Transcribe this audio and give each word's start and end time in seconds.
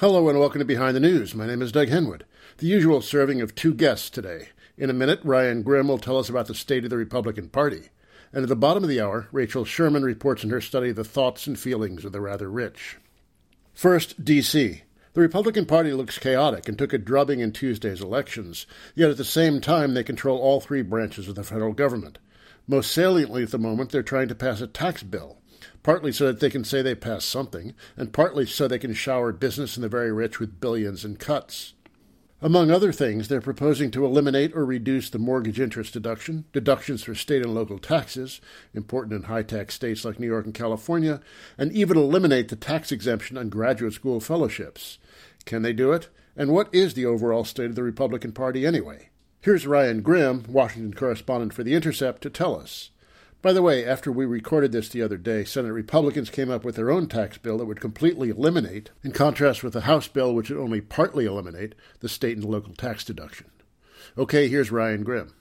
Hello 0.00 0.30
and 0.30 0.38
welcome 0.38 0.60
to 0.60 0.64
Behind 0.64 0.96
the 0.96 1.00
News. 1.00 1.34
My 1.34 1.46
name 1.46 1.60
is 1.60 1.72
Doug 1.72 1.88
Henwood. 1.88 2.22
The 2.56 2.66
usual 2.66 3.02
serving 3.02 3.42
of 3.42 3.54
two 3.54 3.74
guests 3.74 4.08
today. 4.08 4.48
In 4.78 4.88
a 4.88 4.94
minute, 4.94 5.20
Ryan 5.22 5.62
Grim 5.62 5.88
will 5.88 5.98
tell 5.98 6.16
us 6.16 6.30
about 6.30 6.46
the 6.46 6.54
state 6.54 6.84
of 6.84 6.90
the 6.90 6.96
Republican 6.96 7.50
Party. 7.50 7.90
And 8.32 8.42
at 8.42 8.48
the 8.48 8.56
bottom 8.56 8.82
of 8.82 8.88
the 8.88 8.98
hour, 8.98 9.28
Rachel 9.30 9.66
Sherman 9.66 10.02
reports 10.02 10.42
in 10.42 10.48
her 10.48 10.62
study 10.62 10.90
the 10.90 11.04
thoughts 11.04 11.46
and 11.46 11.58
feelings 11.58 12.06
of 12.06 12.12
the 12.12 12.20
rather 12.22 12.50
rich. 12.50 12.96
First, 13.74 14.24
D.C. 14.24 14.84
The 15.12 15.20
Republican 15.20 15.66
Party 15.66 15.92
looks 15.92 16.18
chaotic 16.18 16.66
and 16.66 16.78
took 16.78 16.94
a 16.94 16.98
drubbing 16.98 17.40
in 17.40 17.52
Tuesday's 17.52 18.00
elections, 18.00 18.66
yet 18.94 19.10
at 19.10 19.18
the 19.18 19.22
same 19.22 19.60
time 19.60 19.92
they 19.92 20.02
control 20.02 20.38
all 20.38 20.62
three 20.62 20.80
branches 20.80 21.28
of 21.28 21.34
the 21.34 21.44
federal 21.44 21.74
government. 21.74 22.16
Most 22.66 22.90
saliently 22.90 23.42
at 23.42 23.50
the 23.50 23.58
moment, 23.58 23.92
they're 23.92 24.02
trying 24.02 24.28
to 24.28 24.34
pass 24.34 24.62
a 24.62 24.66
tax 24.66 25.02
bill 25.02 25.39
partly 25.82 26.12
so 26.12 26.26
that 26.26 26.40
they 26.40 26.50
can 26.50 26.64
say 26.64 26.82
they 26.82 26.94
passed 26.94 27.28
something, 27.28 27.74
and 27.96 28.12
partly 28.12 28.46
so 28.46 28.68
they 28.68 28.78
can 28.78 28.94
shower 28.94 29.32
business 29.32 29.76
and 29.76 29.84
the 29.84 29.88
very 29.88 30.12
rich 30.12 30.38
with 30.38 30.60
billions 30.60 31.04
in 31.04 31.16
cuts. 31.16 31.74
Among 32.42 32.70
other 32.70 32.90
things, 32.90 33.28
they're 33.28 33.42
proposing 33.42 33.90
to 33.90 34.04
eliminate 34.04 34.56
or 34.56 34.64
reduce 34.64 35.10
the 35.10 35.18
mortgage 35.18 35.60
interest 35.60 35.92
deduction, 35.92 36.46
deductions 36.54 37.02
for 37.02 37.14
state 37.14 37.42
and 37.42 37.54
local 37.54 37.78
taxes, 37.78 38.40
important 38.72 39.12
in 39.12 39.22
high 39.24 39.42
tax 39.42 39.74
states 39.74 40.06
like 40.06 40.18
New 40.18 40.26
York 40.26 40.46
and 40.46 40.54
California, 40.54 41.20
and 41.58 41.70
even 41.72 41.98
eliminate 41.98 42.48
the 42.48 42.56
tax 42.56 42.90
exemption 42.90 43.36
on 43.36 43.50
graduate 43.50 43.92
school 43.92 44.20
fellowships. 44.20 44.98
Can 45.44 45.60
they 45.60 45.74
do 45.74 45.92
it? 45.92 46.08
And 46.34 46.50
what 46.50 46.74
is 46.74 46.94
the 46.94 47.04
overall 47.04 47.44
state 47.44 47.66
of 47.66 47.74
the 47.74 47.82
Republican 47.82 48.32
Party 48.32 48.64
anyway? 48.64 49.10
Here's 49.42 49.66
Ryan 49.66 50.00
Grim, 50.00 50.44
Washington 50.48 50.94
correspondent 50.94 51.52
for 51.52 51.62
The 51.62 51.74
Intercept, 51.74 52.22
to 52.22 52.30
tell 52.30 52.58
us. 52.58 52.90
By 53.42 53.54
the 53.54 53.62
way, 53.62 53.86
after 53.86 54.12
we 54.12 54.26
recorded 54.26 54.70
this 54.70 54.90
the 54.90 55.00
other 55.00 55.16
day, 55.16 55.44
Senate 55.44 55.72
Republicans 55.72 56.28
came 56.28 56.50
up 56.50 56.62
with 56.62 56.76
their 56.76 56.90
own 56.90 57.06
tax 57.06 57.38
bill 57.38 57.56
that 57.56 57.64
would 57.64 57.80
completely 57.80 58.28
eliminate, 58.28 58.90
in 59.02 59.12
contrast 59.12 59.64
with 59.64 59.72
the 59.72 59.82
House 59.82 60.08
bill 60.08 60.34
which 60.34 60.50
would 60.50 60.58
only 60.58 60.82
partly 60.82 61.24
eliminate, 61.24 61.74
the 62.00 62.08
state 62.08 62.36
and 62.36 62.44
local 62.44 62.74
tax 62.74 63.02
deduction. 63.02 63.46
Okay, 64.18 64.46
here's 64.48 64.70
Ryan 64.70 65.04
Grim. 65.04 65.32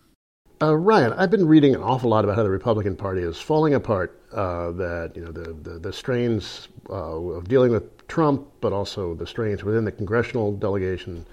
Uh, 0.61 0.77
Ryan, 0.77 1.11
I've 1.13 1.29
been 1.29 1.45
reading 1.45 1.75
an 1.75 1.83
awful 1.83 2.09
lot 2.09 2.23
about 2.23 2.37
how 2.37 2.43
the 2.43 2.49
Republican 2.49 2.95
Party 2.95 3.21
is 3.21 3.37
falling 3.37 3.73
apart. 3.73 4.15
Uh, 4.31 4.71
that 4.71 5.13
you 5.15 5.25
know 5.25 5.31
the 5.31 5.53
the, 5.53 5.79
the 5.79 5.91
strains 5.91 6.67
uh, 6.89 6.93
of 6.93 7.49
dealing 7.49 7.71
with 7.71 8.07
Trump, 8.07 8.47
but 8.61 8.71
also 8.71 9.13
the 9.15 9.25
strains 9.25 9.63
within 9.63 9.83
the 9.83 9.91
congressional 9.91 10.53
delegation, 10.53 11.25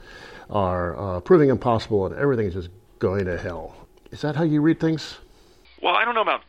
are 0.50 0.96
uh, 0.98 1.20
proving 1.20 1.50
impossible, 1.50 2.06
and 2.06 2.14
everything 2.16 2.46
is 2.46 2.54
just 2.54 2.70
going 2.98 3.26
to 3.26 3.36
hell. 3.36 3.76
Is 4.10 4.22
that 4.22 4.34
how 4.34 4.44
you 4.44 4.60
read 4.60 4.80
things? 4.80 5.18
Well, 5.82 5.94
I 5.94 6.04
don't 6.04 6.14
know 6.14 6.22
about 6.22 6.42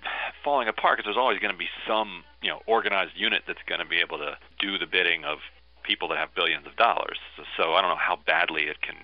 falling 0.44 0.67
apart 0.67 0.97
because 0.97 1.08
there's 1.08 1.17
always 1.17 1.39
going 1.39 1.52
to 1.52 1.58
be 1.58 1.70
some 1.88 2.23
you 2.42 2.50
know 2.50 2.61
organized 2.66 3.14
unit 3.16 3.44
that's 3.47 3.61
going 3.67 3.80
to 3.80 3.86
be 3.86 3.97
able 3.97 4.17
to 4.20 4.38
do 4.59 4.78
the 4.78 4.86
bidding 4.86 5.25
of 5.25 5.39
people 5.83 6.08
that 6.09 6.17
have 6.17 6.36
billions 6.36 6.66
of 6.67 6.75
dollars. 6.75 7.17
So, 7.36 7.44
so 7.55 7.73
I 7.73 7.81
don't 7.81 7.92
know 7.92 7.95
how 7.95 8.20
badly 8.25 8.64
it 8.64 8.81
can 8.81 8.95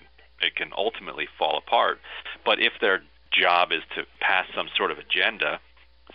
it 0.42 0.56
can 0.56 0.72
ultimately 0.78 1.28
fall 1.38 1.58
apart. 1.58 2.00
But 2.46 2.60
if 2.60 2.74
their 2.82 3.04
job 3.32 3.72
is 3.72 3.82
to 3.96 4.04
pass 4.20 4.46
some 4.56 4.70
sort 4.76 4.92
of 4.92 4.98
agenda 5.00 5.60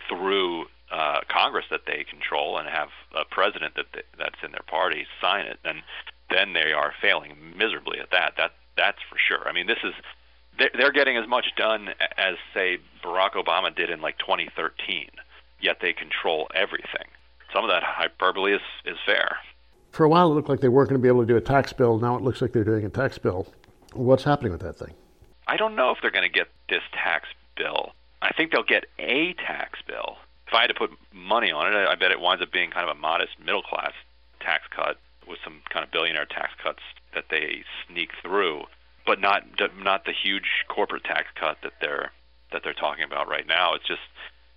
through 0.07 0.65
uh, 0.91 1.21
Congress 1.27 1.65
that 1.69 1.81
they 1.85 2.05
control 2.09 2.57
and 2.57 2.67
have 2.69 2.89
a 3.15 3.25
president 3.25 3.75
that 3.75 3.85
they, 3.93 4.01
that's 4.17 4.41
in 4.43 4.51
their 4.51 4.65
party 4.67 5.05
sign 5.21 5.45
it, 5.45 5.59
then 5.63 5.81
then 6.29 6.53
they 6.53 6.73
are 6.73 6.93
failing 7.01 7.35
miserably 7.57 7.99
at 7.99 8.11
that. 8.11 8.33
That 8.37 8.51
that's 8.77 8.99
for 9.09 9.17
sure. 9.17 9.47
I 9.47 9.51
mean, 9.51 9.67
this 9.67 9.83
is 9.83 9.93
they're 10.77 10.91
getting 10.91 11.17
as 11.17 11.27
much 11.27 11.47
done 11.55 11.89
as 12.17 12.35
say 12.53 12.79
Barack 13.03 13.33
Obama 13.33 13.75
did 13.75 13.89
in 13.89 14.01
like 14.01 14.17
2013. 14.19 15.09
Yet 15.61 15.77
they 15.81 15.93
control 15.93 16.47
everything. 16.55 17.07
Some 17.53 17.63
of 17.63 17.69
that 17.69 17.83
hyperbole 17.83 18.53
is 18.53 18.61
is 18.85 18.97
fair. 19.05 19.37
For 19.91 20.03
a 20.03 20.09
while, 20.09 20.31
it 20.31 20.35
looked 20.35 20.49
like 20.49 20.59
they 20.59 20.69
weren't 20.69 20.89
going 20.89 21.01
to 21.01 21.03
be 21.03 21.07
able 21.07 21.21
to 21.21 21.27
do 21.27 21.35
a 21.35 21.41
tax 21.41 21.73
bill. 21.73 21.97
Now 21.97 22.15
it 22.15 22.21
looks 22.21 22.41
like 22.41 22.53
they're 22.53 22.63
doing 22.63 22.85
a 22.85 22.89
tax 22.89 23.17
bill. 23.17 23.47
What's 23.93 24.23
happening 24.23 24.51
with 24.51 24.61
that 24.61 24.77
thing? 24.77 24.93
I 25.47 25.57
don't 25.57 25.75
know 25.75 25.89
if 25.91 25.97
they're 26.01 26.11
going 26.11 26.29
to 26.29 26.33
get 26.33 26.47
this 26.69 26.83
tax 26.93 27.27
bill. 27.57 27.93
I 28.21 28.31
think 28.31 28.51
they'll 28.51 28.63
get 28.63 28.85
a 28.99 29.33
tax 29.33 29.79
bill. 29.87 30.17
If 30.47 30.53
I 30.53 30.61
had 30.61 30.67
to 30.67 30.75
put 30.75 30.91
money 31.11 31.51
on 31.51 31.73
it, 31.73 31.75
I 31.75 31.95
bet 31.95 32.11
it 32.11 32.19
winds 32.19 32.43
up 32.43 32.51
being 32.51 32.69
kind 32.69 32.87
of 32.87 32.95
a 32.95 32.99
modest 32.99 33.39
middle 33.39 33.63
class 33.63 33.93
tax 34.39 34.63
cut 34.69 34.97
with 35.27 35.39
some 35.43 35.61
kind 35.69 35.83
of 35.83 35.91
billionaire 35.91 36.25
tax 36.25 36.53
cuts 36.61 36.81
that 37.13 37.25
they 37.29 37.63
sneak 37.87 38.11
through 38.21 38.63
but 39.09 39.19
not 39.19 39.41
not 39.75 40.05
the 40.05 40.13
huge 40.13 40.45
corporate 40.67 41.03
tax 41.03 41.25
cut 41.33 41.57
that 41.63 41.73
they're 41.81 42.11
that 42.51 42.61
they're 42.63 42.75
talking 42.75 43.03
about 43.03 43.27
right 43.27 43.47
now. 43.47 43.73
It's 43.73 43.87
just 43.87 44.01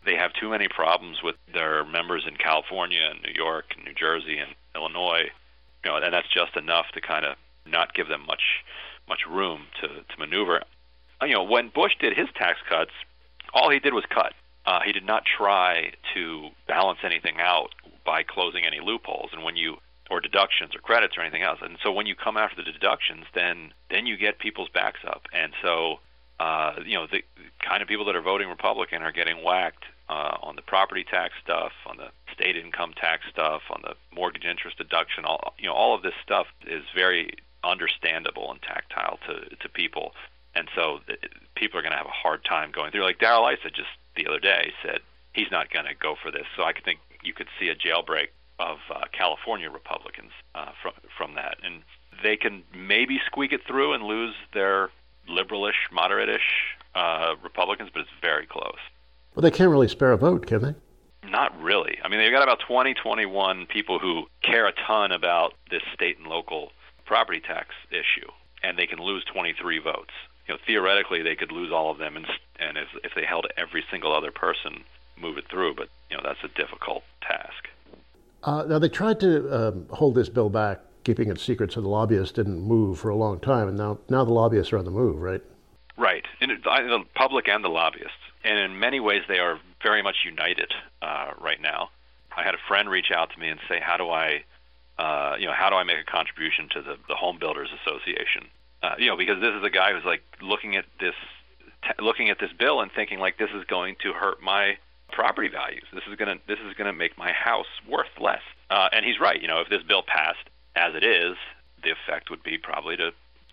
they 0.04 0.14
have 0.14 0.30
too 0.34 0.50
many 0.50 0.68
problems 0.68 1.22
with 1.24 1.36
their 1.54 1.86
members 1.86 2.24
in 2.28 2.36
California 2.36 3.00
and 3.00 3.22
New 3.22 3.32
York 3.32 3.72
and 3.74 3.82
New 3.82 3.94
Jersey 3.94 4.36
and 4.36 4.54
Illinois, 4.76 5.30
you 5.82 5.90
know, 5.90 5.96
and 5.96 6.12
that's 6.12 6.28
just 6.28 6.54
enough 6.54 6.84
to 6.92 7.00
kind 7.00 7.24
of 7.24 7.36
not 7.64 7.94
give 7.94 8.08
them 8.08 8.26
much 8.26 8.42
much 9.08 9.20
room 9.26 9.62
to 9.80 9.88
to 9.88 10.18
maneuver. 10.18 10.60
Uh, 11.22 11.24
you 11.24 11.32
know, 11.32 11.44
when 11.44 11.70
Bush 11.70 11.92
did 11.98 12.14
his 12.14 12.28
tax 12.36 12.58
cuts, 12.68 12.92
all 13.54 13.70
he 13.70 13.78
did 13.78 13.94
was 13.94 14.04
cut. 14.10 14.34
Uh, 14.66 14.80
he 14.84 14.92
did 14.92 15.06
not 15.06 15.22
try 15.24 15.92
to 16.12 16.50
balance 16.68 16.98
anything 17.02 17.36
out 17.40 17.70
by 18.04 18.22
closing 18.22 18.66
any 18.66 18.80
loopholes. 18.80 19.30
And 19.32 19.44
when 19.44 19.56
you 19.56 19.78
or 20.12 20.20
deductions 20.20 20.76
or 20.76 20.80
credits 20.80 21.16
or 21.16 21.22
anything 21.22 21.42
else. 21.42 21.58
And 21.62 21.78
so 21.82 21.90
when 21.90 22.04
you 22.04 22.14
come 22.14 22.36
after 22.36 22.62
the 22.62 22.70
deductions, 22.70 23.24
then 23.34 23.72
then 23.90 24.06
you 24.06 24.18
get 24.18 24.38
people's 24.38 24.68
backs 24.68 25.00
up. 25.06 25.22
And 25.32 25.52
so 25.62 26.00
uh, 26.38 26.74
you 26.84 26.94
know 26.94 27.06
the 27.10 27.22
kind 27.66 27.82
of 27.82 27.88
people 27.88 28.04
that 28.04 28.14
are 28.14 28.20
voting 28.20 28.48
Republican 28.48 29.02
are 29.02 29.12
getting 29.12 29.42
whacked 29.42 29.84
uh, 30.10 30.36
on 30.42 30.54
the 30.54 30.62
property 30.62 31.02
tax 31.02 31.32
stuff, 31.42 31.72
on 31.86 31.96
the 31.96 32.10
state 32.34 32.56
income 32.56 32.92
tax 32.94 33.22
stuff, 33.30 33.62
on 33.70 33.80
the 33.82 33.94
mortgage 34.14 34.44
interest 34.44 34.76
deduction. 34.76 35.24
All 35.24 35.54
you 35.58 35.66
know, 35.66 35.74
all 35.74 35.94
of 35.94 36.02
this 36.02 36.14
stuff 36.22 36.46
is 36.66 36.84
very 36.94 37.30
understandable 37.64 38.52
and 38.52 38.60
tactile 38.60 39.18
to 39.26 39.56
to 39.56 39.68
people. 39.70 40.12
And 40.54 40.68
so 40.76 41.00
the, 41.06 41.16
people 41.56 41.78
are 41.78 41.82
going 41.82 41.92
to 41.92 41.98
have 41.98 42.06
a 42.06 42.20
hard 42.24 42.44
time 42.44 42.70
going 42.70 42.90
through. 42.90 43.04
Like 43.04 43.18
Darrell 43.18 43.48
Issa 43.48 43.70
just 43.70 43.88
the 44.14 44.26
other 44.26 44.40
day 44.40 44.72
said 44.84 45.00
he's 45.32 45.50
not 45.50 45.72
going 45.72 45.86
to 45.86 45.94
go 45.94 46.16
for 46.22 46.30
this. 46.30 46.44
So 46.54 46.64
I 46.64 46.72
think 46.84 47.00
you 47.22 47.32
could 47.32 47.48
see 47.58 47.68
a 47.68 47.74
jailbreak 47.74 48.28
of 48.58 48.78
uh, 48.90 49.00
California 49.12 49.70
Republicans 49.70 50.32
uh, 50.54 50.72
from 50.82 50.92
from 51.16 51.34
that, 51.34 51.58
and 51.64 51.82
they 52.22 52.36
can 52.36 52.62
maybe 52.74 53.20
squeak 53.26 53.52
it 53.52 53.60
through 53.66 53.92
and 53.92 54.04
lose 54.04 54.34
their 54.54 54.90
liberalish, 55.28 55.90
moderate-ish 55.92 56.76
uh, 56.94 57.34
Republicans, 57.42 57.90
but 57.92 58.00
it's 58.00 58.10
very 58.20 58.46
close. 58.46 58.78
Well, 59.34 59.42
they 59.42 59.50
can't 59.50 59.70
really 59.70 59.88
spare 59.88 60.12
a 60.12 60.16
vote, 60.16 60.46
can 60.46 60.62
they? 60.62 60.74
Not 61.28 61.58
really. 61.62 61.98
I 62.04 62.08
mean, 62.08 62.20
they've 62.20 62.32
got 62.32 62.42
about 62.42 62.60
20, 62.66 62.94
21 62.94 63.66
people 63.66 63.98
who 63.98 64.24
care 64.42 64.66
a 64.66 64.72
ton 64.72 65.12
about 65.12 65.54
this 65.70 65.82
state 65.94 66.18
and 66.18 66.26
local 66.26 66.72
property 67.06 67.40
tax 67.40 67.68
issue, 67.90 68.28
and 68.62 68.78
they 68.78 68.86
can 68.86 68.98
lose 68.98 69.24
23 69.32 69.78
votes. 69.78 70.10
You 70.46 70.54
know, 70.54 70.60
theoretically, 70.66 71.22
they 71.22 71.36
could 71.36 71.52
lose 71.52 71.72
all 71.72 71.90
of 71.90 71.98
them, 71.98 72.16
and, 72.16 72.26
and 72.58 72.76
if, 72.76 72.88
if 73.04 73.12
they 73.14 73.24
held 73.24 73.46
every 73.56 73.84
single 73.90 74.12
other 74.14 74.32
person, 74.32 74.84
move 75.16 75.38
it 75.38 75.48
through. 75.48 75.74
But 75.74 75.88
you 76.10 76.16
know, 76.16 76.22
that's 76.24 76.42
a 76.42 76.48
difficult 76.48 77.04
task. 77.22 77.68
Uh, 78.44 78.64
now, 78.64 78.78
they 78.78 78.88
tried 78.88 79.20
to 79.20 79.68
um, 79.68 79.86
hold 79.90 80.14
this 80.14 80.28
bill 80.28 80.50
back, 80.50 80.80
keeping 81.04 81.28
it 81.28 81.38
secret 81.38 81.72
so 81.72 81.80
the 81.80 81.88
lobbyists 81.88 82.32
didn't 82.32 82.60
move 82.60 82.98
for 82.98 83.08
a 83.08 83.16
long 83.16 83.38
time, 83.38 83.68
and 83.68 83.76
now, 83.76 83.98
now 84.08 84.24
the 84.24 84.32
lobbyists 84.32 84.72
are 84.72 84.78
on 84.78 84.84
the 84.84 84.90
move, 84.90 85.20
right? 85.20 85.42
Right. 85.96 86.24
In 86.40 86.48
the 86.48 87.04
public 87.14 87.48
and 87.48 87.62
the 87.62 87.68
lobbyists. 87.68 88.16
And 88.44 88.58
in 88.58 88.80
many 88.80 88.98
ways, 88.98 89.22
they 89.28 89.38
are 89.38 89.60
very 89.82 90.02
much 90.02 90.16
united 90.24 90.72
uh, 91.00 91.32
right 91.40 91.60
now. 91.60 91.90
I 92.36 92.42
had 92.42 92.54
a 92.54 92.58
friend 92.66 92.88
reach 92.88 93.10
out 93.14 93.30
to 93.32 93.38
me 93.38 93.48
and 93.48 93.60
say, 93.68 93.78
"How 93.78 93.96
do 93.96 94.08
I, 94.08 94.44
uh, 94.98 95.36
you 95.38 95.46
know, 95.46 95.52
how 95.52 95.70
do 95.70 95.76
I 95.76 95.84
make 95.84 95.98
a 95.98 96.10
contribution 96.10 96.68
to 96.70 96.82
the, 96.82 96.96
the 97.08 97.14
Home 97.14 97.38
Builders 97.38 97.68
Association? 97.84 98.48
Uh, 98.82 98.94
you 98.98 99.06
know, 99.06 99.16
because 99.16 99.40
this 99.40 99.54
is 99.54 99.62
a 99.62 99.70
guy 99.70 99.92
who's 99.92 100.04
like 100.04 100.22
looking 100.40 100.76
at 100.76 100.86
this, 100.98 101.14
t- 101.84 102.02
looking 102.02 102.30
at 102.30 102.40
this 102.40 102.50
bill 102.58 102.80
and 102.80 102.90
thinking 102.90 103.20
like 103.20 103.38
this 103.38 103.50
is 103.54 103.64
going 103.64 103.96
to 104.02 104.12
hurt 104.12 104.42
my 104.42 104.78
property 105.12 105.48
values. 105.48 105.84
This 105.92 106.04
is 106.10 106.16
gonna 106.16 106.36
this 106.48 106.58
is 106.66 106.74
gonna 106.74 106.92
make 106.92 107.16
my 107.16 107.32
house 107.32 107.66
worth 107.88 108.12
less. 108.20 108.42
Uh, 108.70 108.88
and 108.92 109.04
he's 109.04 109.20
right. 109.20 109.40
You 109.40 109.48
know, 109.48 109.60
if 109.60 109.68
this 109.68 109.82
bill 109.82 110.02
passed 110.02 110.48
as 110.74 110.94
it 110.94 111.04
is, 111.04 111.36
the 111.84 111.90
effect 111.90 112.30
would 112.30 112.42
be 112.42 112.58
probably 112.58 112.96
to 112.96 113.12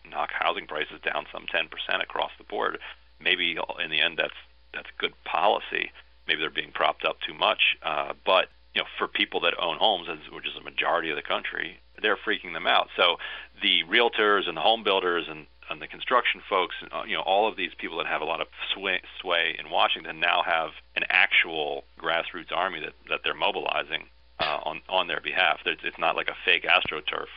knock 0.09 0.29
housing 0.31 0.65
prices 0.65 0.99
down 1.03 1.25
some 1.31 1.45
10% 1.53 1.67
across 2.01 2.31
the 2.37 2.43
board. 2.43 2.79
Maybe 3.19 3.57
in 3.83 3.91
the 3.91 4.01
end, 4.01 4.17
that's 4.17 4.37
that's 4.73 4.87
good 4.97 5.13
policy. 5.25 5.91
Maybe 6.27 6.41
they're 6.41 6.49
being 6.49 6.71
propped 6.71 7.05
up 7.05 7.17
too 7.25 7.33
much. 7.33 7.77
Uh, 7.83 8.13
but 8.25 8.47
you 8.73 8.81
know, 8.81 8.87
for 8.97 9.07
people 9.07 9.39
that 9.41 9.55
own 9.59 9.77
homes, 9.77 10.07
which 10.31 10.47
is 10.47 10.55
a 10.55 10.63
majority 10.63 11.09
of 11.09 11.15
the 11.15 11.23
country, 11.23 11.79
they're 12.01 12.17
freaking 12.17 12.53
them 12.53 12.67
out. 12.67 12.87
So 12.95 13.17
the 13.61 13.83
realtors 13.89 14.47
and 14.47 14.55
the 14.55 14.61
home 14.61 14.83
builders 14.83 15.25
and 15.27 15.47
and 15.69 15.81
the 15.81 15.87
construction 15.87 16.41
folks, 16.49 16.75
uh, 16.91 17.03
you 17.07 17.15
know, 17.15 17.21
all 17.21 17.47
of 17.47 17.55
these 17.55 17.71
people 17.77 17.97
that 17.97 18.07
have 18.07 18.21
a 18.21 18.25
lot 18.25 18.41
of 18.41 18.47
sway, 18.73 19.01
sway 19.21 19.55
in 19.57 19.69
Washington 19.69 20.19
now 20.19 20.41
have 20.45 20.71
an 20.95 21.03
actual 21.09 21.83
grassroots 21.99 22.51
army 22.51 22.79
that, 22.79 22.93
that 23.09 23.21
they're 23.23 23.35
mobilizing 23.35 24.05
uh, 24.39 24.59
on 24.63 24.81
on 24.89 25.07
their 25.07 25.21
behalf. 25.21 25.59
It's, 25.65 25.81
it's 25.83 25.99
not 25.99 26.15
like 26.15 26.29
a 26.29 26.35
fake 26.45 26.65
astroturf 26.65 27.27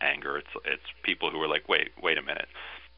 anger. 0.00 0.38
It's 0.38 0.50
it's 0.64 0.82
people 1.02 1.30
who 1.30 1.40
are 1.40 1.48
like, 1.48 1.68
wait, 1.68 1.90
wait 2.02 2.18
a 2.18 2.22
minute, 2.22 2.48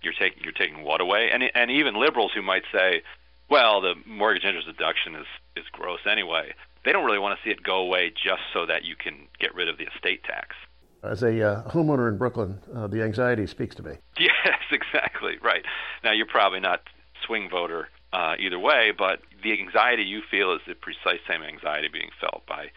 you're 0.02 0.12
taking 0.12 0.42
you're 0.42 0.52
taking 0.52 0.82
what 0.82 1.00
away? 1.00 1.30
And 1.30 1.42
and 1.54 1.70
even 1.70 1.94
liberals 1.94 2.32
who 2.34 2.42
might 2.42 2.64
say, 2.72 3.02
well, 3.48 3.80
the 3.80 3.94
mortgage 4.06 4.44
interest 4.44 4.66
deduction 4.66 5.14
is 5.14 5.26
is 5.56 5.64
gross 5.72 6.00
anyway. 6.06 6.52
They 6.84 6.92
don't 6.92 7.04
really 7.04 7.18
want 7.18 7.38
to 7.38 7.44
see 7.44 7.50
it 7.50 7.62
go 7.62 7.76
away 7.76 8.10
just 8.10 8.42
so 8.54 8.64
that 8.66 8.84
you 8.84 8.96
can 8.96 9.28
get 9.38 9.54
rid 9.54 9.68
of 9.68 9.76
the 9.76 9.84
estate 9.94 10.24
tax. 10.24 10.56
As 11.02 11.22
a 11.22 11.42
uh, 11.42 11.70
homeowner 11.70 12.08
in 12.08 12.18
Brooklyn, 12.18 12.58
uh, 12.74 12.86
the 12.86 13.02
anxiety 13.02 13.46
speaks 13.46 13.74
to 13.76 13.82
me. 13.82 13.92
Yes, 14.18 14.58
exactly. 14.70 15.36
Right. 15.42 15.64
Now, 16.04 16.12
you're 16.12 16.26
probably 16.26 16.60
not 16.60 16.82
swing 17.26 17.48
voter 17.50 17.88
uh, 18.12 18.34
either 18.38 18.58
way, 18.58 18.92
but 18.96 19.20
the 19.42 19.52
anxiety 19.52 20.02
you 20.02 20.20
feel 20.30 20.52
is 20.52 20.60
the 20.66 20.74
precise 20.74 21.20
same 21.28 21.42
anxiety 21.42 21.88
being 21.92 22.10
felt 22.20 22.42
by 22.46 22.70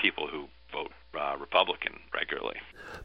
people 0.00 0.26
who 0.26 0.46
vote 0.72 0.92
uh, 1.18 1.36
Republican 1.38 1.98
regularly. 2.14 2.56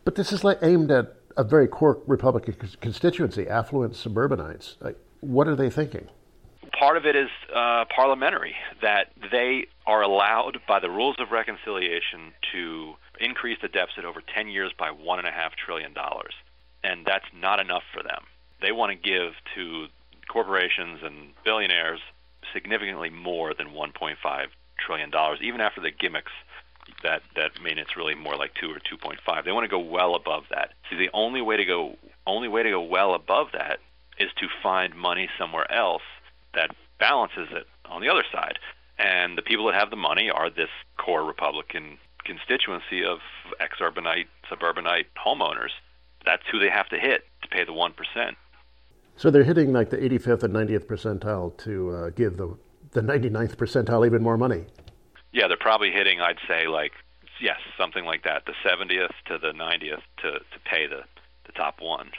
But 0.04 0.16
this 0.16 0.32
is 0.32 0.44
like 0.44 0.60
aimed 0.62 0.92
at 0.92 1.16
a 1.38 1.44
very 1.44 1.68
core 1.68 2.00
Republican 2.08 2.56
constituency, 2.82 3.48
affluent 3.48 3.96
suburbanites. 3.96 4.78
Like, 4.82 4.98
what 5.22 5.48
are 5.48 5.56
they 5.56 5.70
thinking? 5.70 6.08
Part 6.78 6.98
of 6.98 7.06
it 7.06 7.16
is 7.16 7.30
uh, 7.56 7.86
parliamentary, 7.94 8.56
that 8.82 9.12
they 9.32 9.68
are 9.86 10.02
allowed 10.02 10.60
by 10.68 10.80
the 10.80 10.90
rules 10.90 11.16
of 11.20 11.32
reconciliation 11.32 12.34
to 12.54 12.94
increase 13.24 13.58
the 13.62 13.68
deficit 13.68 14.06
over 14.06 14.22
10 14.22 14.48
years 14.50 14.72
by 14.78 14.90
$1.5 14.90 15.24
trillion. 15.64 15.94
And 16.84 17.06
that's 17.06 17.26
not 17.36 17.60
enough 17.60 17.84
for 17.94 18.04
them. 18.04 18.24
They 18.62 18.72
want 18.72 18.92
to 18.92 19.10
give 19.10 19.34
to 19.56 19.88
corporations 20.28 21.00
and 21.04 21.30
billionaires 21.44 22.00
significantly 22.54 23.10
more 23.10 23.54
than 23.54 23.70
1.5 23.70 24.16
trillion 24.80 25.10
dollars, 25.10 25.40
even 25.42 25.62
after 25.62 25.82
the 25.82 25.92
gimmicks 25.92 26.32
that 27.04 27.22
that 27.36 27.62
mean 27.62 27.78
it's 27.78 27.96
really 27.96 28.16
more 28.16 28.36
like 28.36 28.54
two 28.54 28.72
or 28.72 28.80
2.5. 28.80 29.46
They 29.46 29.52
want 29.52 29.64
to 29.64 29.70
go 29.70 29.80
well 29.80 30.16
above 30.16 30.44
that. 30.50 30.72
See, 30.90 30.98
the 30.98 31.10
only 31.14 31.42
way 31.42 31.58
to 31.58 31.66
go 31.66 31.98
only 32.28 32.48
way 32.48 32.64
to 32.64 32.70
go 32.70 32.82
well 32.82 33.14
above 33.14 33.48
that 33.54 33.80
is 34.20 34.30
to 34.38 34.48
find 34.62 34.96
money 34.96 35.30
somewhere 35.38 35.72
else 35.72 36.04
that 36.54 36.76
balances 37.00 37.48
it 37.52 37.68
on 37.86 38.02
the 38.02 38.10
other 38.10 38.24
side. 38.32 38.60
And 38.98 39.38
the 39.38 39.42
people 39.42 39.66
that 39.66 39.76
have 39.76 39.90
the 39.90 39.96
money 39.96 40.30
are 40.30 40.50
this 40.50 40.70
core 40.98 41.24
Republican 41.24 41.98
constituency 42.36 43.04
of 43.04 43.20
exurbanite, 43.60 44.28
suburbanite 44.50 45.08
homeowners. 45.16 45.72
That's 46.26 46.44
who 46.52 46.60
they 46.60 46.70
have 46.70 46.88
to 46.90 46.98
hit 46.98 47.26
to 47.42 47.48
pay 47.50 47.64
the 47.66 47.72
1%. 47.72 47.94
So 49.18 49.30
they're 49.30 49.44
hitting 49.44 49.74
like 49.74 49.90
the 49.90 49.98
85th 49.98 50.44
and 50.44 50.54
90th 50.54 50.86
percentile 50.86 51.56
to 51.60 51.92
uh, 51.92 52.10
give 52.10 52.38
the 52.38 52.58
the 52.92 53.02
99th 53.02 53.56
percentile 53.56 54.06
even 54.06 54.22
more 54.22 54.38
money. 54.38 54.66
Yeah, 55.32 55.48
they're 55.48 55.56
probably 55.56 55.92
hitting, 55.92 56.20
I'd 56.20 56.40
say, 56.46 56.68
like 56.68 56.92
yes, 57.42 57.58
something 57.78 58.06
like 58.06 58.24
that, 58.24 58.46
the 58.46 58.54
70th 58.66 59.14
to 59.28 59.38
the 59.38 59.52
90th 59.54 60.02
to 60.22 60.32
to 60.32 60.60
pay 60.66 60.88
the 60.88 61.04
the 61.46 61.52
top 61.54 61.82
one. 61.82 62.12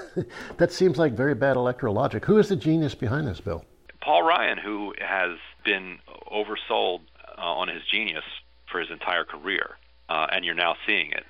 that 0.56 0.72
seems 0.72 0.98
like 0.98 1.12
very 1.12 1.34
bad 1.34 1.56
electoral 1.56 1.94
logic. 1.94 2.24
Who 2.24 2.38
is 2.38 2.48
the 2.48 2.56
genius 2.56 2.94
behind 2.94 3.26
this 3.26 3.40
bill? 3.40 3.64
Paul 4.00 4.22
Ryan, 4.22 4.58
who 4.58 4.94
has 4.98 5.38
been 5.64 5.98
oversold 6.30 7.00
uh, 7.36 7.40
on 7.40 7.68
his 7.68 7.82
genius 7.90 8.24
for 8.74 8.80
his 8.80 8.90
entire 8.90 9.22
career, 9.24 9.76
uh, 10.08 10.26
and 10.32 10.44
you're 10.44 10.52
now 10.52 10.74
seeing 10.84 11.12
it. 11.12 11.22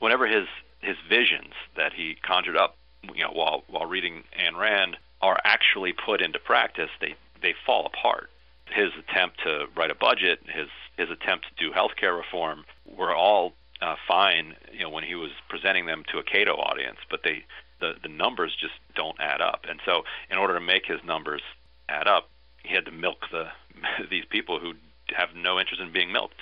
Whenever 0.00 0.26
his 0.26 0.48
his 0.80 0.96
visions 1.08 1.54
that 1.76 1.92
he 1.92 2.16
conjured 2.26 2.56
up 2.56 2.76
you 3.14 3.22
know, 3.22 3.30
while 3.30 3.62
while 3.68 3.86
reading 3.86 4.24
Ayn 4.36 4.58
Rand 4.58 4.96
are 5.20 5.38
actually 5.44 5.92
put 5.92 6.20
into 6.20 6.40
practice, 6.40 6.90
they 7.00 7.14
they 7.40 7.54
fall 7.64 7.86
apart. 7.86 8.30
His 8.66 8.90
attempt 8.98 9.38
to 9.44 9.66
write 9.76 9.92
a 9.92 9.94
budget, 9.94 10.40
his 10.52 10.66
his 10.96 11.08
attempt 11.08 11.46
to 11.46 11.64
do 11.64 11.72
healthcare 11.72 12.16
reform, 12.16 12.64
were 12.84 13.14
all 13.14 13.52
uh, 13.80 13.94
fine, 14.08 14.56
you 14.72 14.80
know, 14.80 14.90
when 14.90 15.04
he 15.04 15.14
was 15.14 15.30
presenting 15.48 15.86
them 15.86 16.02
to 16.10 16.18
a 16.18 16.24
Cato 16.24 16.56
audience, 16.56 16.98
but 17.08 17.20
they 17.22 17.44
the 17.78 17.92
the 18.02 18.08
numbers 18.08 18.56
just 18.60 18.74
don't 18.96 19.20
add 19.20 19.40
up. 19.40 19.66
And 19.68 19.78
so, 19.86 20.02
in 20.32 20.36
order 20.36 20.54
to 20.54 20.60
make 20.60 20.86
his 20.86 20.98
numbers 21.04 21.42
add 21.88 22.08
up, 22.08 22.28
he 22.64 22.74
had 22.74 22.86
to 22.86 22.92
milk 22.92 23.26
the 23.30 23.46
these 24.10 24.24
people 24.28 24.58
who 24.58 24.72
have 25.16 25.30
no 25.34 25.60
interest 25.60 25.80
in 25.80 25.92
being 25.92 26.12
milked. 26.12 26.40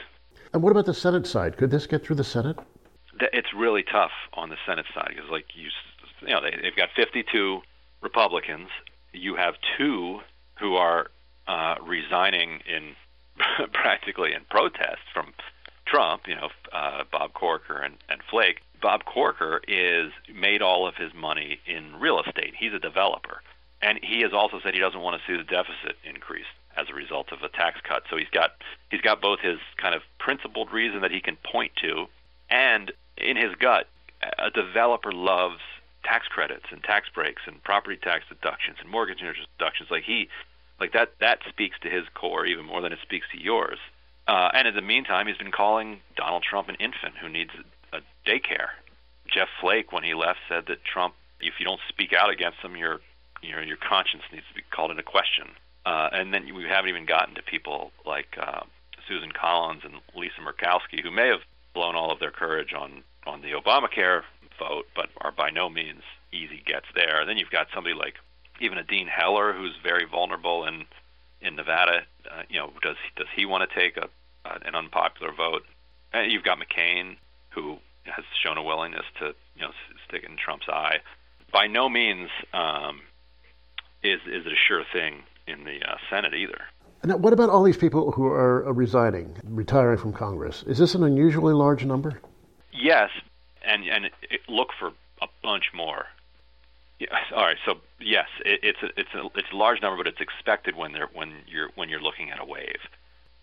And 0.56 0.62
what 0.62 0.70
about 0.70 0.86
the 0.86 0.94
Senate 0.94 1.26
side? 1.26 1.58
Could 1.58 1.70
this 1.70 1.86
get 1.86 2.02
through 2.02 2.16
the 2.16 2.24
Senate? 2.24 2.58
It's 3.20 3.52
really 3.54 3.82
tough 3.82 4.12
on 4.32 4.48
the 4.48 4.56
Senate 4.66 4.86
side 4.94 5.12
because, 5.14 5.28
like 5.30 5.44
you 5.54 5.68
you 6.22 6.28
know, 6.28 6.40
they, 6.40 6.56
they've 6.62 6.74
got 6.74 6.88
52 6.96 7.60
Republicans. 8.00 8.68
You 9.12 9.36
have 9.36 9.56
two 9.76 10.20
who 10.58 10.76
are 10.76 11.10
uh, 11.46 11.74
resigning 11.84 12.60
in 12.66 12.94
practically 13.74 14.32
in 14.32 14.44
protest 14.48 15.02
from 15.12 15.34
Trump. 15.84 16.22
You 16.26 16.36
know, 16.36 16.48
uh, 16.72 17.04
Bob 17.12 17.34
Corker 17.34 17.76
and, 17.76 17.96
and 18.08 18.22
Flake. 18.30 18.62
Bob 18.80 19.04
Corker 19.04 19.60
is 19.68 20.10
made 20.34 20.62
all 20.62 20.88
of 20.88 20.94
his 20.94 21.12
money 21.12 21.60
in 21.66 21.96
real 22.00 22.18
estate. 22.18 22.54
He's 22.58 22.72
a 22.72 22.78
developer, 22.78 23.42
and 23.82 23.98
he 24.02 24.22
has 24.22 24.32
also 24.32 24.58
said 24.64 24.72
he 24.72 24.80
doesn't 24.80 25.02
want 25.02 25.20
to 25.20 25.30
see 25.30 25.36
the 25.36 25.44
deficit 25.44 25.98
increase 26.02 26.46
as 26.76 26.88
a 26.90 26.94
result 26.94 27.32
of 27.32 27.42
a 27.42 27.48
tax 27.48 27.80
cut. 27.82 28.02
So 28.10 28.16
he's 28.16 28.28
got 28.30 28.52
he's 28.90 29.00
got 29.00 29.20
both 29.20 29.40
his 29.40 29.58
kind 29.76 29.94
of 29.94 30.02
principled 30.18 30.72
reason 30.72 31.00
that 31.02 31.10
he 31.10 31.20
can 31.20 31.36
point 31.36 31.72
to, 31.82 32.06
and 32.50 32.92
in 33.16 33.36
his 33.36 33.54
gut, 33.58 33.88
a 34.38 34.50
developer 34.50 35.12
loves 35.12 35.60
tax 36.04 36.28
credits 36.28 36.66
and 36.70 36.82
tax 36.82 37.08
breaks 37.12 37.42
and 37.46 37.62
property 37.64 37.96
tax 37.96 38.24
deductions 38.28 38.78
and 38.80 38.88
mortgage 38.88 39.20
interest 39.20 39.48
deductions. 39.58 39.90
Like 39.90 40.04
he, 40.04 40.28
like 40.80 40.92
that, 40.92 41.12
that 41.20 41.40
speaks 41.48 41.76
to 41.80 41.90
his 41.90 42.04
core 42.14 42.46
even 42.46 42.64
more 42.64 42.80
than 42.80 42.92
it 42.92 43.00
speaks 43.02 43.26
to 43.32 43.42
yours. 43.42 43.78
Uh, 44.28 44.50
and 44.54 44.66
in 44.66 44.74
the 44.74 44.82
meantime, 44.82 45.26
he's 45.26 45.36
been 45.36 45.52
calling 45.52 46.00
Donald 46.16 46.42
Trump 46.42 46.68
an 46.68 46.76
infant 46.76 47.14
who 47.20 47.28
needs 47.28 47.50
a, 47.92 48.00
daycare. 48.26 48.74
Jeff 49.32 49.48
Flake, 49.60 49.92
when 49.92 50.02
he 50.02 50.14
left, 50.14 50.40
said 50.48 50.64
that 50.66 50.84
Trump, 50.84 51.14
if 51.40 51.54
you 51.60 51.64
don't 51.64 51.80
speak 51.88 52.12
out 52.12 52.28
against 52.28 52.58
him, 52.58 52.76
your, 52.76 53.00
your, 53.40 53.62
your 53.62 53.76
conscience 53.76 54.24
needs 54.32 54.44
to 54.48 54.54
be 54.54 54.62
called 54.70 54.90
into 54.90 55.04
question. 55.04 55.46
Uh, 55.86 56.08
and 56.12 56.34
then 56.34 56.52
we 56.52 56.64
haven't 56.64 56.90
even 56.90 57.06
gotten 57.06 57.36
to 57.36 57.42
people 57.42 57.92
like 58.04 58.36
uh, 58.40 58.62
Susan 59.08 59.30
Collins 59.30 59.82
and 59.84 59.94
Lisa 60.16 60.40
Murkowski, 60.40 61.00
who 61.00 61.12
may 61.12 61.28
have 61.28 61.40
blown 61.74 61.94
all 61.94 62.10
of 62.10 62.18
their 62.18 62.32
courage 62.32 62.74
on 62.74 63.04
on 63.24 63.40
the 63.40 63.52
Obamacare 63.52 64.22
vote, 64.58 64.86
but 64.94 65.08
are 65.20 65.32
by 65.32 65.50
no 65.50 65.68
means 65.68 66.02
easy 66.32 66.62
gets 66.64 66.86
there. 66.94 67.20
And 67.20 67.28
then 67.28 67.36
you've 67.38 67.50
got 67.50 67.68
somebody 67.74 67.94
like 67.94 68.14
even 68.60 68.78
a 68.78 68.82
Dean 68.82 69.06
Heller 69.06 69.52
who's 69.52 69.76
very 69.82 70.04
vulnerable 70.04 70.66
in 70.66 70.84
in 71.40 71.54
Nevada. 71.54 72.02
Uh, 72.28 72.42
you 72.48 72.58
know, 72.58 72.72
does 72.82 72.96
does 73.14 73.28
he 73.36 73.46
want 73.46 73.68
to 73.68 73.78
take 73.78 73.96
a 73.96 74.08
uh, 74.44 74.58
an 74.64 74.74
unpopular 74.74 75.32
vote? 75.32 75.64
And 76.12 76.32
you've 76.32 76.44
got 76.44 76.58
McCain 76.58 77.16
who 77.50 77.78
has 78.04 78.24
shown 78.42 78.56
a 78.58 78.62
willingness 78.62 79.06
to 79.20 79.36
you 79.54 79.62
know 79.62 79.70
stick 80.08 80.24
in 80.24 80.36
Trump's 80.36 80.68
eye. 80.68 80.98
By 81.52 81.68
no 81.68 81.88
means 81.88 82.28
um, 82.52 83.02
is 84.02 84.20
is 84.26 84.46
it 84.46 84.52
a 84.52 84.56
sure 84.56 84.82
thing 84.92 85.22
in 85.46 85.64
the 85.64 85.80
uh, 85.88 85.96
Senate 86.10 86.34
either. 86.34 86.60
Now, 87.04 87.16
what 87.16 87.32
about 87.32 87.50
all 87.50 87.62
these 87.62 87.76
people 87.76 88.12
who 88.12 88.26
are 88.26 88.66
uh, 88.66 88.72
resigning, 88.72 89.36
retiring 89.44 89.98
from 89.98 90.12
Congress? 90.12 90.64
Is 90.66 90.78
this 90.78 90.94
an 90.94 91.04
unusually 91.04 91.54
large 91.54 91.84
number? 91.84 92.20
Yes, 92.72 93.10
and 93.64 93.84
and 93.88 94.06
it, 94.06 94.40
look 94.48 94.70
for 94.78 94.92
a 95.22 95.28
bunch 95.42 95.70
more. 95.74 96.06
Yeah, 96.98 97.08
all 97.34 97.44
right. 97.44 97.58
So 97.64 97.74
yes, 98.00 98.26
it, 98.44 98.60
it's 98.62 98.82
a, 98.82 98.86
it's 98.98 99.14
a 99.14 99.38
it's 99.38 99.52
a 99.52 99.56
large 99.56 99.82
number, 99.82 100.02
but 100.02 100.06
it's 100.06 100.20
expected 100.20 100.76
when 100.76 100.92
they're 100.92 101.08
when 101.12 101.32
you're 101.46 101.70
when 101.74 101.88
you're 101.88 102.00
looking 102.00 102.30
at 102.30 102.40
a 102.40 102.44
wave. 102.44 102.80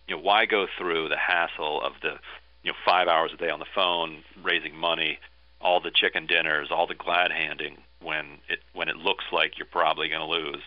You 0.08 0.18
know, 0.18 0.22
why 0.22 0.46
go 0.46 0.68
through 0.78 1.10
the 1.10 1.18
hassle 1.18 1.82
of 1.82 1.94
the 2.02 2.18
you 2.64 2.72
know 2.72 2.78
five 2.86 3.08
hours 3.08 3.32
a 3.34 3.38
day 3.38 3.50
on 3.50 3.60
the 3.60 3.66
phone 3.74 4.24
raising 4.44 4.76
money, 4.76 5.20
all 5.62 5.80
the 5.80 5.92
chicken 5.92 6.28
dinners, 6.28 6.70
all 6.70 6.88
the 6.88 6.96
glad 6.96 7.32
handing 7.32 7.78
when 8.02 8.40
it 8.50 8.60
when 8.74 8.90
it 8.90 8.98
looks 8.98 9.24
like 9.32 9.58
you're 9.58 9.68
probably 9.68 10.10
going 10.10 10.22
to 10.22 10.28
lose 10.28 10.64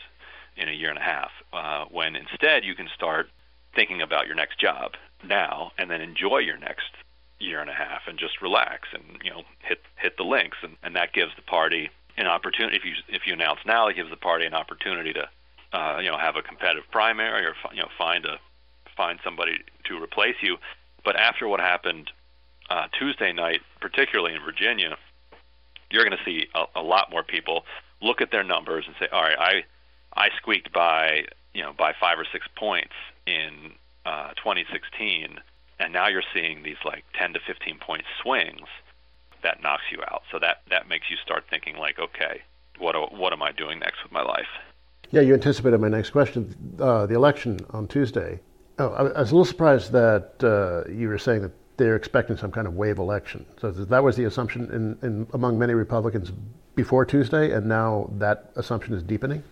in 0.56 0.68
a 0.68 0.72
year 0.72 0.90
and 0.90 0.98
a 0.98 1.02
half. 1.02 1.30
Uh, 1.52 1.84
when 1.90 2.16
instead 2.16 2.64
you 2.64 2.74
can 2.74 2.88
start 2.94 3.28
thinking 3.74 4.00
about 4.02 4.26
your 4.26 4.34
next 4.34 4.58
job 4.58 4.92
now 5.22 5.72
and 5.78 5.90
then 5.90 6.00
enjoy 6.00 6.38
your 6.38 6.56
next 6.56 6.90
year 7.38 7.60
and 7.60 7.68
a 7.68 7.74
half 7.74 8.02
and 8.06 8.18
just 8.18 8.40
relax 8.40 8.88
and 8.92 9.18
you 9.22 9.30
know 9.30 9.42
hit 9.60 9.80
hit 9.96 10.16
the 10.16 10.22
links 10.22 10.56
and, 10.62 10.76
and 10.82 10.96
that 10.96 11.12
gives 11.12 11.32
the 11.36 11.42
party 11.42 11.90
an 12.16 12.26
opportunity 12.26 12.76
if 12.76 12.84
you 12.84 12.92
if 13.08 13.26
you 13.26 13.32
announce 13.32 13.60
now 13.66 13.88
it 13.88 13.96
gives 13.96 14.08
the 14.10 14.16
party 14.16 14.46
an 14.46 14.54
opportunity 14.54 15.12
to 15.12 15.28
uh, 15.72 15.98
you 15.98 16.10
know 16.10 16.16
have 16.16 16.36
a 16.36 16.42
competitive 16.42 16.84
primary 16.90 17.44
or 17.44 17.54
you 17.72 17.82
know 17.82 17.88
find 17.98 18.24
a 18.24 18.38
find 18.96 19.18
somebody 19.22 19.58
to 19.84 20.02
replace 20.02 20.36
you 20.40 20.56
but 21.04 21.14
after 21.16 21.46
what 21.46 21.60
happened 21.60 22.10
uh, 22.70 22.86
Tuesday 22.98 23.32
night 23.32 23.60
particularly 23.80 24.34
in 24.34 24.42
Virginia 24.42 24.96
you're 25.90 26.04
going 26.04 26.16
to 26.16 26.24
see 26.24 26.46
a, 26.54 26.64
a 26.76 26.82
lot 26.82 27.10
more 27.10 27.22
people 27.22 27.64
look 28.00 28.22
at 28.22 28.30
their 28.30 28.44
numbers 28.44 28.86
and 28.86 28.96
say 28.98 29.06
all 29.12 29.22
right 29.22 29.38
I 29.38 29.64
I 30.16 30.30
squeaked 30.36 30.72
by 30.72 31.26
you 31.54 31.62
know 31.62 31.72
by 31.72 31.92
five 31.98 32.18
or 32.18 32.26
six 32.32 32.46
points 32.56 32.94
in 33.26 33.72
uh, 34.04 34.30
2016 34.34 35.40
and 35.78 35.92
now 35.92 36.08
you're 36.08 36.22
seeing 36.32 36.62
these 36.62 36.76
like 36.84 37.04
10 37.18 37.34
to 37.34 37.40
15 37.46 37.78
point 37.78 38.04
swings 38.22 38.68
that 39.42 39.62
knocks 39.62 39.84
you 39.92 40.00
out. 40.10 40.22
So 40.32 40.38
that 40.40 40.62
that 40.70 40.88
makes 40.88 41.10
you 41.10 41.16
start 41.16 41.44
thinking 41.48 41.76
like, 41.76 41.98
okay, 41.98 42.42
what 42.78 42.94
what 43.14 43.32
am 43.32 43.42
I 43.42 43.52
doing 43.52 43.78
next 43.78 44.02
with 44.02 44.12
my 44.12 44.22
life? 44.22 44.48
Yeah, 45.10 45.20
you 45.20 45.34
anticipated 45.34 45.80
my 45.80 45.88
next 45.88 46.10
question. 46.10 46.54
Uh, 46.80 47.06
the 47.06 47.14
election 47.14 47.60
on 47.70 47.86
Tuesday. 47.86 48.40
Oh, 48.78 48.88
I, 48.88 49.02
was 49.02 49.30
a 49.30 49.34
little 49.34 49.44
surprised 49.44 49.92
that 49.92 50.32
uh, 50.42 50.90
you 50.90 51.08
were 51.08 51.18
saying 51.18 51.42
that 51.42 51.52
they're 51.76 51.96
expecting 51.96 52.36
some 52.36 52.50
kind 52.50 52.66
of 52.66 52.74
wave 52.74 52.98
election. 52.98 53.46
So 53.58 53.70
that 53.70 54.02
was 54.02 54.16
the 54.16 54.24
assumption 54.24 54.68
in, 54.70 55.06
in 55.06 55.26
among 55.32 55.58
many 55.58 55.74
Republicans 55.74 56.32
before 56.74 57.04
Tuesday, 57.04 57.52
and 57.52 57.66
now 57.66 58.10
that 58.18 58.50
assumption 58.56 58.94
is 58.94 59.02
deepening. 59.02 59.42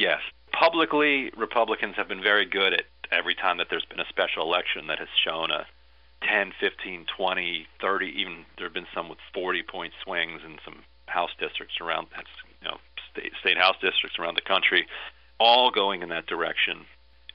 Yes, 0.00 0.22
publicly, 0.50 1.30
Republicans 1.36 1.94
have 1.96 2.08
been 2.08 2.22
very 2.22 2.46
good 2.46 2.72
at 2.72 2.84
every 3.12 3.34
time 3.34 3.58
that 3.58 3.66
there's 3.68 3.84
been 3.84 4.00
a 4.00 4.08
special 4.08 4.42
election 4.42 4.86
that 4.86 4.98
has 4.98 5.08
shown 5.22 5.50
a 5.50 5.66
10, 6.26 6.52
15, 6.58 7.04
20, 7.14 7.66
30, 7.82 8.06
even 8.06 8.46
there 8.56 8.64
have 8.64 8.72
been 8.72 8.86
some 8.94 9.10
with 9.10 9.18
40 9.34 9.62
point 9.62 9.92
swings 10.02 10.40
in 10.42 10.56
some 10.64 10.76
House 11.04 11.32
districts 11.38 11.74
around, 11.82 12.06
you 12.62 12.68
know, 12.70 12.78
state, 13.12 13.32
state 13.40 13.58
House 13.58 13.76
districts 13.82 14.18
around 14.18 14.36
the 14.36 14.40
country, 14.40 14.86
all 15.38 15.70
going 15.70 16.00
in 16.00 16.08
that 16.08 16.26
direction. 16.26 16.86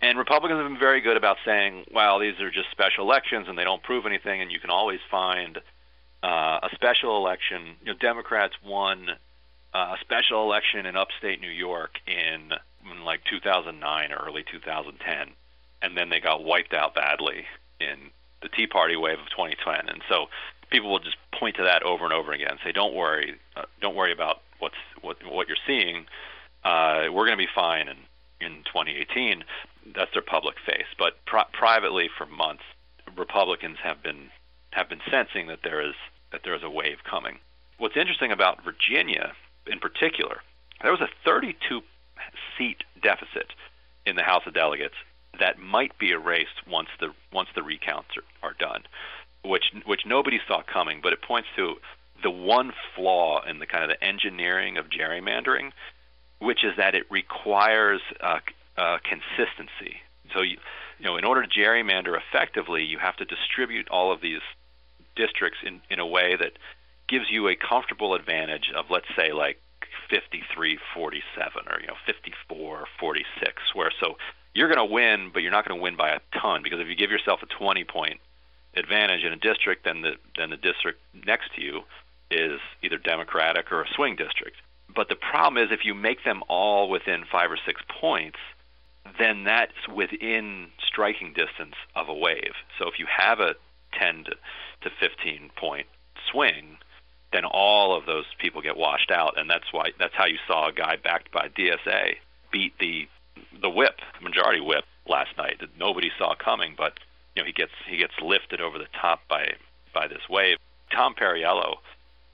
And 0.01 0.17
Republicans 0.17 0.57
have 0.57 0.67
been 0.67 0.79
very 0.79 1.01
good 1.01 1.17
about 1.17 1.37
saying, 1.45 1.85
well, 1.93 2.17
these 2.17 2.39
are 2.39 2.49
just 2.49 2.71
special 2.71 3.03
elections 3.03 3.45
and 3.47 3.59
they 3.59 3.63
don't 3.63 3.83
prove 3.83 4.07
anything, 4.07 4.41
and 4.41 4.51
you 4.51 4.59
can 4.59 4.71
always 4.71 5.01
find 5.11 5.59
uh, 6.23 6.61
a 6.63 6.69
special 6.73 7.15
election. 7.15 7.75
You 7.85 7.93
know, 7.93 7.99
Democrats 7.99 8.55
won 8.65 9.09
a 9.75 9.97
special 10.01 10.43
election 10.43 10.85
in 10.85 10.95
upstate 10.95 11.41
New 11.41 11.49
York 11.49 11.99
in, 12.07 12.51
in 12.89 13.03
like 13.03 13.21
2009 13.29 14.11
or 14.11 14.15
early 14.25 14.43
2010, 14.49 15.33
and 15.81 15.97
then 15.97 16.09
they 16.09 16.19
got 16.19 16.43
wiped 16.43 16.73
out 16.73 16.95
badly 16.95 17.45
in 17.79 18.11
the 18.41 18.49
Tea 18.49 18.67
Party 18.67 18.95
wave 18.95 19.19
of 19.19 19.29
2010. 19.29 19.89
And 19.89 20.01
so 20.07 20.27
people 20.69 20.89
will 20.91 20.99
just 20.99 21.17
point 21.37 21.57
to 21.57 21.63
that 21.63 21.83
over 21.83 22.05
and 22.05 22.13
over 22.13 22.31
again 22.31 22.51
and 22.51 22.59
say, 22.63 22.71
"Don't 22.71 22.93
worry, 22.93 23.35
uh, 23.55 23.65
don't 23.81 23.95
worry 23.95 24.11
about 24.11 24.41
what's 24.59 24.75
what 25.01 25.17
what 25.29 25.47
you're 25.47 25.57
seeing. 25.67 26.05
Uh, 26.63 27.07
we're 27.11 27.25
going 27.25 27.37
to 27.37 27.45
be 27.45 27.51
fine 27.53 27.87
in 27.87 27.97
in 28.39 28.63
2018." 28.63 29.43
That's 29.93 30.11
their 30.13 30.21
public 30.21 30.55
face, 30.65 30.87
but 30.97 31.23
pri- 31.25 31.45
privately 31.53 32.09
for 32.17 32.25
months, 32.25 32.63
Republicans 33.15 33.77
have 33.83 34.01
been 34.01 34.29
have 34.71 34.89
been 34.89 35.01
sensing 35.09 35.47
that 35.47 35.59
there 35.63 35.81
is 35.81 35.95
that 36.31 36.41
there 36.43 36.55
is 36.55 36.63
a 36.63 36.69
wave 36.69 37.03
coming. 37.03 37.39
What's 37.77 37.97
interesting 37.97 38.31
about 38.31 38.63
Virginia, 38.63 39.33
in 39.67 39.79
particular, 39.79 40.41
there 40.81 40.91
was 40.91 41.01
a 41.01 41.09
32 41.23 41.81
seat 42.57 42.83
deficit 43.01 43.53
in 44.05 44.15
the 44.15 44.23
House 44.23 44.43
of 44.45 44.53
Delegates 44.53 44.95
that 45.39 45.59
might 45.59 45.97
be 45.97 46.11
erased 46.11 46.67
once 46.67 46.89
the 46.99 47.09
once 47.33 47.49
the 47.55 47.63
recounts 47.63 48.09
are, 48.17 48.49
are 48.49 48.55
done, 48.57 48.83
which 49.43 49.65
which 49.85 50.01
nobody 50.05 50.39
saw 50.47 50.61
coming. 50.61 50.99
But 51.01 51.13
it 51.13 51.21
points 51.21 51.49
to 51.55 51.75
the 52.23 52.29
one 52.31 52.71
flaw 52.95 53.41
in 53.43 53.59
the 53.59 53.65
kind 53.65 53.83
of 53.83 53.89
the 53.89 54.03
engineering 54.03 54.77
of 54.77 54.85
gerrymandering, 54.89 55.71
which 56.39 56.63
is 56.63 56.73
that 56.77 56.95
it 56.95 57.03
requires 57.09 58.01
uh, 58.21 58.39
uh, 58.77 58.97
consistency. 59.03 59.97
So 60.33 60.41
you 60.41 60.57
you 60.99 61.05
know 61.05 61.17
in 61.17 61.25
order 61.25 61.45
to 61.45 61.49
gerrymander 61.49 62.17
effectively, 62.17 62.83
you 62.83 62.99
have 62.99 63.17
to 63.17 63.25
distribute 63.25 63.89
all 63.89 64.11
of 64.11 64.21
these 64.21 64.41
districts 65.15 65.59
in 65.65 65.81
in 65.89 65.99
a 65.99 66.07
way 66.07 66.35
that 66.35 66.53
gives 67.07 67.29
you 67.29 67.47
a 67.47 67.55
comfortable 67.55 68.15
advantage 68.15 68.71
of 68.75 68.85
let's 68.89 69.07
say 69.15 69.31
like 69.31 69.59
53 70.09 70.77
47 70.93 71.63
or 71.69 71.79
you 71.81 71.87
know 71.87 71.95
54 72.05 72.85
46 72.99 73.61
where 73.73 73.91
so 73.99 74.15
you're 74.55 74.73
going 74.73 74.87
to 74.87 74.91
win, 74.91 75.29
but 75.33 75.43
you're 75.43 75.51
not 75.51 75.67
going 75.67 75.77
to 75.77 75.83
win 75.83 75.97
by 75.97 76.09
a 76.09 76.19
ton 76.39 76.63
because 76.63 76.79
if 76.79 76.87
you 76.87 76.95
give 76.95 77.11
yourself 77.11 77.41
a 77.43 77.45
20 77.45 77.83
point 77.83 78.19
advantage 78.75 79.23
in 79.23 79.33
a 79.33 79.37
district, 79.37 79.83
then 79.83 80.01
the 80.01 80.13
then 80.37 80.49
the 80.49 80.57
district 80.57 80.99
next 81.25 81.53
to 81.55 81.61
you 81.61 81.81
is 82.31 82.59
either 82.81 82.97
Democratic 82.97 83.71
or 83.71 83.83
a 83.83 83.87
swing 83.93 84.15
district. 84.15 84.57
But 84.93 85.09
the 85.09 85.15
problem 85.15 85.61
is 85.61 85.71
if 85.71 85.85
you 85.85 85.93
make 85.93 86.23
them 86.23 86.41
all 86.47 86.89
within 86.89 87.25
five 87.29 87.51
or 87.51 87.59
six 87.65 87.81
points, 88.01 88.39
then 89.19 89.43
that's 89.43 89.87
within 89.93 90.67
striking 90.85 91.33
distance 91.33 91.75
of 91.95 92.07
a 92.09 92.13
wave. 92.13 92.53
So 92.79 92.87
if 92.87 92.97
you 92.97 93.05
have 93.05 93.39
a 93.39 93.55
10 93.99 94.25
to, 94.25 94.31
to 94.81 94.95
15 94.99 95.51
point 95.55 95.87
swing, 96.31 96.77
then 97.35 97.43
all 97.43 97.95
of 97.95 98.05
those 98.05 98.23
people 98.39 98.61
get 98.61 98.77
washed 98.77 99.11
out, 99.11 99.37
and 99.37 99.49
that's 99.49 99.71
why 99.73 99.91
that's 99.99 100.13
how 100.15 100.25
you 100.25 100.37
saw 100.47 100.69
a 100.69 100.71
guy 100.71 100.95
backed 100.95 101.31
by 101.33 101.49
DSA 101.49 102.15
beat 102.49 102.73
the 102.79 103.07
the 103.61 103.69
whip, 103.69 103.99
majority 104.21 104.61
whip 104.61 104.85
last 105.09 105.37
night 105.37 105.57
that 105.59 105.77
nobody 105.77 106.09
saw 106.17 106.33
coming, 106.33 106.75
but 106.77 106.93
you 107.35 107.41
know 107.41 107.45
he 107.45 107.51
gets 107.51 107.73
he 107.89 107.97
gets 107.97 108.13
lifted 108.21 108.61
over 108.61 108.77
the 108.77 108.87
top 108.99 109.19
by 109.27 109.53
by 109.93 110.07
this 110.07 110.29
wave. 110.29 110.57
Tom 110.91 111.13
Perriello, 111.13 111.75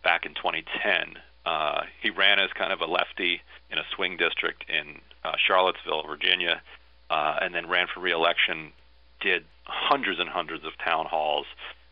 back 0.03 0.25
in 0.25 0.35
2010, 0.35 1.15
uh, 1.47 1.81
he 2.01 2.11
ran 2.11 2.39
as 2.39 2.51
kind 2.53 2.71
of 2.71 2.81
a 2.81 2.85
lefty 2.85 3.41
in 3.71 3.79
a 3.79 3.83
swing 3.95 4.17
district 4.17 4.65
in 4.69 4.99
uh, 5.23 5.31
Charlottesville, 5.47 6.03
Virginia, 6.05 6.61
uh, 7.09 7.37
and 7.41 7.55
then 7.55 7.67
ran 7.67 7.87
for 7.91 8.01
reelection. 8.01 8.71
Did 9.19 9.45
hundreds 9.63 10.19
and 10.19 10.29
hundreds 10.29 10.63
of 10.63 10.73
town 10.83 11.07
halls. 11.07 11.47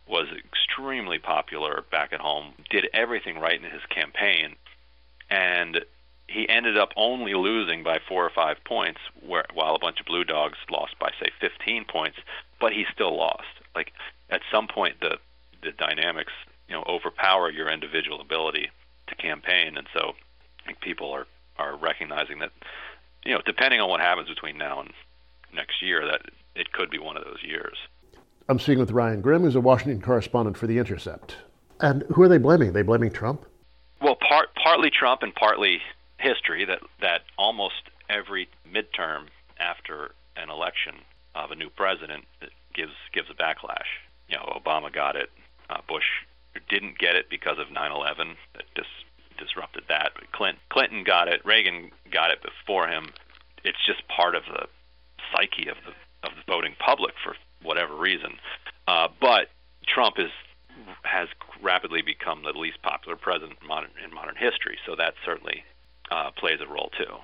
Was 0.09 0.27
extremely 0.35 1.19
popular 1.19 1.83
back 1.91 2.13
at 2.13 2.19
home. 2.19 2.53
Did 2.71 2.89
everything 2.93 3.37
right 3.37 3.63
in 3.63 3.69
his 3.69 3.85
campaign, 3.89 4.55
and 5.29 5.85
he 6.27 6.49
ended 6.49 6.77
up 6.77 6.89
only 6.95 7.35
losing 7.35 7.83
by 7.83 7.99
four 8.07 8.25
or 8.25 8.31
five 8.31 8.57
points, 8.63 8.99
where, 9.25 9.45
while 9.53 9.75
a 9.75 9.79
bunch 9.79 9.99
of 9.99 10.07
Blue 10.07 10.23
Dogs 10.23 10.57
lost 10.71 10.97
by 10.99 11.11
say 11.19 11.29
15 11.39 11.85
points. 11.85 12.17
But 12.59 12.73
he 12.73 12.85
still 12.91 13.15
lost. 13.15 13.47
Like 13.75 13.93
at 14.29 14.41
some 14.51 14.67
point, 14.67 14.99
the 14.99 15.17
the 15.61 15.71
dynamics 15.71 16.31
you 16.67 16.75
know 16.75 16.83
overpower 16.87 17.51
your 17.51 17.69
individual 17.69 18.21
ability 18.21 18.69
to 19.07 19.15
campaign, 19.15 19.77
and 19.77 19.87
so 19.93 20.13
I 20.63 20.65
think 20.65 20.81
people 20.81 21.11
are 21.11 21.27
are 21.57 21.75
recognizing 21.75 22.39
that 22.39 22.51
you 23.25 23.33
know 23.33 23.41
depending 23.45 23.79
on 23.79 23.89
what 23.89 24.01
happens 24.01 24.29
between 24.29 24.57
now 24.57 24.81
and 24.81 24.91
next 25.53 25.81
year, 25.81 26.05
that 26.05 26.21
it 26.55 26.71
could 26.71 26.89
be 26.89 26.99
one 26.99 27.17
of 27.17 27.23
those 27.23 27.43
years. 27.43 27.77
I'm 28.49 28.57
speaking 28.57 28.79
with 28.79 28.89
Ryan 28.89 29.21
Grim, 29.21 29.43
who's 29.43 29.55
a 29.55 29.61
Washington 29.61 30.01
correspondent 30.01 30.57
for 30.57 30.65
The 30.65 30.79
Intercept. 30.79 31.35
And 31.81 32.03
who 32.11 32.23
are 32.23 32.27
they 32.27 32.39
blaming? 32.39 32.69
Are 32.69 32.71
they 32.71 32.81
blaming 32.81 33.11
Trump? 33.11 33.45
Well, 34.01 34.15
part 34.15 34.47
partly 34.61 34.89
Trump 34.89 35.21
and 35.21 35.33
partly 35.35 35.81
history 36.17 36.65
that 36.65 36.79
that 36.99 37.21
almost 37.37 37.91
every 38.09 38.49
midterm 38.67 39.27
after 39.59 40.11
an 40.35 40.49
election 40.49 40.95
of 41.35 41.51
a 41.51 41.55
new 41.55 41.69
president 41.69 42.25
gives 42.73 42.93
gives 43.13 43.29
a 43.29 43.35
backlash. 43.35 43.85
You 44.27 44.37
know, 44.37 44.59
Obama 44.59 44.91
got 44.91 45.15
it, 45.15 45.29
uh, 45.69 45.81
Bush 45.87 46.25
didn't 46.69 46.97
get 46.97 47.15
it 47.15 47.29
because 47.29 47.59
of 47.59 47.67
9/11. 47.67 48.35
That 48.55 48.63
just 48.75 48.89
disrupted 49.37 49.83
that. 49.89 50.13
But 50.15 50.31
Clinton 50.31 50.59
Clinton 50.69 51.03
got 51.03 51.27
it, 51.27 51.45
Reagan 51.45 51.91
got 52.11 52.31
it 52.31 52.41
before 52.41 52.87
him. 52.87 53.13
It's 53.63 53.85
just 53.85 54.07
part 54.07 54.33
of 54.33 54.43
the 54.45 54.67
psyche 55.31 55.69
of 55.69 55.77
the 55.85 55.93
of 56.27 56.35
the 56.35 56.43
voting 56.51 56.75
public 56.79 57.13
for 57.23 57.35
whatever 57.63 57.95
reason. 57.95 58.37
Uh, 58.87 59.07
but 59.19 59.47
Trump 59.87 60.17
is 60.17 60.31
has 61.03 61.27
rapidly 61.61 62.01
become 62.01 62.43
the 62.43 62.57
least 62.57 62.81
popular 62.81 63.15
president 63.15 63.59
in 63.61 63.67
modern 63.67 63.91
in 64.03 64.13
modern 64.13 64.35
history. 64.35 64.77
So 64.85 64.95
that 64.95 65.13
certainly 65.25 65.63
uh, 66.11 66.31
plays 66.31 66.59
a 66.61 66.67
role 66.67 66.89
too. 66.97 67.15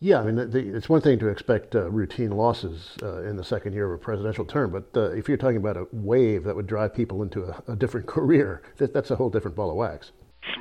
Yeah, 0.00 0.20
I 0.20 0.24
mean, 0.24 0.36
the, 0.36 0.46
the, 0.46 0.76
it's 0.76 0.88
one 0.88 1.00
thing 1.00 1.18
to 1.18 1.26
expect 1.26 1.74
uh, 1.74 1.90
routine 1.90 2.30
losses 2.30 2.96
uh, 3.02 3.22
in 3.22 3.36
the 3.36 3.42
second 3.42 3.72
year 3.72 3.92
of 3.92 4.00
a 4.00 4.02
presidential 4.02 4.44
term, 4.44 4.70
but 4.70 4.88
uh, 4.96 5.10
if 5.10 5.26
you're 5.26 5.36
talking 5.36 5.56
about 5.56 5.76
a 5.76 5.88
wave 5.90 6.44
that 6.44 6.54
would 6.54 6.68
drive 6.68 6.94
people 6.94 7.20
into 7.20 7.42
a, 7.42 7.62
a 7.66 7.74
different 7.74 8.06
career, 8.14 8.62
that, 8.76 8.94
that's 8.94 9.10
a 9.10 9.16
whole 9.16 9.28
different 9.28 9.56
ball 9.56 9.70
of 9.70 9.76
wax. 9.76 10.12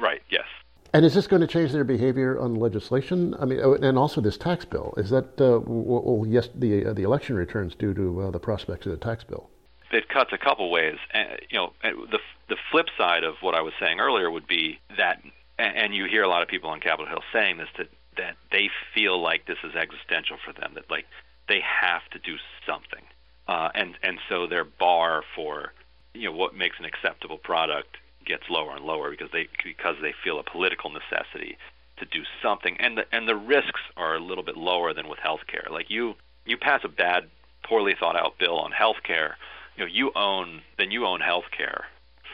Right. 0.02 0.24
Yes. 0.32 0.46
And 0.94 1.06
is 1.06 1.14
this 1.14 1.28
going 1.28 1.42
to 1.42 1.48
change 1.48 1.72
their 1.72 1.84
behavior 1.84 2.40
on 2.40 2.56
legislation? 2.56 3.36
I 3.40 3.46
mean, 3.46 3.60
oh, 3.62 3.74
and 3.76 3.98
also 3.98 4.22
this 4.22 4.38
tax 4.38 4.66
bill. 4.66 4.94
Is 4.98 5.10
that 5.10 5.40
uh, 5.40 5.60
well, 5.66 6.26
yes, 6.28 6.50
the 6.56 6.88
uh, 6.88 6.94
the 6.94 7.04
election 7.04 7.36
returns 7.36 7.76
due 7.76 7.94
to 7.94 8.22
uh, 8.22 8.32
the 8.32 8.40
prospects 8.40 8.86
of 8.86 8.94
the 8.94 8.98
tax 8.98 9.24
bill? 9.24 9.50
It 9.92 10.10
cuts 10.10 10.32
a 10.34 10.38
couple 10.38 10.70
ways. 10.70 10.98
And, 11.14 11.40
you 11.50 11.58
know, 11.58 11.74
the 11.84 12.20
the 12.50 12.58
flip 12.72 12.88
side 12.98 13.24
of 13.24 13.36
what 13.42 13.56
I 13.56 13.62
was 13.62 13.74
saying 13.80 14.00
earlier 14.00 14.32
would 14.32 14.48
be 14.48 14.80
that 14.98 15.22
and 15.60 15.96
you 15.96 16.06
hear 16.06 16.24
a 16.24 16.28
lot 16.28 16.42
of 16.42 16.48
people 16.48 16.70
on 16.70 16.80
Capitol 16.80 17.08
Hill 17.08 17.24
saying 17.34 17.58
this 17.58 17.70
that 17.78 17.90
that 18.18 18.36
they 18.52 18.70
feel 18.94 19.22
like 19.22 19.46
this 19.46 19.58
is 19.64 19.76
existential 19.76 20.38
for 20.44 20.54
them 20.54 20.74
that 20.76 20.90
like 20.90 21.06
they 21.48 21.62
have 21.62 22.02
to 22.12 22.20
do 22.20 22.36
something 22.66 23.04
uh, 23.48 23.70
and 23.76 23.96
and 24.04 24.20
so 24.30 24.48
their 24.48 24.66
bar 24.66 25.24
for 25.36 25.74
you 26.14 26.26
know 26.26 26.36
what 26.36 26.56
makes 26.56 26.78
an 26.80 26.86
acceptable 26.86 27.38
product 27.38 27.98
gets 28.28 28.44
lower 28.50 28.76
and 28.76 28.86
lower 28.86 29.10
because 29.10 29.32
they 29.32 29.48
because 29.64 29.96
they 30.02 30.14
feel 30.24 30.40
a 30.40 30.44
political 30.44 30.92
necessity 30.92 31.58
to 31.98 32.06
do 32.06 32.24
something 32.42 32.78
and 32.80 32.98
the 32.98 33.06
and 33.12 33.28
the 33.28 33.36
risks 33.36 33.82
are 33.96 34.16
a 34.16 34.20
little 34.20 34.44
bit 34.44 34.58
lower 34.58 34.94
than 34.94 35.08
with 35.08 35.20
healthcare 35.20 35.70
like 35.72 35.90
you 35.90 36.16
you 36.46 36.58
pass 36.58 36.82
a 36.84 36.90
bad 36.90 37.26
poorly 37.64 37.96
thought 38.00 38.16
out 38.16 38.38
bill 38.38 38.58
on 38.58 38.72
healthcare 38.72 39.34
you 39.76 39.84
know 39.84 39.90
you 39.92 40.12
own 40.16 40.62
then 40.78 40.92
you 40.92 41.06
own 41.06 41.20
healthcare 41.20 41.84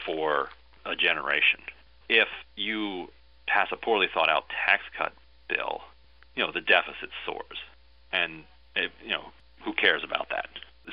for 0.04 0.50
a 0.84 0.94
generation 0.94 1.60
if 2.08 2.28
you 2.56 3.08
pass 3.46 3.68
a 3.72 3.76
poorly 3.76 4.08
thought 4.12 4.28
out 4.28 4.44
tax 4.66 4.82
cut 4.96 5.12
bill, 5.48 5.82
you 6.34 6.44
know, 6.44 6.52
the 6.52 6.60
deficit 6.60 7.10
soars. 7.24 7.58
And, 8.12 8.44
it, 8.76 8.90
you 9.02 9.10
know, 9.10 9.30
who 9.62 9.72
cares 9.72 10.02
about 10.04 10.28
that? 10.30 10.48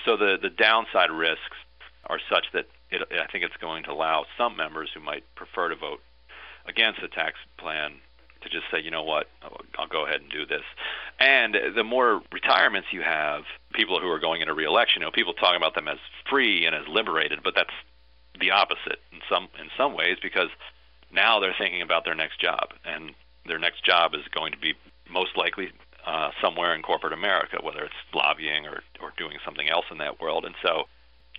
So 0.06 0.18
the, 0.18 0.38
the 0.42 0.50
downside 0.50 1.12
risks 1.12 1.58
are 2.06 2.20
such 2.30 2.46
that 2.54 2.68
it, 2.92 3.02
I 3.12 3.32
think 3.32 3.44
it's 3.44 3.58
going 3.58 3.84
to 3.84 3.92
allow 3.92 4.26
some 4.38 4.56
members 4.56 4.90
who 4.94 5.00
might 5.00 5.24
prefer 5.36 5.70
to 5.70 5.76
vote 5.76 6.02
against 6.68 7.02
the 7.02 7.08
tax 7.08 7.36
plan 7.58 7.94
to 8.42 8.50
just 8.50 8.66
say, 8.72 8.82
you 8.82 8.90
know 8.90 9.04
what, 9.04 9.28
I'll 9.78 9.88
go 9.88 10.06
ahead 10.06 10.22
and 10.22 10.30
do 10.30 10.46
this. 10.46 10.64
And 11.20 11.56
the 11.76 11.84
more 11.84 12.22
retirements 12.32 12.88
you 12.92 13.02
have, 13.02 13.44
people 13.74 14.00
who 14.00 14.10
are 14.10 14.20
going 14.20 14.42
into 14.42 14.54
reelection, 14.54 15.02
you 15.02 15.06
know, 15.06 15.12
people 15.12 15.34
talk 15.34 15.56
about 15.56 15.76
them 15.76 15.88
as 15.88 16.00
free 16.30 16.66
and 16.66 16.76
as 16.76 16.88
liberated, 16.88 17.42
but 17.44 17.54
that's 17.56 17.74
the 18.40 18.52
opposite 18.52 19.00
in 19.12 19.20
some 19.30 19.48
in 19.60 19.70
some 19.78 19.94
ways 19.94 20.18
because 20.22 20.50
now 21.14 21.40
they're 21.40 21.56
thinking 21.58 21.82
about 21.82 22.06
their 22.06 22.16
next 22.16 22.40
job, 22.40 22.70
and 22.86 23.14
their 23.46 23.60
next 23.60 23.84
job 23.84 24.14
is 24.14 24.22
going 24.34 24.52
to 24.52 24.58
be 24.58 24.74
most 25.10 25.36
likely 25.36 25.72
uh, 26.06 26.32
somewhere 26.42 26.74
in 26.74 26.82
corporate 26.82 27.14
America, 27.14 27.60
whether 27.62 27.84
it's 27.84 27.94
lobbying 28.14 28.66
or, 28.66 28.82
or 29.02 29.14
doing 29.18 29.38
something 29.46 29.70
else 29.70 29.86
in 29.92 29.98
that 29.98 30.20
world. 30.22 30.46
And 30.46 30.56
so, 30.64 30.86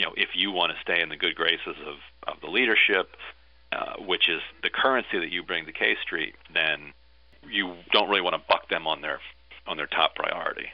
you 0.02 0.08
know, 0.08 0.14
if 0.16 0.30
you 0.34 0.50
want 0.50 0.72
to 0.72 0.78
stay 0.82 1.00
in 1.00 1.10
the 1.10 1.16
good 1.16 1.36
graces 1.36 1.76
of, 1.86 1.94
of 2.26 2.40
the 2.40 2.48
leadership, 2.48 3.14
uh, 3.70 3.94
which 4.04 4.28
is 4.28 4.40
the 4.64 4.68
currency 4.68 5.20
that 5.20 5.30
you 5.30 5.44
bring 5.44 5.64
to 5.66 5.72
K 5.72 5.94
Street, 6.02 6.34
then 6.52 6.92
you 7.48 7.76
don't 7.92 8.08
really 8.08 8.20
want 8.20 8.34
to 8.34 8.42
buck 8.48 8.68
them 8.68 8.88
on 8.88 9.00
their 9.00 9.20
on 9.68 9.76
their 9.76 9.86
top 9.86 10.16
priority. 10.16 10.66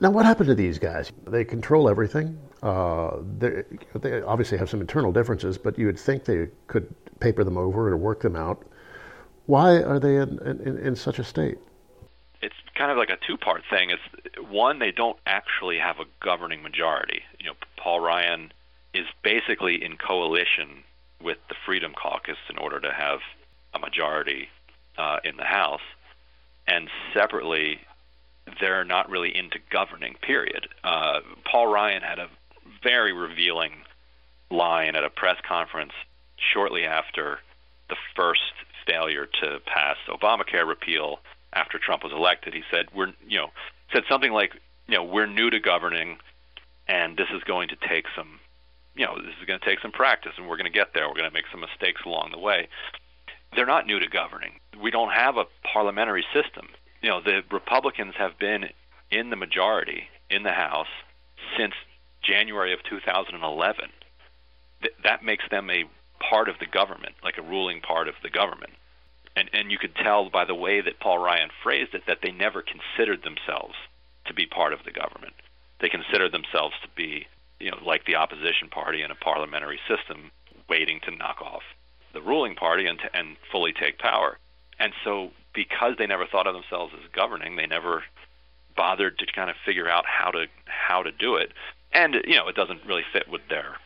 Now, 0.00 0.10
what 0.10 0.26
happened 0.26 0.48
to 0.48 0.56
these 0.56 0.80
guys? 0.80 1.12
They 1.24 1.44
control 1.44 1.88
everything. 1.88 2.36
Uh, 2.64 3.18
they 3.38 4.22
obviously 4.22 4.58
have 4.58 4.68
some 4.68 4.80
internal 4.80 5.12
differences, 5.12 5.56
but 5.56 5.78
you 5.78 5.86
would 5.86 5.98
think 5.98 6.24
they 6.24 6.48
could 6.66 6.92
paper 7.20 7.44
them 7.44 7.56
over 7.56 7.88
or 7.88 7.96
work 7.96 8.22
them 8.22 8.34
out. 8.34 8.66
Why 9.46 9.82
are 9.82 10.00
they 10.00 10.16
in, 10.16 10.40
in, 10.40 10.78
in 10.78 10.96
such 10.96 11.20
a 11.20 11.24
state? 11.24 11.58
It's 12.42 12.56
kind 12.74 12.90
of 12.90 12.96
like 12.96 13.10
a 13.10 13.18
two-part 13.24 13.62
thing. 13.70 13.90
It's 13.90 14.50
one, 14.50 14.80
they 14.80 14.90
don't 14.90 15.18
actually 15.26 15.78
have 15.78 16.00
a 16.00 16.06
governing 16.20 16.64
majority. 16.64 17.22
You 17.38 17.46
know, 17.46 17.54
Paul 17.76 18.00
Ryan 18.00 18.52
is 18.94 19.06
basically 19.22 19.84
in 19.84 19.96
coalition 19.96 20.84
with 21.20 21.38
the 21.48 21.54
Freedom 21.66 21.92
Caucus 21.92 22.38
in 22.48 22.58
order 22.58 22.80
to 22.80 22.92
have 22.92 23.20
a 23.74 23.78
majority 23.78 24.48
uh, 24.96 25.18
in 25.24 25.36
the 25.36 25.44
House, 25.44 25.80
and 26.66 26.88
separately, 27.12 27.80
they're 28.60 28.84
not 28.84 29.10
really 29.10 29.36
into 29.36 29.58
governing. 29.70 30.14
Period. 30.22 30.68
Uh, 30.84 31.20
Paul 31.50 31.66
Ryan 31.66 32.02
had 32.02 32.18
a 32.18 32.28
very 32.82 33.12
revealing 33.12 33.72
line 34.50 34.94
at 34.94 35.04
a 35.04 35.10
press 35.10 35.36
conference 35.46 35.92
shortly 36.52 36.84
after 36.84 37.38
the 37.88 37.96
first 38.14 38.52
failure 38.86 39.26
to 39.40 39.60
pass 39.66 39.96
Obamacare 40.08 40.66
repeal 40.66 41.18
after 41.52 41.78
Trump 41.78 42.04
was 42.04 42.12
elected. 42.12 42.54
He 42.54 42.62
said, 42.70 42.86
"We're 42.94 43.12
you 43.26 43.38
know," 43.38 43.50
said 43.92 44.04
something 44.08 44.32
like, 44.32 44.54
"You 44.86 44.96
know, 44.96 45.04
we're 45.04 45.26
new 45.26 45.50
to 45.50 45.58
governing, 45.58 46.18
and 46.86 47.16
this 47.16 47.28
is 47.30 47.42
going 47.44 47.68
to 47.68 47.76
take 47.76 48.06
some." 48.14 48.40
You 48.94 49.06
know, 49.06 49.16
this 49.16 49.34
is 49.40 49.46
going 49.46 49.58
to 49.58 49.66
take 49.66 49.80
some 49.80 49.92
practice, 49.92 50.32
and 50.36 50.48
we're 50.48 50.56
going 50.56 50.70
to 50.70 50.78
get 50.78 50.94
there. 50.94 51.08
We're 51.08 51.16
going 51.16 51.30
to 51.30 51.34
make 51.34 51.50
some 51.50 51.60
mistakes 51.60 52.02
along 52.06 52.30
the 52.32 52.38
way. 52.38 52.68
They're 53.54 53.66
not 53.66 53.86
new 53.86 53.98
to 53.98 54.08
governing. 54.08 54.60
We 54.80 54.90
don't 54.90 55.10
have 55.10 55.36
a 55.36 55.46
parliamentary 55.72 56.24
system 56.32 56.68
you 57.04 57.10
know, 57.10 57.20
the 57.20 57.42
Republicans 57.52 58.14
have 58.16 58.38
been 58.38 58.70
in 59.10 59.28
the 59.28 59.36
majority 59.36 60.04
in 60.30 60.42
the 60.42 60.52
House 60.52 60.88
since 61.54 61.74
January 62.22 62.72
of 62.72 62.82
2011. 62.88 63.90
Th- 64.80 64.94
that 65.02 65.22
makes 65.22 65.44
them 65.50 65.68
a 65.68 65.84
part 66.18 66.48
of 66.48 66.58
the 66.60 66.66
government, 66.66 67.14
like 67.22 67.36
a 67.36 67.42
ruling 67.42 67.82
part 67.82 68.08
of 68.08 68.14
the 68.22 68.30
government. 68.30 68.72
And 69.36 69.50
and 69.52 69.70
you 69.70 69.76
could 69.76 69.94
tell 69.96 70.30
by 70.30 70.46
the 70.46 70.54
way 70.54 70.80
that 70.80 70.98
Paul 70.98 71.18
Ryan 71.18 71.50
phrased 71.62 71.92
it 71.92 72.04
that 72.06 72.20
they 72.22 72.30
never 72.30 72.62
considered 72.62 73.22
themselves 73.22 73.74
to 74.24 74.32
be 74.32 74.46
part 74.46 74.72
of 74.72 74.84
the 74.86 74.90
government. 74.90 75.34
They 75.80 75.90
considered 75.90 76.32
themselves 76.32 76.74
to 76.80 76.88
be, 76.96 77.26
you 77.64 77.70
know, 77.70 77.78
like 77.84 78.04
the 78.04 78.16
opposition 78.16 78.68
party 78.70 79.00
in 79.00 79.10
a 79.10 79.14
parliamentary 79.14 79.80
system, 79.88 80.30
waiting 80.68 81.00
to 81.00 81.16
knock 81.16 81.40
off 81.40 81.62
the 82.12 82.20
ruling 82.20 82.54
party 82.54 82.86
and 82.86 82.98
to, 82.98 83.16
and 83.16 83.36
fully 83.50 83.72
take 83.72 83.98
power. 83.98 84.38
And 84.78 84.92
so 85.02 85.30
because 85.54 85.94
they 85.96 86.06
never 86.06 86.26
thought 86.26 86.46
of 86.46 86.52
themselves 86.52 86.92
as 86.94 87.10
governing, 87.14 87.56
they 87.56 87.66
never 87.66 88.04
bothered 88.76 89.18
to 89.18 89.26
kind 89.32 89.48
of 89.48 89.56
figure 89.64 89.88
out 89.88 90.04
how 90.04 90.30
to 90.30 90.46
how 90.66 91.02
to 91.02 91.10
do 91.10 91.36
it. 91.36 91.52
And 91.90 92.16
you 92.26 92.36
know, 92.36 92.48
it 92.48 92.54
doesn't 92.54 92.84
really 92.84 93.04
fit 93.14 93.30
with 93.30 93.40
their 93.48 93.76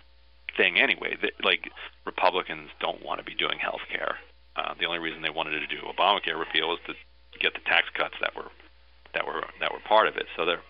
thing 0.57 0.81
anyway. 0.81 1.17
They, 1.23 1.31
like 1.45 1.71
Republicans 2.05 2.71
don't 2.81 3.05
want 3.05 3.21
to 3.21 3.25
be 3.25 3.35
doing 3.35 3.61
health 3.61 3.87
care. 3.89 4.17
Uh, 4.57 4.75
the 4.81 4.87
only 4.87 4.99
reason 4.99 5.23
they 5.23 5.31
wanted 5.31 5.61
to 5.61 5.67
do 5.69 5.83
Obamacare 5.87 6.37
repeal 6.37 6.69
was 6.69 6.81
to 6.89 6.95
get 7.39 7.55
the 7.55 7.61
tax 7.61 7.87
cuts 7.95 8.15
that 8.21 8.35
were 8.35 8.51
that 9.15 9.25
were 9.25 9.45
that 9.61 9.73
were 9.73 9.81
part 9.87 10.09
of 10.09 10.17
it. 10.17 10.27
So 10.37 10.45
they're 10.45 10.63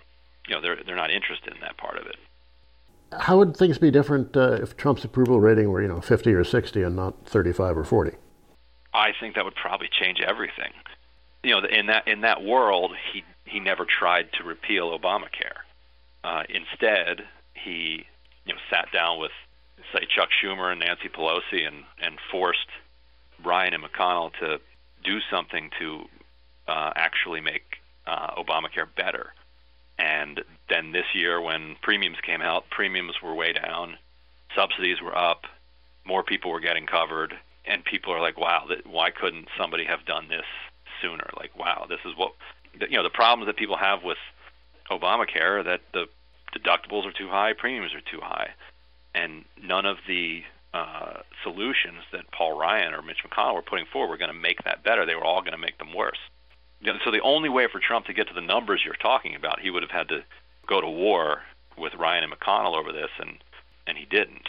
you 0.47 0.55
know 0.55 0.61
they're 0.61 0.77
they're 0.85 0.95
not 0.95 1.11
interested 1.11 1.55
in 1.55 1.61
that 1.61 1.79
part 1.79 1.97
of 1.97 2.07
it. 2.07 2.17
How 3.13 3.39
would 3.39 3.57
things 3.57 3.79
be 3.79 3.91
different 3.91 4.37
uh, 4.37 4.59
if 4.61 4.77
Trump's 4.77 5.05
approval 5.05 5.41
rating 5.41 5.71
were 5.71 5.83
you 5.83 5.89
know 5.89 6.01
50 6.01 6.33
or 6.35 6.45
60 6.45 6.83
and 6.83 6.97
not 6.97 7.27
35 7.27 7.79
or 7.79 7.85
40? 7.85 8.13
I 8.93 9.13
think 9.19 9.35
that 9.35 9.45
would 9.45 9.55
probably 9.55 9.89
change 9.91 10.21
everything. 10.21 10.73
You 11.43 11.53
know, 11.53 11.67
in 11.67 11.87
that 11.87 12.07
in 12.07 12.23
that 12.23 12.43
world, 12.43 12.93
he 13.13 13.25
he 13.45 13.61
never 13.61 13.85
tried 13.85 14.33
to 14.35 14.45
repeal 14.45 14.97
Obamacare. 14.99 15.63
Uh, 16.25 16.43
instead, 16.49 17.23
he 17.55 18.05
you 18.45 18.55
know 18.55 18.61
sat 18.71 18.91
down 18.93 19.19
with 19.19 19.33
say 19.93 20.07
Chuck 20.15 20.29
Schumer 20.31 20.71
and 20.71 20.81
Nancy 20.81 21.09
Pelosi 21.09 21.67
and 21.67 21.85
and 22.03 22.19
forced 22.31 22.69
Ryan 23.45 23.75
and 23.75 23.85
McConnell 23.85 24.33
to 24.41 24.61
do 25.05 25.19
something 25.31 25.71
to 25.79 26.05
uh, 26.67 26.93
actually 26.97 27.41
make 27.41 27.79
uh, 28.07 28.35
Obamacare 28.35 28.89
better. 28.97 29.33
And 29.99 30.43
this 30.93 31.07
year, 31.15 31.41
when 31.41 31.77
premiums 31.83 32.19
came 32.23 32.43
out, 32.43 32.71
premiums 32.71 33.15
were 33.23 33.35
way 33.35 33.53
down, 33.53 33.97
subsidies 34.55 35.01
were 35.03 35.17
up, 35.17 35.43
more 36.05 36.23
people 36.23 36.51
were 36.51 36.61
getting 36.61 36.87
covered, 36.87 37.35
and 37.67 37.85
people 37.85 38.13
are 38.13 38.21
like, 38.21 38.39
wow, 38.39 38.65
that, 38.69 38.87
why 38.87 39.11
couldn't 39.11 39.49
somebody 39.59 39.85
have 39.85 40.05
done 40.07 40.29
this 40.29 40.47
sooner? 41.03 41.29
Like, 41.37 41.57
wow, 41.59 41.87
this 41.89 42.01
is 42.05 42.17
what 42.17 42.33
you 42.81 42.97
know. 42.97 43.03
The 43.03 43.11
problems 43.11 43.47
that 43.47 43.57
people 43.57 43.77
have 43.77 44.03
with 44.03 44.19
Obamacare 44.91 45.61
are 45.61 45.63
that 45.65 45.81
the 45.93 46.07
deductibles 46.57 47.07
are 47.07 47.13
too 47.13 47.29
high, 47.29 47.53
premiums 47.53 47.93
are 47.95 48.01
too 48.01 48.21
high, 48.23 48.51
and 49.15 49.45
none 49.63 49.85
of 49.85 49.99
the 50.07 50.43
uh, 50.75 51.21
solutions 51.43 52.03
that 52.13 52.31
Paul 52.33 52.59
Ryan 52.59 52.95
or 52.95 53.03
Mitch 53.03 53.19
McConnell 53.27 53.55
were 53.55 53.63
putting 53.63 53.87
forward 53.93 54.11
were 54.11 54.19
going 54.19 54.33
to 54.33 54.39
make 54.39 54.65
that 54.65 54.85
better. 54.85 55.05
They 55.05 55.15
were 55.15 55.25
all 55.25 55.41
going 55.41 55.53
to 55.53 55.59
make 55.59 55.79
them 55.79 55.95
worse. 55.95 56.19
So 57.05 57.11
the 57.11 57.21
only 57.23 57.49
way 57.49 57.67
for 57.71 57.81
Trump 57.81 58.07
to 58.07 58.13
get 58.13 58.29
to 58.29 58.35
the 58.35 58.41
numbers 58.41 58.83
you're 58.85 58.95
talking 58.95 59.35
about, 59.35 59.61
he 59.61 59.71
would 59.71 59.83
have 59.83 59.91
had 59.91 60.09
to 60.09 60.23
go 60.69 60.81
to 60.81 60.89
war 60.89 61.43
with 61.77 61.95
Ryan 61.95 62.25
and 62.25 62.33
McConnell 62.33 62.77
over 62.77 62.93
this, 62.93 63.11
and 63.19 63.39
and 63.87 63.97
he 63.97 64.05
didn't. 64.05 64.49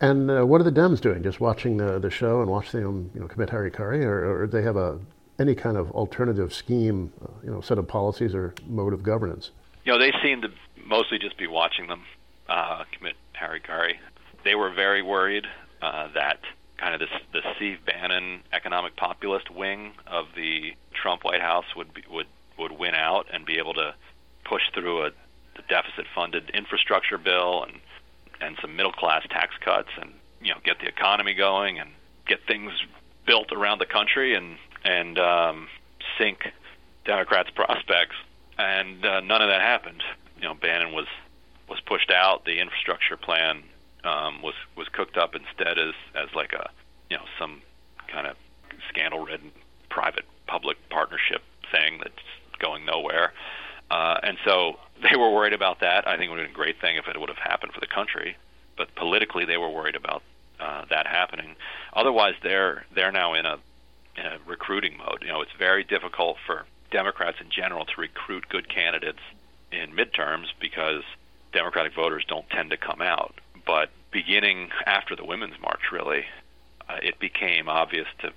And 0.00 0.30
uh, 0.30 0.46
what 0.46 0.60
are 0.60 0.64
the 0.64 0.72
Dems 0.72 1.00
doing? 1.00 1.22
Just 1.22 1.40
watching 1.40 1.76
the, 1.76 1.98
the 1.98 2.10
show 2.10 2.40
and 2.40 2.50
watching 2.50 2.82
them, 2.82 3.10
you 3.14 3.20
know, 3.20 3.28
commit 3.28 3.50
hara-kiri, 3.50 4.04
or, 4.04 4.42
or 4.42 4.46
they 4.46 4.62
have 4.62 4.76
a 4.76 4.98
any 5.38 5.54
kind 5.54 5.76
of 5.76 5.90
alternative 5.92 6.52
scheme, 6.52 7.12
uh, 7.22 7.28
you 7.44 7.50
know, 7.50 7.60
set 7.60 7.78
of 7.78 7.86
policies 7.86 8.34
or 8.34 8.54
mode 8.66 8.92
of 8.92 9.02
governance? 9.02 9.50
You 9.84 9.92
know, 9.92 9.98
they 9.98 10.12
seem 10.22 10.42
to 10.42 10.48
mostly 10.84 11.18
just 11.18 11.36
be 11.38 11.46
watching 11.46 11.86
them 11.86 12.02
uh, 12.48 12.84
commit 12.92 13.14
hara-kiri. 13.32 13.98
They 14.44 14.54
were 14.54 14.70
very 14.70 15.02
worried 15.02 15.46
uh, 15.80 16.08
that 16.14 16.40
kind 16.76 16.94
of 16.94 17.00
this 17.00 17.10
the 17.32 17.40
Steve 17.56 17.78
Bannon 17.84 18.40
economic 18.52 18.96
populist 18.96 19.50
wing 19.50 19.92
of 20.06 20.26
the 20.34 20.72
Trump 20.94 21.24
White 21.24 21.42
House 21.42 21.66
would 21.76 21.92
be, 21.92 22.02
would 22.10 22.26
would 22.58 22.72
win 22.72 22.94
out 22.94 23.26
and 23.32 23.46
be 23.46 23.58
able 23.58 23.74
to 23.74 23.94
push 24.50 24.62
through 24.74 25.06
a 25.06 25.10
deficit 25.68 26.06
funded 26.14 26.50
infrastructure 26.50 27.18
bill 27.18 27.64
and 27.64 27.80
and 28.40 28.56
some 28.60 28.74
middle 28.74 28.92
class 28.92 29.22
tax 29.30 29.54
cuts 29.64 29.90
and 30.00 30.10
you 30.42 30.50
know 30.50 30.58
get 30.64 30.78
the 30.80 30.88
economy 30.88 31.34
going 31.34 31.78
and 31.78 31.90
get 32.26 32.40
things 32.46 32.72
built 33.26 33.52
around 33.52 33.78
the 33.78 33.86
country 33.86 34.34
and 34.34 34.56
and 34.84 35.18
um, 35.18 35.68
sink 36.18 36.52
Democrats' 37.04 37.50
prospects. 37.54 38.16
And 38.58 39.04
uh, 39.04 39.20
none 39.20 39.42
of 39.42 39.48
that 39.48 39.60
happened. 39.60 40.02
You 40.36 40.48
know, 40.48 40.54
Bannon 40.54 40.92
was 40.92 41.06
was 41.68 41.80
pushed 41.80 42.10
out. 42.10 42.44
The 42.44 42.58
infrastructure 42.58 43.16
plan 43.16 43.62
um, 44.04 44.42
was 44.42 44.54
was 44.76 44.88
cooked 44.88 45.16
up 45.16 45.34
instead 45.34 45.78
as 45.78 45.94
as 46.14 46.28
like 46.34 46.52
a 46.52 46.68
you 47.10 47.16
know 47.16 47.24
some 47.38 47.62
kind 48.08 48.26
of 48.26 48.36
scandal-ridden 48.88 49.52
private 49.88 50.24
public 50.46 50.76
partnership 50.90 51.42
thing 51.70 52.00
that's 52.02 52.26
going 52.58 52.84
nowhere. 52.84 53.32
Uh, 53.90 54.18
and 54.22 54.38
so 54.44 54.78
they 55.02 55.16
were 55.16 55.30
worried 55.30 55.52
about 55.52 55.80
that. 55.80 56.06
I 56.06 56.16
think 56.16 56.28
it 56.28 56.30
would 56.30 56.38
have 56.38 56.48
been 56.48 56.54
a 56.54 56.64
great 56.64 56.80
thing 56.80 56.96
if 56.96 57.08
it 57.08 57.18
would 57.18 57.28
have 57.28 57.38
happened 57.38 57.72
for 57.72 57.80
the 57.80 57.86
country. 57.86 58.36
But 58.76 58.94
politically, 58.94 59.44
they 59.44 59.56
were 59.56 59.70
worried 59.70 59.96
about 59.96 60.22
uh, 60.58 60.84
that 60.90 61.06
happening. 61.06 61.56
Otherwise, 61.94 62.34
they're 62.42 62.84
they're 62.94 63.12
now 63.12 63.34
in 63.34 63.46
a, 63.46 63.58
in 64.16 64.26
a 64.26 64.38
recruiting 64.46 64.96
mode. 64.96 65.18
You 65.22 65.28
know, 65.28 65.42
it's 65.42 65.52
very 65.58 65.84
difficult 65.84 66.36
for 66.46 66.64
Democrats 66.90 67.38
in 67.40 67.50
general 67.50 67.84
to 67.86 68.00
recruit 68.00 68.48
good 68.48 68.68
candidates 68.68 69.20
in 69.72 69.92
midterms 69.92 70.46
because 70.60 71.02
Democratic 71.52 71.94
voters 71.94 72.24
don't 72.26 72.48
tend 72.50 72.70
to 72.70 72.76
come 72.76 73.00
out. 73.00 73.34
But 73.66 73.90
beginning 74.10 74.70
after 74.86 75.14
the 75.14 75.24
Women's 75.24 75.60
March, 75.60 75.92
really, 75.92 76.24
uh, 76.88 76.96
it 77.02 77.18
became 77.18 77.68
obvious 77.68 78.06
to 78.20 78.32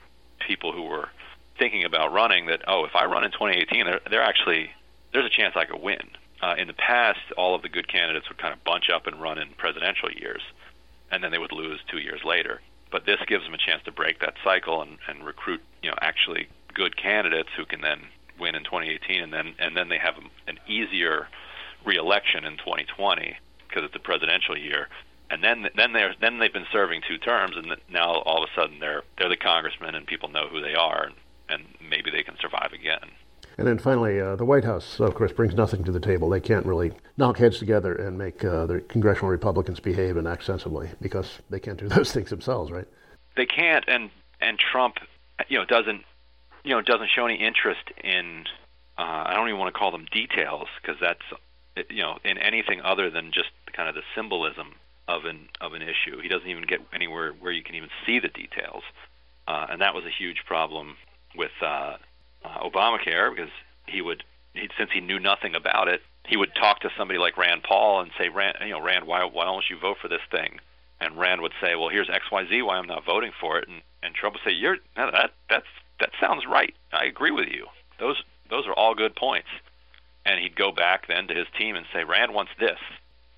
people 0.45 0.71
who 0.71 0.83
were 0.83 1.09
thinking 1.57 1.83
about 1.83 2.11
running 2.11 2.47
that 2.47 2.63
oh, 2.67 2.85
if 2.85 2.95
I 2.95 3.05
run 3.05 3.23
in 3.23 3.31
2018, 3.31 3.85
they're, 3.85 4.01
they're 4.09 4.21
actually 4.21 4.71
there's 5.13 5.25
a 5.25 5.29
chance 5.29 5.55
I 5.55 5.65
could 5.65 5.81
win. 5.81 6.09
Uh, 6.41 6.55
in 6.57 6.67
the 6.67 6.73
past, 6.73 7.19
all 7.37 7.55
of 7.55 7.61
the 7.61 7.69
good 7.69 7.87
candidates 7.87 8.27
would 8.27 8.37
kind 8.37 8.53
of 8.53 8.63
bunch 8.63 8.89
up 8.89 9.07
and 9.07 9.21
run 9.21 9.37
in 9.37 9.49
presidential 9.57 10.11
years, 10.11 10.41
and 11.11 11.23
then 11.23 11.31
they 11.31 11.37
would 11.37 11.53
lose 11.53 11.79
two 11.89 11.99
years 11.99 12.21
later. 12.25 12.59
But 12.91 13.05
this 13.05 13.19
gives 13.27 13.45
them 13.45 13.53
a 13.53 13.57
chance 13.57 13.81
to 13.85 13.91
break 13.91 14.19
that 14.19 14.35
cycle 14.43 14.81
and, 14.81 14.97
and 15.07 15.25
recruit, 15.25 15.61
you 15.81 15.89
know, 15.89 15.95
actually 16.01 16.47
good 16.73 16.97
candidates 16.97 17.49
who 17.55 17.65
can 17.65 17.81
then 17.81 18.01
win 18.39 18.55
in 18.55 18.63
2018, 18.63 19.21
and 19.21 19.31
then 19.31 19.55
and 19.59 19.77
then 19.77 19.89
they 19.89 19.97
have 19.97 20.15
an 20.47 20.59
easier 20.67 21.27
reelection 21.85 22.45
in 22.45 22.57
2020 22.57 23.37
because 23.67 23.83
it's 23.83 23.95
a 23.95 23.99
presidential 23.99 24.57
year. 24.57 24.89
And 25.29 25.43
then 25.43 25.69
then 25.75 25.93
they're 25.93 26.15
then 26.19 26.39
they've 26.39 26.53
been 26.53 26.67
serving 26.71 27.01
two 27.07 27.17
terms, 27.17 27.55
and 27.55 27.75
now 27.89 28.15
all 28.25 28.43
of 28.43 28.49
a 28.49 28.59
sudden 28.59 28.79
they're 28.79 29.03
they're 29.17 29.29
the 29.29 29.37
congressman, 29.37 29.95
and 29.95 30.05
people 30.05 30.29
know 30.29 30.47
who 30.47 30.61
they 30.61 30.75
are, 30.75 31.05
and, 31.05 31.15
and 31.49 31.89
maybe 31.89 32.11
they 32.11 32.23
can 32.23 32.37
survive 32.41 32.73
again. 32.73 33.09
And 33.57 33.67
then 33.67 33.77
finally, 33.77 34.19
uh, 34.19 34.35
the 34.35 34.45
White 34.45 34.63
House, 34.63 34.99
of 34.99 35.13
course, 35.13 35.31
brings 35.31 35.53
nothing 35.53 35.83
to 35.83 35.91
the 35.91 35.99
table. 35.99 36.29
They 36.29 36.39
can't 36.39 36.65
really 36.65 36.91
knock 37.17 37.37
heads 37.37 37.59
together 37.59 37.93
and 37.93 38.17
make 38.17 38.43
uh, 38.43 38.65
the 38.65 38.81
congressional 38.81 39.29
Republicans 39.29 39.79
behave 39.79 40.17
and 40.17 40.27
act 40.27 40.43
sensibly 40.43 40.89
because 41.01 41.39
they 41.49 41.59
can't 41.59 41.77
do 41.77 41.87
those 41.89 42.11
things 42.11 42.29
themselves, 42.29 42.71
right? 42.71 42.87
They 43.35 43.45
can't, 43.45 43.85
and 43.87 44.09
and 44.41 44.59
Trump, 44.59 44.95
you 45.47 45.57
know, 45.57 45.65
doesn't 45.65 46.03
you 46.63 46.71
know 46.71 46.81
doesn't 46.81 47.09
show 47.09 47.25
any 47.25 47.35
interest 47.35 47.83
in. 48.03 48.45
Uh, 48.97 49.23
I 49.25 49.33
don't 49.35 49.47
even 49.47 49.59
want 49.59 49.73
to 49.73 49.79
call 49.79 49.91
them 49.91 50.05
details 50.11 50.67
because 50.81 50.97
that's 51.01 51.89
you 51.89 52.01
know 52.01 52.17
in 52.23 52.37
anything 52.37 52.81
other 52.81 53.09
than 53.09 53.31
just 53.31 53.49
kind 53.73 53.89
of 53.89 53.95
the 53.95 54.03
symbolism 54.15 54.73
of 55.07 55.25
an 55.25 55.49
of 55.61 55.73
an 55.73 55.81
issue. 55.81 56.21
He 56.21 56.29
doesn't 56.29 56.47
even 56.47 56.63
get 56.63 56.79
anywhere 56.93 57.33
where 57.33 57.51
you 57.51 57.63
can 57.63 57.75
even 57.75 57.89
see 58.05 58.19
the 58.19 58.29
details, 58.29 58.83
uh, 59.47 59.67
and 59.69 59.81
that 59.81 59.93
was 59.93 60.05
a 60.05 60.11
huge 60.11 60.43
problem 60.45 60.95
with 61.35 61.51
uh, 61.61 61.97
uh, 62.43 62.59
Obamacare 62.59 63.35
because 63.35 63.51
he 63.87 64.01
would 64.01 64.23
he, 64.53 64.69
since 64.77 64.91
he 64.91 65.01
knew 65.01 65.19
nothing 65.19 65.55
about 65.55 65.87
it, 65.87 66.01
he 66.25 66.37
would 66.37 66.53
talk 66.55 66.81
to 66.81 66.89
somebody 66.97 67.19
like 67.19 67.37
Rand 67.37 67.63
Paul 67.63 68.01
and 68.01 68.11
say, 68.17 68.29
Rand, 68.29 68.57
you 68.61 68.69
know, 68.69 68.81
Rand, 68.81 69.05
why 69.05 69.23
why 69.25 69.45
don't 69.45 69.69
you 69.69 69.77
vote 69.77 69.97
for 70.01 70.07
this 70.07 70.21
thing? 70.31 70.59
And 70.99 71.17
Rand 71.17 71.41
would 71.41 71.53
say, 71.61 71.75
well, 71.75 71.89
here's 71.89 72.09
X 72.09 72.25
Y 72.31 72.45
Z 72.49 72.61
why 72.61 72.77
I'm 72.77 72.87
not 72.87 73.05
voting 73.05 73.31
for 73.39 73.57
it, 73.59 73.67
and 73.67 73.81
and 74.01 74.13
Trump 74.13 74.35
would 74.35 74.43
say, 74.43 74.55
you're 74.55 74.77
that 74.95 75.31
that's 75.49 75.65
that 75.99 76.11
sounds 76.19 76.45
right. 76.49 76.75
I 76.91 77.05
agree 77.05 77.31
with 77.31 77.47
you. 77.47 77.67
Those 77.99 78.21
those 78.49 78.67
are 78.67 78.73
all 78.73 78.95
good 78.95 79.15
points. 79.15 79.49
And 80.25 80.39
he'd 80.39 80.55
go 80.55 80.71
back 80.71 81.07
then 81.07 81.27
to 81.27 81.33
his 81.33 81.47
team 81.57 81.75
and 81.75 81.85
say, 81.91 82.05
Rand 82.05 82.33
wants 82.33 82.53
this 82.57 82.79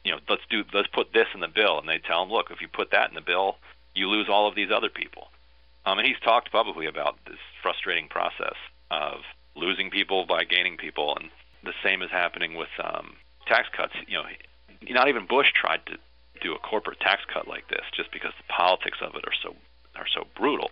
you 0.05 0.11
know, 0.11 0.19
let's 0.29 0.43
do 0.49 0.63
let's 0.71 0.87
put 0.87 1.11
this 1.11 1.27
in 1.33 1.41
the 1.41 1.47
bill, 1.49 1.79
and 1.79 1.89
they 1.89 1.97
tell 1.97 2.23
him, 2.23 2.29
look, 2.29 2.51
if 2.51 2.61
you 2.61 2.67
put 2.67 2.91
that 2.91 3.09
in 3.09 3.15
the 3.15 3.21
bill, 3.21 3.57
you 3.95 4.07
lose 4.07 4.29
all 4.29 4.47
of 4.47 4.55
these 4.55 4.69
other 4.71 4.89
people. 4.89 5.27
Um, 5.85 5.97
and 5.97 6.07
he's 6.07 6.19
talked 6.23 6.51
publicly 6.51 6.85
about 6.85 7.17
this 7.25 7.39
frustrating 7.61 8.07
process 8.07 8.55
of 8.91 9.21
losing 9.55 9.89
people 9.89 10.25
by 10.25 10.43
gaining 10.43 10.77
people, 10.77 11.15
and 11.19 11.29
the 11.63 11.73
same 11.83 12.01
is 12.01 12.11
happening 12.11 12.55
with 12.55 12.69
um, 12.83 13.15
tax 13.47 13.67
cuts. 13.75 13.93
You 14.07 14.17
know, 14.17 14.25
not 14.89 15.07
even 15.07 15.25
Bush 15.25 15.51
tried 15.53 15.85
to 15.87 15.97
do 16.41 16.53
a 16.53 16.59
corporate 16.59 16.99
tax 16.99 17.21
cut 17.31 17.47
like 17.47 17.67
this, 17.69 17.83
just 17.95 18.11
because 18.11 18.31
the 18.37 18.53
politics 18.53 18.99
of 19.01 19.15
it 19.15 19.25
are 19.25 19.35
so 19.41 19.55
are 19.95 20.07
so 20.13 20.25
brutal, 20.35 20.69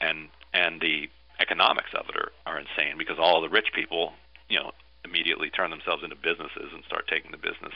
and 0.00 0.28
and 0.52 0.80
the 0.80 1.08
economics 1.40 1.90
of 1.94 2.08
it 2.08 2.16
are, 2.16 2.32
are 2.46 2.58
insane 2.58 2.98
because 2.98 3.18
all 3.18 3.40
the 3.40 3.48
rich 3.48 3.72
people, 3.74 4.12
you 4.48 4.58
know, 4.58 4.72
immediately 5.04 5.50
turn 5.50 5.70
themselves 5.70 6.02
into 6.02 6.16
businesses 6.16 6.70
and 6.72 6.84
start 6.84 7.06
taking 7.08 7.30
the 7.30 7.36
business 7.36 7.74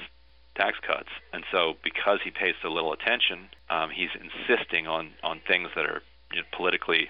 tax 0.55 0.79
cuts. 0.87 1.11
And 1.33 1.44
so, 1.53 1.75
because 1.85 2.20
he 2.25 2.31
pays 2.31 2.55
so 2.62 2.68
little 2.68 2.92
attention, 2.92 3.49
um, 3.68 3.90
he's 3.90 4.11
insisting 4.14 4.87
on 4.87 5.11
on 5.22 5.40
things 5.46 5.68
that 5.77 5.85
are 5.85 6.03
you 6.33 6.40
know, 6.40 6.46
politically 6.53 7.09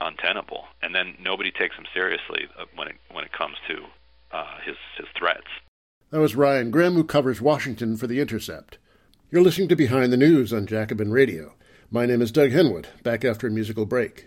untenable, 0.00 0.64
and 0.82 0.94
then 0.94 1.14
nobody 1.20 1.50
takes 1.50 1.76
him 1.76 1.86
seriously 1.94 2.46
uh, 2.58 2.64
when 2.74 2.88
it 2.88 2.96
when 3.10 3.24
it 3.24 3.32
comes 3.32 3.56
to 3.68 3.84
uh, 4.32 4.58
his 4.64 4.76
his 4.96 5.06
threats. 5.18 5.48
That 6.10 6.20
was 6.20 6.36
Ryan 6.36 6.70
Grim, 6.70 6.94
who 6.94 7.04
covers 7.04 7.40
Washington 7.40 7.96
for 7.96 8.06
The 8.06 8.20
Intercept. 8.20 8.78
You're 9.30 9.42
listening 9.42 9.68
to 9.68 9.76
Behind 9.76 10.12
the 10.12 10.16
News 10.16 10.52
on 10.52 10.66
Jacobin 10.66 11.10
Radio. 11.10 11.54
My 11.90 12.06
name 12.06 12.22
is 12.22 12.30
Doug 12.30 12.50
Henwood. 12.50 12.86
Back 13.02 13.24
after 13.24 13.48
a 13.48 13.50
musical 13.50 13.86
break. 13.86 14.26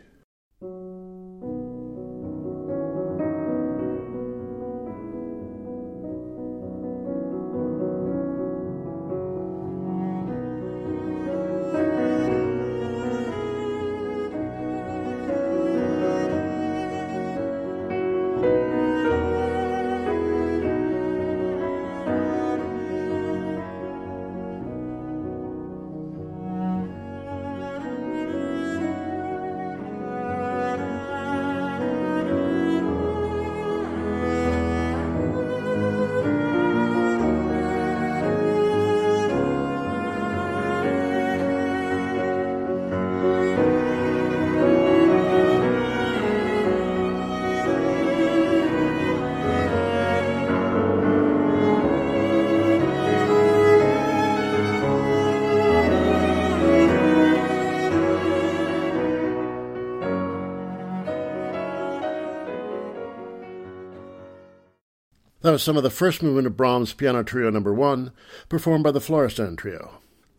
That 65.50 65.54
was 65.54 65.64
some 65.64 65.78
of 65.78 65.82
the 65.82 65.90
first 65.90 66.22
movement 66.22 66.46
of 66.46 66.56
Brahms' 66.56 66.94
Piano 66.94 67.24
Trio 67.24 67.50
No. 67.50 67.60
1, 67.60 68.12
performed 68.50 68.84
by 68.84 68.92
the 68.92 69.02
Florestan 69.02 69.56
Trio. 69.56 69.98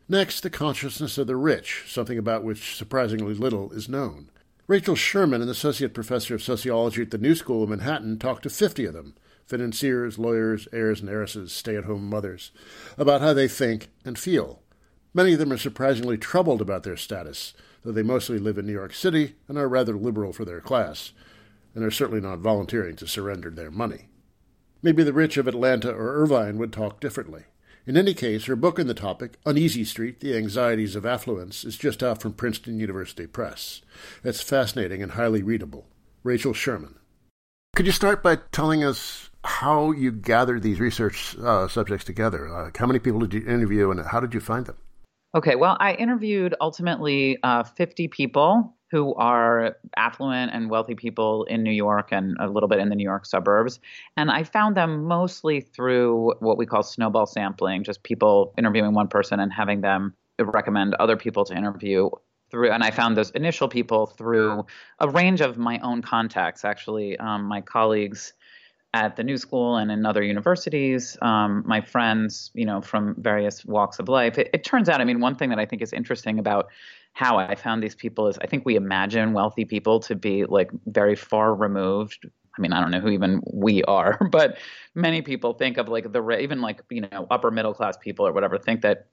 Next, 0.08 0.40
the 0.40 0.50
consciousness 0.50 1.18
of 1.18 1.26
the 1.26 1.34
rich, 1.34 1.82
something 1.88 2.16
about 2.16 2.44
which 2.44 2.76
surprisingly 2.76 3.34
little 3.34 3.72
is 3.72 3.88
known. 3.88 4.30
Rachel 4.68 4.94
Sherman, 4.94 5.42
an 5.42 5.48
associate 5.48 5.94
professor 5.94 6.36
of 6.36 6.44
sociology 6.44 7.02
at 7.02 7.10
the 7.10 7.18
New 7.18 7.34
School 7.34 7.64
of 7.64 7.70
Manhattan, 7.70 8.20
talked 8.20 8.44
to 8.44 8.50
50 8.50 8.84
of 8.84 8.94
them 8.94 9.16
financiers, 9.46 10.16
lawyers, 10.16 10.68
heirs 10.72 11.00
and 11.00 11.10
heiresses, 11.10 11.50
stay 11.50 11.74
at 11.74 11.86
home 11.86 12.08
mothers 12.08 12.52
about 12.96 13.20
how 13.20 13.32
they 13.32 13.48
think 13.48 13.88
and 14.04 14.16
feel. 14.16 14.62
Many 15.12 15.32
of 15.32 15.40
them 15.40 15.52
are 15.52 15.58
surprisingly 15.58 16.18
troubled 16.18 16.62
about 16.62 16.84
their 16.84 16.96
status, 16.96 17.52
though 17.82 17.90
they 17.90 18.04
mostly 18.04 18.38
live 18.38 18.58
in 18.58 18.66
New 18.66 18.72
York 18.74 18.94
City 18.94 19.34
and 19.48 19.58
are 19.58 19.68
rather 19.68 19.96
liberal 19.96 20.32
for 20.32 20.44
their 20.44 20.60
class, 20.60 21.10
and 21.74 21.82
are 21.82 21.90
certainly 21.90 22.20
not 22.20 22.38
volunteering 22.38 22.94
to 22.94 23.08
surrender 23.08 23.50
their 23.50 23.72
money. 23.72 24.06
Maybe 24.82 25.02
the 25.02 25.12
rich 25.12 25.36
of 25.36 25.46
Atlanta 25.46 25.90
or 25.90 26.14
Irvine 26.22 26.56
would 26.56 26.72
talk 26.72 27.00
differently. 27.00 27.44
In 27.86 27.96
any 27.96 28.14
case, 28.14 28.46
her 28.46 28.56
book 28.56 28.78
on 28.78 28.86
the 28.86 28.94
topic, 28.94 29.38
Uneasy 29.44 29.84
Street 29.84 30.20
The 30.20 30.36
Anxieties 30.36 30.96
of 30.96 31.04
Affluence, 31.04 31.64
is 31.64 31.76
just 31.76 32.02
out 32.02 32.22
from 32.22 32.32
Princeton 32.32 32.78
University 32.78 33.26
Press. 33.26 33.82
It's 34.24 34.42
fascinating 34.42 35.02
and 35.02 35.12
highly 35.12 35.42
readable. 35.42 35.86
Rachel 36.22 36.52
Sherman. 36.52 36.96
Could 37.76 37.86
you 37.86 37.92
start 37.92 38.22
by 38.22 38.38
telling 38.52 38.84
us 38.84 39.30
how 39.44 39.92
you 39.92 40.12
gathered 40.12 40.62
these 40.62 40.80
research 40.80 41.36
uh, 41.38 41.68
subjects 41.68 42.04
together? 42.04 42.48
Uh, 42.48 42.70
how 42.76 42.86
many 42.86 42.98
people 42.98 43.20
did 43.20 43.34
you 43.34 43.40
interview 43.46 43.90
and 43.90 44.04
how 44.06 44.20
did 44.20 44.34
you 44.34 44.40
find 44.40 44.66
them? 44.66 44.76
Okay, 45.34 45.54
well, 45.54 45.76
I 45.78 45.94
interviewed 45.94 46.54
ultimately 46.60 47.38
uh, 47.42 47.62
50 47.62 48.08
people 48.08 48.76
who 48.90 49.14
are 49.14 49.76
affluent 49.96 50.52
and 50.52 50.68
wealthy 50.68 50.94
people 50.94 51.44
in 51.44 51.62
New 51.62 51.70
York 51.70 52.08
and 52.10 52.36
a 52.40 52.48
little 52.48 52.68
bit 52.68 52.80
in 52.80 52.88
the 52.88 52.96
New 52.96 53.04
York 53.04 53.24
suburbs. 53.24 53.78
And 54.16 54.30
I 54.30 54.42
found 54.42 54.76
them 54.76 55.04
mostly 55.04 55.60
through 55.60 56.34
what 56.40 56.58
we 56.58 56.66
call 56.66 56.82
snowball 56.82 57.26
sampling, 57.26 57.84
just 57.84 58.02
people 58.02 58.52
interviewing 58.58 58.92
one 58.94 59.08
person 59.08 59.38
and 59.38 59.52
having 59.52 59.80
them 59.80 60.14
recommend 60.40 60.94
other 60.94 61.16
people 61.16 61.44
to 61.44 61.54
interview 61.54 62.08
through 62.50 62.70
and 62.70 62.82
i 62.82 62.90
found 62.90 63.16
those 63.16 63.30
initial 63.30 63.68
people 63.68 64.06
through 64.06 64.64
a 64.98 65.08
range 65.08 65.40
of 65.40 65.56
my 65.56 65.78
own 65.80 66.02
contacts 66.02 66.64
actually 66.64 67.16
um, 67.18 67.44
my 67.44 67.60
colleagues 67.60 68.32
at 68.92 69.14
the 69.14 69.22
new 69.22 69.36
school 69.36 69.76
and 69.76 69.90
in 69.90 70.04
other 70.04 70.22
universities 70.22 71.16
um, 71.22 71.62
my 71.66 71.80
friends 71.80 72.50
you 72.54 72.64
know 72.64 72.80
from 72.80 73.14
various 73.18 73.64
walks 73.64 73.98
of 73.98 74.08
life 74.08 74.38
it, 74.38 74.50
it 74.52 74.64
turns 74.64 74.88
out 74.88 75.00
i 75.00 75.04
mean 75.04 75.20
one 75.20 75.36
thing 75.36 75.50
that 75.50 75.58
i 75.58 75.66
think 75.66 75.80
is 75.82 75.92
interesting 75.92 76.38
about 76.38 76.68
how 77.12 77.38
I 77.38 77.54
found 77.54 77.82
these 77.82 77.94
people 77.94 78.28
is 78.28 78.38
I 78.38 78.46
think 78.46 78.64
we 78.64 78.76
imagine 78.76 79.32
wealthy 79.32 79.64
people 79.64 80.00
to 80.00 80.14
be 80.14 80.44
like 80.44 80.70
very 80.86 81.16
far 81.16 81.54
removed. 81.54 82.28
I 82.56 82.60
mean, 82.60 82.72
I 82.72 82.80
don't 82.80 82.90
know 82.90 83.00
who 83.00 83.10
even 83.10 83.42
we 83.52 83.82
are, 83.84 84.18
but 84.30 84.58
many 84.94 85.22
people 85.22 85.54
think 85.54 85.76
of 85.76 85.88
like 85.88 86.12
the 86.12 86.38
even 86.38 86.60
like 86.60 86.82
you 86.90 87.02
know 87.02 87.26
upper 87.30 87.50
middle 87.50 87.74
class 87.74 87.96
people 87.96 88.26
or 88.26 88.32
whatever 88.32 88.58
think 88.58 88.82
that 88.82 89.08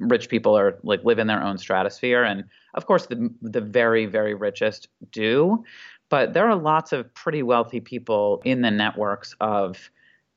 rich 0.00 0.28
people 0.28 0.56
are 0.56 0.78
like 0.82 1.04
live 1.04 1.18
in 1.18 1.26
their 1.26 1.42
own 1.42 1.58
stratosphere, 1.58 2.22
and 2.22 2.44
of 2.74 2.86
course 2.86 3.06
the 3.06 3.32
the 3.42 3.60
very 3.60 4.06
very 4.06 4.34
richest 4.34 4.88
do, 5.10 5.64
but 6.08 6.32
there 6.32 6.48
are 6.48 6.56
lots 6.56 6.92
of 6.92 7.12
pretty 7.14 7.42
wealthy 7.42 7.80
people 7.80 8.40
in 8.44 8.62
the 8.62 8.70
networks 8.70 9.34
of 9.40 9.90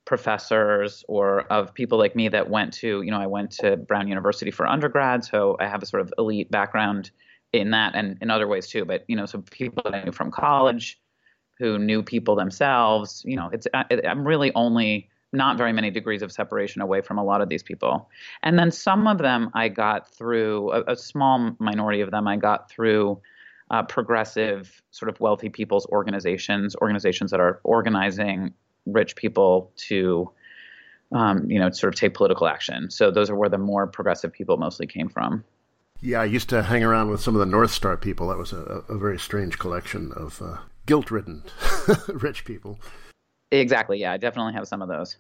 professors 0.06 1.04
or 1.08 1.42
of 1.52 1.74
people 1.74 1.98
like 1.98 2.16
me 2.16 2.30
that 2.30 2.50
went 2.50 2.74
to, 2.74 3.02
you 3.02 3.12
know, 3.12 3.20
I 3.20 3.28
went 3.28 3.52
to 3.52 3.76
Brown 3.76 4.08
University 4.08 4.52
for 4.52 4.68
undergrad, 4.68 5.26
so 5.26 5.58
I 5.60 5.68
have 5.68 5.82
a 5.82 5.86
sort 5.86 6.02
of 6.02 6.14
elite 6.18 6.52
background 6.52 7.12
in 7.54 7.72
that 7.72 7.96
and 7.96 8.18
in 8.22 8.30
other 8.30 8.48
ways 8.48 8.68
too. 8.68 8.86
But 8.86 9.04
you 9.08 9.16
know, 9.16 9.26
so 9.26 9.42
people 9.42 9.82
that 9.84 9.96
I 9.96 10.04
knew 10.04 10.12
from 10.12 10.32
college 10.32 11.00
who 11.58 11.80
knew 11.80 12.04
people 12.04 12.36
themselves, 12.36 13.24
you 13.26 13.36
know, 13.36 13.50
it's 13.52 13.68
I'm 13.74 14.28
really 14.28 14.52
only 14.56 15.10
not 15.34 15.58
very 15.58 15.74
many 15.74 15.90
degrees 15.90 16.22
of 16.22 16.32
separation 16.32 16.82
away 16.82 17.02
from 17.02 17.18
a 17.18 17.24
lot 17.24 17.42
of 17.42 17.50
these 17.50 17.64
people. 17.64 18.10
And 18.44 18.58
then 18.60 18.72
some 18.72 19.08
of 19.08 19.18
them 19.18 19.50
I 19.54 19.70
got 19.70 20.14
through 20.14 20.72
a, 20.72 20.94
a 20.94 20.96
small 20.96 21.56
minority 21.60 22.02
of 22.02 22.12
them 22.12 22.28
I 22.28 22.38
got 22.38 22.70
through 22.70 23.22
uh, 23.72 23.84
progressive 23.84 24.82
sort 24.92 25.10
of 25.10 25.20
wealthy 25.20 25.50
people's 25.50 25.86
organizations, 25.88 26.76
organizations 26.76 27.32
that 27.32 27.40
are 27.40 27.60
organizing 27.64 28.54
rich 28.86 29.16
people 29.16 29.72
to, 29.88 30.32
um, 31.12 31.50
you 31.50 31.60
know, 31.60 31.70
sort 31.72 31.94
of 31.94 32.00
take 32.00 32.14
political 32.14 32.48
action. 32.48 32.90
So 32.90 33.12
those 33.12 33.30
are 33.30 33.36
where 33.36 33.50
the 33.50 33.58
more 33.58 33.88
progressive 33.88 34.32
people 34.32 34.58
mostly 34.58 34.88
came 34.88 35.10
from. 35.10 35.44
Yeah, 36.02 36.22
I 36.22 36.26
used 36.26 36.50
to 36.50 36.62
hang 36.62 36.84
around 36.84 37.10
with 37.10 37.22
some 37.22 37.36
of 37.36 37.40
the 37.40 37.46
North 37.46 37.72
Star 37.72 37.98
people. 37.98 38.28
That 38.28 38.38
was 38.38 38.54
a, 38.54 38.84
a 38.90 38.98
very 38.98 39.18
strange 39.18 39.58
collection 39.58 40.12
of 40.16 40.42
uh, 40.42 40.58
guilt 40.86 41.10
ridden 41.10 41.44
rich 42.08 42.46
people. 42.46 42.80
Exactly. 43.52 44.00
Yeah, 44.00 44.12
I 44.12 44.18
definitely 44.18 44.54
have 44.54 44.68
some 44.68 44.82
of 44.82 44.88
those. 44.88 45.18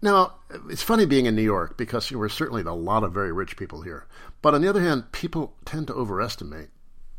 Now, 0.00 0.34
it's 0.68 0.82
funny 0.82 1.06
being 1.06 1.26
in 1.26 1.34
New 1.34 1.42
York 1.42 1.76
because 1.76 2.08
there 2.08 2.18
were 2.18 2.28
certainly 2.28 2.62
a 2.62 2.72
lot 2.72 3.02
of 3.02 3.12
very 3.12 3.32
rich 3.32 3.56
people 3.56 3.82
here. 3.82 4.06
But 4.42 4.54
on 4.54 4.62
the 4.62 4.68
other 4.68 4.80
hand, 4.80 5.10
people 5.10 5.56
tend 5.64 5.88
to 5.88 5.94
overestimate 5.94 6.68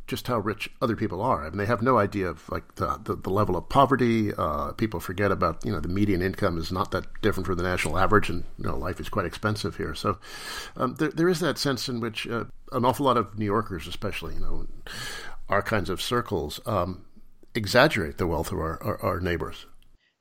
just 0.10 0.28
how 0.28 0.39
rich 0.39 0.69
other 0.82 0.95
people 0.95 1.22
are. 1.22 1.45
I 1.45 1.50
mean, 1.50 1.58
they 1.58 1.65
have 1.65 1.82
no 1.82 1.98
idea 1.98 2.28
of 2.28 2.50
like 2.50 2.76
the 2.76 3.00
the, 3.04 3.15
the 3.15 3.30
level 3.30 3.56
of 3.56 3.69
poverty. 3.69 4.34
Uh, 4.34 4.74
people 4.74 5.00
forget 5.00 5.32
about 5.32 5.63
you 5.63 5.72
know 5.72 5.80
the 5.80 5.88
median 5.88 6.22
income 6.22 6.58
is 6.58 6.72
not 6.72 6.91
that 6.91 7.06
different 7.22 7.48
from 7.48 7.58
the 7.58 7.63
national 7.63 7.98
average, 7.98 8.30
and 8.30 8.43
you 8.58 8.65
know 8.65 8.78
life 8.78 9.00
is 9.00 9.08
quite 9.08 9.26
expensive 9.26 9.78
here. 9.78 9.95
So 9.95 10.17
um, 10.76 10.95
there 10.95 11.10
there 11.10 11.30
is 11.30 11.39
that 11.39 11.58
sense 11.58 11.88
in 11.88 12.00
which 12.00 12.28
uh, 12.28 12.45
an 12.72 12.84
awful 12.84 13.06
lot 13.06 13.17
of 13.17 13.38
New 13.38 13.45
Yorkers, 13.45 13.88
especially 13.88 14.34
you 14.34 14.41
know 14.41 14.67
our 15.48 15.62
kinds 15.62 15.89
of 15.89 16.02
circles, 16.02 16.60
um, 16.65 17.06
exaggerate 17.56 18.17
the 18.17 18.28
wealth 18.28 18.52
of 18.52 18.60
our, 18.60 18.82
our, 18.84 19.02
our 19.02 19.19
neighbors. 19.19 19.65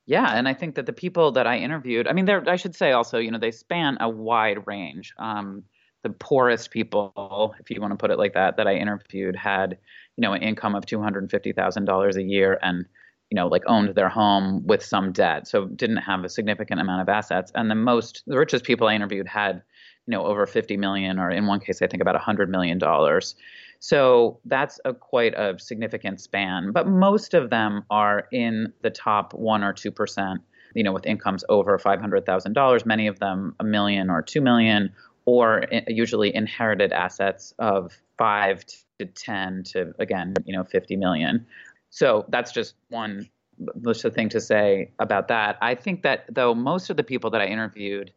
Yeah, 0.05 0.27
and 0.27 0.47
I 0.47 0.55
think 0.55 0.73
that 0.75 0.87
the 0.87 0.93
people 0.93 1.33
that 1.33 1.45
I 1.45 1.57
interviewed, 1.59 2.07
I 2.07 2.13
mean, 2.13 2.27
I 2.27 2.55
should 2.55 2.75
say 2.75 2.93
also, 2.93 3.19
you 3.19 3.29
know, 3.29 3.37
they 3.37 3.51
span 3.51 3.97
a 3.99 4.09
wide 4.09 4.65
range. 4.65 5.13
Um, 5.19 5.65
the 6.03 6.09
poorest 6.09 6.71
people, 6.71 7.53
if 7.59 7.69
you 7.69 7.81
want 7.81 7.91
to 7.91 7.97
put 7.97 8.11
it 8.11 8.17
like 8.17 8.33
that, 8.33 8.57
that 8.57 8.67
I 8.67 8.75
interviewed 8.75 9.35
had, 9.35 9.77
you 10.15 10.21
know, 10.21 10.33
an 10.33 10.41
income 10.41 10.75
of 10.75 10.85
two 10.85 11.01
hundred 11.01 11.23
and 11.23 11.31
fifty 11.31 11.51
thousand 11.51 11.85
dollars 11.85 12.15
a 12.15 12.23
year 12.23 12.57
and, 12.61 12.85
you 13.29 13.35
know, 13.35 13.47
like 13.47 13.63
owned 13.67 13.95
their 13.95 14.09
home 14.09 14.65
with 14.65 14.83
some 14.83 15.11
debt, 15.11 15.47
so 15.47 15.65
didn't 15.65 15.97
have 15.97 16.23
a 16.23 16.29
significant 16.29 16.79
amount 16.79 17.01
of 17.01 17.09
assets. 17.09 17.51
And 17.53 17.69
the 17.69 17.75
most, 17.75 18.23
the 18.27 18.37
richest 18.37 18.63
people 18.63 18.87
I 18.87 18.95
interviewed 18.95 19.27
had, 19.27 19.61
you 20.07 20.11
know, 20.11 20.25
over 20.25 20.45
fifty 20.45 20.77
million, 20.77 21.19
or 21.19 21.29
in 21.29 21.47
one 21.47 21.59
case, 21.59 21.81
I 21.81 21.87
think 21.87 22.01
about 22.01 22.15
a 22.15 22.19
hundred 22.19 22.49
million 22.49 22.77
dollars. 22.77 23.35
So 23.81 24.39
that's 24.45 24.79
a 24.85 24.93
quite 24.93 25.33
a 25.35 25.57
significant 25.59 26.21
span. 26.21 26.71
But 26.71 26.87
most 26.87 27.33
of 27.33 27.49
them 27.49 27.83
are 27.89 28.27
in 28.31 28.73
the 28.81 28.89
top 28.89 29.33
one 29.33 29.63
or 29.63 29.73
two 29.73 29.91
percent 29.91 30.41
you 30.75 30.83
know, 30.83 30.91
with 30.91 31.05
incomes 31.05 31.43
over 31.49 31.77
$500,000, 31.77 32.85
many 32.85 33.07
of 33.07 33.19
them 33.19 33.55
a 33.59 33.63
million 33.63 34.09
or 34.09 34.21
2 34.21 34.41
million 34.41 34.93
or 35.29 35.73
uh, 35.73 35.81
usually 35.87 36.33
inherited 36.35 36.91
assets 36.91 37.53
of 37.59 37.97
five 38.17 38.65
to 38.99 39.05
10 39.05 39.63
to, 39.63 39.93
again, 39.99 40.33
you 40.45 40.55
know, 40.55 40.63
50 40.63 40.95
million. 40.95 41.45
So 41.89 42.25
that's 42.29 42.51
just 42.51 42.75
one 42.89 43.29
just 43.83 44.05
a 44.05 44.11
thing 44.11 44.29
to 44.29 44.39
say 44.39 44.91
about 44.99 45.27
that. 45.27 45.57
I 45.61 45.75
think 45.75 46.03
that 46.03 46.25
though 46.33 46.55
most 46.55 46.89
of 46.89 46.97
the 46.97 47.03
people 47.03 47.29
that 47.31 47.41
I 47.41 47.45
interviewed 47.45 48.13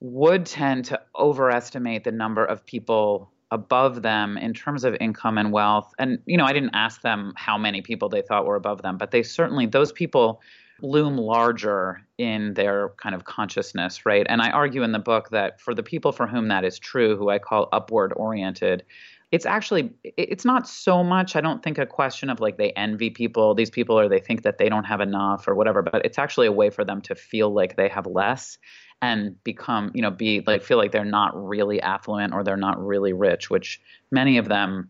would 0.00 0.46
tend 0.46 0.84
to 0.86 1.00
overestimate 1.18 2.04
the 2.04 2.12
number 2.12 2.44
of 2.44 2.64
people 2.64 3.30
above 3.50 4.02
them 4.02 4.36
in 4.36 4.52
terms 4.52 4.84
of 4.84 4.96
income 5.00 5.38
and 5.38 5.52
wealth. 5.52 5.94
And, 5.98 6.18
you 6.26 6.36
know, 6.36 6.44
I 6.44 6.52
didn't 6.52 6.74
ask 6.74 7.02
them 7.02 7.32
how 7.36 7.56
many 7.56 7.82
people 7.82 8.08
they 8.08 8.22
thought 8.22 8.46
were 8.46 8.56
above 8.56 8.82
them, 8.82 8.98
but 8.98 9.12
they 9.12 9.22
certainly, 9.22 9.66
those 9.66 9.92
people 9.92 10.40
loom 10.84 11.16
larger 11.16 12.02
in 12.18 12.54
their 12.54 12.90
kind 12.98 13.14
of 13.14 13.24
consciousness, 13.24 14.04
right? 14.04 14.26
And 14.28 14.42
I 14.42 14.50
argue 14.50 14.82
in 14.82 14.92
the 14.92 14.98
book 14.98 15.30
that 15.30 15.60
for 15.60 15.74
the 15.74 15.82
people 15.82 16.12
for 16.12 16.26
whom 16.26 16.48
that 16.48 16.64
is 16.64 16.78
true, 16.78 17.16
who 17.16 17.30
I 17.30 17.38
call 17.38 17.68
upward 17.72 18.12
oriented, 18.14 18.84
it's 19.32 19.46
actually 19.46 19.90
it's 20.04 20.44
not 20.44 20.68
so 20.68 21.02
much 21.02 21.34
i 21.34 21.40
don't 21.40 21.64
think 21.64 21.76
a 21.76 21.86
question 21.86 22.30
of 22.30 22.38
like 22.38 22.56
they 22.56 22.70
envy 22.72 23.10
people 23.10 23.52
these 23.52 23.70
people 23.70 23.98
or 23.98 24.08
they 24.08 24.20
think 24.20 24.42
that 24.42 24.58
they 24.58 24.68
don't 24.68 24.84
have 24.84 25.00
enough 25.00 25.48
or 25.48 25.56
whatever 25.56 25.82
but 25.82 26.04
it's 26.04 26.18
actually 26.18 26.46
a 26.46 26.52
way 26.52 26.70
for 26.70 26.84
them 26.84 27.00
to 27.00 27.16
feel 27.16 27.52
like 27.52 27.74
they 27.74 27.88
have 27.88 28.06
less 28.06 28.58
and 29.02 29.42
become 29.42 29.90
you 29.92 30.02
know 30.02 30.10
be 30.10 30.44
like 30.46 30.62
feel 30.62 30.76
like 30.76 30.92
they're 30.92 31.04
not 31.04 31.32
really 31.34 31.80
affluent 31.80 32.32
or 32.32 32.44
they're 32.44 32.56
not 32.56 32.78
really 32.78 33.12
rich 33.12 33.50
which 33.50 33.80
many 34.12 34.38
of 34.38 34.46
them 34.46 34.88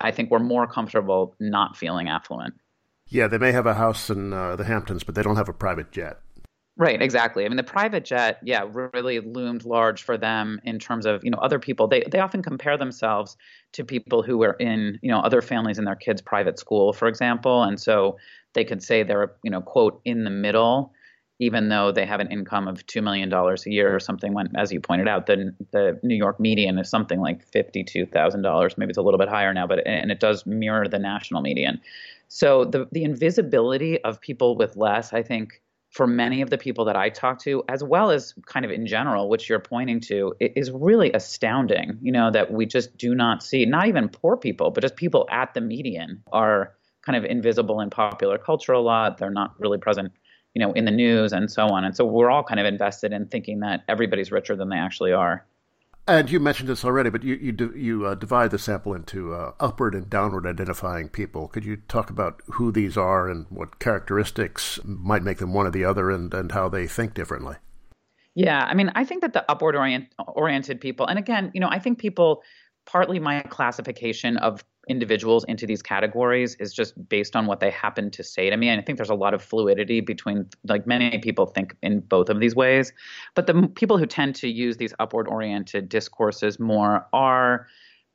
i 0.00 0.10
think 0.10 0.30
were 0.30 0.38
more 0.38 0.66
comfortable 0.66 1.34
not 1.38 1.76
feeling 1.76 2.08
affluent 2.08 2.54
yeah, 3.12 3.28
they 3.28 3.38
may 3.38 3.52
have 3.52 3.66
a 3.66 3.74
house 3.74 4.08
in 4.08 4.32
uh, 4.32 4.56
the 4.56 4.64
Hamptons, 4.64 5.04
but 5.04 5.14
they 5.14 5.22
don't 5.22 5.36
have 5.36 5.48
a 5.48 5.52
private 5.52 5.92
jet. 5.92 6.18
Right, 6.78 7.02
exactly. 7.02 7.44
I 7.44 7.48
mean, 7.48 7.58
the 7.58 7.62
private 7.62 8.02
jet, 8.02 8.38
yeah, 8.42 8.64
really 8.72 9.20
loomed 9.20 9.66
large 9.66 10.02
for 10.02 10.16
them 10.16 10.58
in 10.64 10.78
terms 10.78 11.04
of, 11.04 11.22
you 11.22 11.30
know, 11.30 11.36
other 11.38 11.58
people. 11.58 11.86
They 11.86 12.02
they 12.10 12.18
often 12.18 12.42
compare 12.42 12.78
themselves 12.78 13.36
to 13.72 13.84
people 13.84 14.22
who 14.22 14.38
were 14.38 14.54
in, 14.54 14.98
you 15.02 15.10
know, 15.10 15.20
other 15.20 15.42
families 15.42 15.78
in 15.78 15.84
their 15.84 15.94
kids' 15.94 16.22
private 16.22 16.58
school, 16.58 16.94
for 16.94 17.08
example, 17.08 17.62
and 17.62 17.78
so 17.78 18.16
they 18.54 18.64
could 18.64 18.82
say 18.82 19.02
they're, 19.02 19.32
you 19.44 19.50
know, 19.50 19.60
quote 19.60 20.00
in 20.06 20.24
the 20.24 20.30
middle, 20.30 20.94
even 21.38 21.68
though 21.68 21.92
they 21.92 22.06
have 22.06 22.20
an 22.20 22.32
income 22.32 22.66
of 22.66 22.86
two 22.86 23.02
million 23.02 23.28
dollars 23.28 23.66
a 23.66 23.70
year 23.70 23.94
or 23.94 24.00
something. 24.00 24.32
When, 24.32 24.48
as 24.56 24.72
you 24.72 24.80
pointed 24.80 25.08
out, 25.08 25.26
the 25.26 25.54
the 25.72 26.00
New 26.02 26.16
York 26.16 26.40
median 26.40 26.78
is 26.78 26.88
something 26.88 27.20
like 27.20 27.46
fifty 27.46 27.84
two 27.84 28.06
thousand 28.06 28.40
dollars. 28.40 28.78
Maybe 28.78 28.88
it's 28.88 28.98
a 28.98 29.02
little 29.02 29.18
bit 29.18 29.28
higher 29.28 29.52
now, 29.52 29.66
but 29.66 29.86
and 29.86 30.10
it 30.10 30.20
does 30.20 30.46
mirror 30.46 30.88
the 30.88 30.98
national 30.98 31.42
median. 31.42 31.82
So 32.34 32.64
the 32.64 32.88
the 32.90 33.04
invisibility 33.04 34.02
of 34.04 34.18
people 34.18 34.56
with 34.56 34.74
less, 34.74 35.12
I 35.12 35.22
think, 35.22 35.60
for 35.90 36.06
many 36.06 36.40
of 36.40 36.48
the 36.48 36.56
people 36.56 36.86
that 36.86 36.96
I 36.96 37.10
talk 37.10 37.38
to, 37.40 37.62
as 37.68 37.84
well 37.84 38.10
as 38.10 38.32
kind 38.46 38.64
of 38.64 38.70
in 38.70 38.86
general, 38.86 39.28
which 39.28 39.50
you're 39.50 39.60
pointing 39.60 40.00
to, 40.08 40.32
is 40.40 40.70
really 40.70 41.12
astounding. 41.12 41.98
You 42.00 42.10
know 42.10 42.30
that 42.30 42.50
we 42.50 42.64
just 42.64 42.96
do 42.96 43.14
not 43.14 43.42
see, 43.42 43.66
not 43.66 43.86
even 43.86 44.08
poor 44.08 44.38
people, 44.38 44.70
but 44.70 44.80
just 44.80 44.96
people 44.96 45.28
at 45.30 45.52
the 45.52 45.60
median 45.60 46.22
are 46.32 46.72
kind 47.02 47.16
of 47.18 47.24
invisible 47.26 47.82
in 47.82 47.90
popular 47.90 48.38
culture 48.38 48.72
a 48.72 48.80
lot. 48.80 49.18
They're 49.18 49.28
not 49.28 49.54
really 49.58 49.76
present, 49.76 50.10
you 50.54 50.60
know, 50.64 50.72
in 50.72 50.86
the 50.86 50.90
news 50.90 51.34
and 51.34 51.50
so 51.50 51.66
on. 51.66 51.84
And 51.84 51.94
so 51.94 52.06
we're 52.06 52.30
all 52.30 52.44
kind 52.44 52.60
of 52.60 52.64
invested 52.64 53.12
in 53.12 53.26
thinking 53.26 53.60
that 53.60 53.84
everybody's 53.88 54.32
richer 54.32 54.56
than 54.56 54.70
they 54.70 54.78
actually 54.78 55.12
are. 55.12 55.44
And 56.08 56.28
you 56.28 56.40
mentioned 56.40 56.68
this 56.68 56.84
already, 56.84 57.10
but 57.10 57.22
you 57.22 57.36
you, 57.36 57.72
you 57.76 58.06
uh, 58.06 58.16
divide 58.16 58.50
the 58.50 58.58
sample 58.58 58.92
into 58.92 59.32
uh, 59.34 59.52
upward 59.60 59.94
and 59.94 60.10
downward 60.10 60.46
identifying 60.46 61.08
people. 61.08 61.46
Could 61.46 61.64
you 61.64 61.76
talk 61.76 62.10
about 62.10 62.42
who 62.46 62.72
these 62.72 62.96
are 62.96 63.28
and 63.30 63.46
what 63.50 63.78
characteristics 63.78 64.80
might 64.84 65.22
make 65.22 65.38
them 65.38 65.52
one 65.52 65.66
or 65.66 65.70
the 65.70 65.84
other, 65.84 66.10
and, 66.10 66.34
and 66.34 66.50
how 66.50 66.68
they 66.68 66.88
think 66.88 67.14
differently? 67.14 67.56
Yeah, 68.34 68.64
I 68.64 68.74
mean, 68.74 68.90
I 68.96 69.04
think 69.04 69.20
that 69.20 69.32
the 69.32 69.48
upward 69.48 69.76
orient, 69.76 70.06
oriented 70.26 70.80
people, 70.80 71.06
and 71.06 71.18
again, 71.20 71.52
you 71.54 71.60
know, 71.60 71.68
I 71.70 71.78
think 71.78 71.98
people 71.98 72.42
partly 72.84 73.20
my 73.20 73.42
classification 73.42 74.36
of 74.38 74.64
individuals 74.88 75.44
into 75.44 75.66
these 75.66 75.82
categories 75.82 76.56
is 76.56 76.72
just 76.72 77.08
based 77.08 77.36
on 77.36 77.46
what 77.46 77.60
they 77.60 77.70
happen 77.70 78.10
to 78.10 78.24
say 78.24 78.50
to 78.50 78.56
me. 78.56 78.68
And 78.68 78.80
I 78.80 78.84
think 78.84 78.98
there's 78.98 79.10
a 79.10 79.14
lot 79.14 79.34
of 79.34 79.42
fluidity 79.42 80.00
between, 80.00 80.46
like 80.64 80.86
many 80.86 81.18
people 81.18 81.46
think 81.46 81.76
in 81.82 82.00
both 82.00 82.28
of 82.28 82.40
these 82.40 82.56
ways. 82.56 82.92
But 83.34 83.46
the 83.46 83.68
people 83.74 83.98
who 83.98 84.06
tend 84.06 84.34
to 84.36 84.48
use 84.48 84.76
these 84.76 84.94
upward 84.98 85.28
oriented 85.28 85.88
discourses 85.88 86.58
more 86.58 87.06
are 87.12 87.66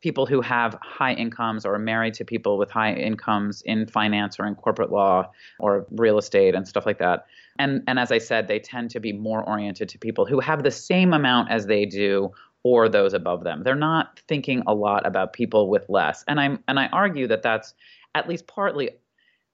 people 0.02 0.26
who 0.26 0.42
have 0.42 0.78
high 0.82 1.14
incomes 1.14 1.66
or 1.66 1.74
are 1.74 1.80
married 1.80 2.14
to 2.14 2.24
people 2.24 2.58
with 2.58 2.70
high 2.70 2.94
incomes 2.94 3.62
in 3.64 3.88
finance 3.88 4.40
or 4.40 4.46
in 4.46 4.54
corporate 4.56 4.92
law 4.92 5.30
or 5.60 5.88
real 5.92 6.18
estate 6.18 6.54
and 6.54 6.68
stuff 6.68 6.86
like 6.86 7.00
that. 7.00 7.26
And 7.58 7.84
and 7.88 7.98
as 7.98 8.12
I 8.12 8.20
said, 8.20 8.48
they 8.48 8.60
tend 8.60 8.92
to 8.92 9.00
be 9.00 9.12
more 9.12 9.44
oriented 9.44 9.90
to 9.90 9.98
people 9.98 10.26
who 10.26 10.40
have 10.40 10.64
the 10.64 10.72
same 10.72 11.14
amount 11.14 11.50
as 11.50 11.66
they 11.66 11.86
do 11.86 12.32
or 12.68 12.90
those 12.90 13.14
above 13.14 13.44
them. 13.44 13.64
They're 13.64 13.76
not 13.76 14.20
thinking 14.28 14.64
a 14.68 14.74
lot 14.74 15.06
about 15.06 15.34
people 15.34 15.70
with 15.70 15.86
less. 15.90 16.24
And 16.28 16.40
I'm 16.40 16.64
and 16.68 16.80
I 16.80 16.88
argue 16.88 17.28
that 17.28 17.42
that's 17.42 17.74
at 18.14 18.28
least 18.28 18.48
partly 18.48 18.92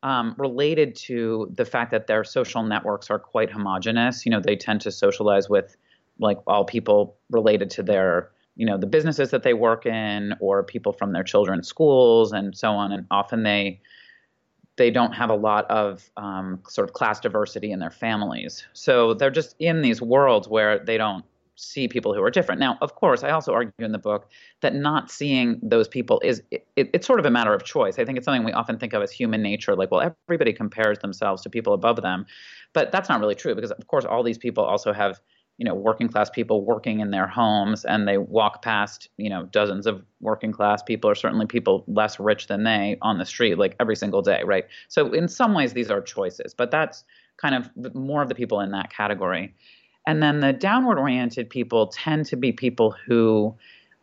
um, 0.02 0.36
related 0.38 0.96
to 0.96 1.52
the 1.56 1.66
fact 1.66 1.92
that 1.92 2.08
their 2.08 2.24
social 2.24 2.64
networks 2.64 3.10
are 3.10 3.20
quite 3.20 3.52
homogenous. 3.52 4.26
You 4.26 4.32
know, 4.32 4.40
they 4.40 4.56
tend 4.56 4.82
to 4.82 4.92
socialize 4.92 5.48
with 5.50 5.78
like 6.20 6.40
all 6.48 6.66
people 6.66 7.18
related 7.30 7.70
to 7.72 7.84
their 7.84 8.32
you 8.56 8.66
know 8.66 8.78
the 8.78 8.88
businesses 8.88 9.32
that 9.32 9.44
they 9.44 9.54
work 9.54 9.86
in 9.86 10.36
or 10.40 10.64
people 10.64 10.94
from 10.94 11.12
their 11.12 11.24
children's 11.24 11.68
schools 11.68 12.32
and 12.32 12.56
so 12.56 12.72
on 12.72 12.92
and 12.92 13.08
often 13.10 13.44
they 13.44 13.82
they 14.76 14.90
don't 14.92 15.14
have 15.14 15.30
a 15.30 15.36
lot 15.36 15.70
of 15.70 16.10
um, 16.18 16.60
sort 16.68 16.88
of 16.88 16.94
class 16.94 17.20
diversity 17.20 17.72
in 17.72 17.80
their 17.80 17.92
families 17.92 18.64
so 18.74 19.16
they're 19.16 19.32
just 19.32 19.56
in 19.58 19.82
these 19.82 20.02
worlds 20.02 20.48
where 20.48 20.78
they 20.78 20.98
don't 20.98 21.26
see 21.56 21.88
people 21.88 22.14
who 22.14 22.22
are 22.24 22.32
different. 22.32 22.60
Now, 22.60 22.78
of 22.82 22.96
course, 22.96 23.24
I 23.24 23.30
also 23.30 23.54
argue 23.54 23.72
in 23.80 23.92
the 23.92 24.00
book 24.00 24.30
that 24.62 24.74
not 24.74 25.12
seeing 25.12 25.60
those 25.62 25.88
people 25.88 26.20
is 26.24 26.42
it, 26.52 26.66
it's 26.76 27.06
sort 27.06 27.20
of 27.20 27.26
a 27.26 27.32
matter 27.32 27.54
of 27.54 27.64
choice. 27.64 28.00
I 28.00 28.06
think 28.06 28.18
it's 28.18 28.26
something 28.26 28.44
we 28.44 28.54
often 28.54 28.78
think 28.78 28.94
of 28.94 29.02
as 29.02 29.12
human 29.12 29.42
nature, 29.42 29.76
like, 29.76 29.92
well, 29.92 30.14
everybody 30.28 30.54
compares 30.54 31.00
themselves 31.00 31.42
to 31.44 31.50
people 31.50 31.74
above 31.74 32.02
them, 32.02 32.26
but 32.74 32.92
that's 32.92 33.10
not 33.10 33.20
really 33.20 33.36
true 33.36 33.56
because, 33.56 33.72
of 33.72 33.88
course, 33.88 34.06
all 34.06 34.24
these 34.24 34.38
people 34.38 34.64
also 34.64 34.94
have 34.94 35.20
you 35.58 35.66
know 35.66 35.76
working 35.76 36.08
class 36.08 36.30
people 36.30 36.66
working 36.66 37.00
in 37.00 37.12
their 37.12 37.28
homes 37.28 37.86
and 37.86 38.08
they 38.08 38.18
walk 38.18 38.62
past 38.64 39.10
you 39.18 39.30
know 39.30 39.44
dozens 39.52 39.86
of 39.86 40.04
working 40.20 40.52
class 40.52 40.82
people 40.82 41.10
or 41.10 41.16
certainly 41.16 41.46
people 41.46 41.84
less 41.88 42.20
rich 42.20 42.48
than 42.48 42.64
they 42.64 42.98
on 43.02 43.20
the 43.20 43.26
street 43.26 43.58
like 43.58 43.76
every 43.80 43.96
single 43.96 44.22
day 44.22 44.42
right 44.44 44.66
so 44.88 45.14
in 45.14 45.28
some 45.28 45.54
ways 45.54 45.74
these 45.74 45.92
are 45.92 46.02
choices 46.02 46.54
but 46.54 46.72
that's 46.72 47.04
kind 47.38 47.56
of 47.56 47.96
more 47.96 48.22
of 48.22 48.30
the 48.30 48.36
people 48.36 48.60
in 48.62 48.72
that 48.72 48.92
category 48.92 49.54
and 50.06 50.22
then 50.22 50.40
the 50.40 50.54
downward 50.54 50.98
oriented 50.98 51.50
people 51.50 51.88
tend 51.88 52.26
to 52.28 52.36
be 52.36 52.52
people 52.52 52.96
who 53.06 53.56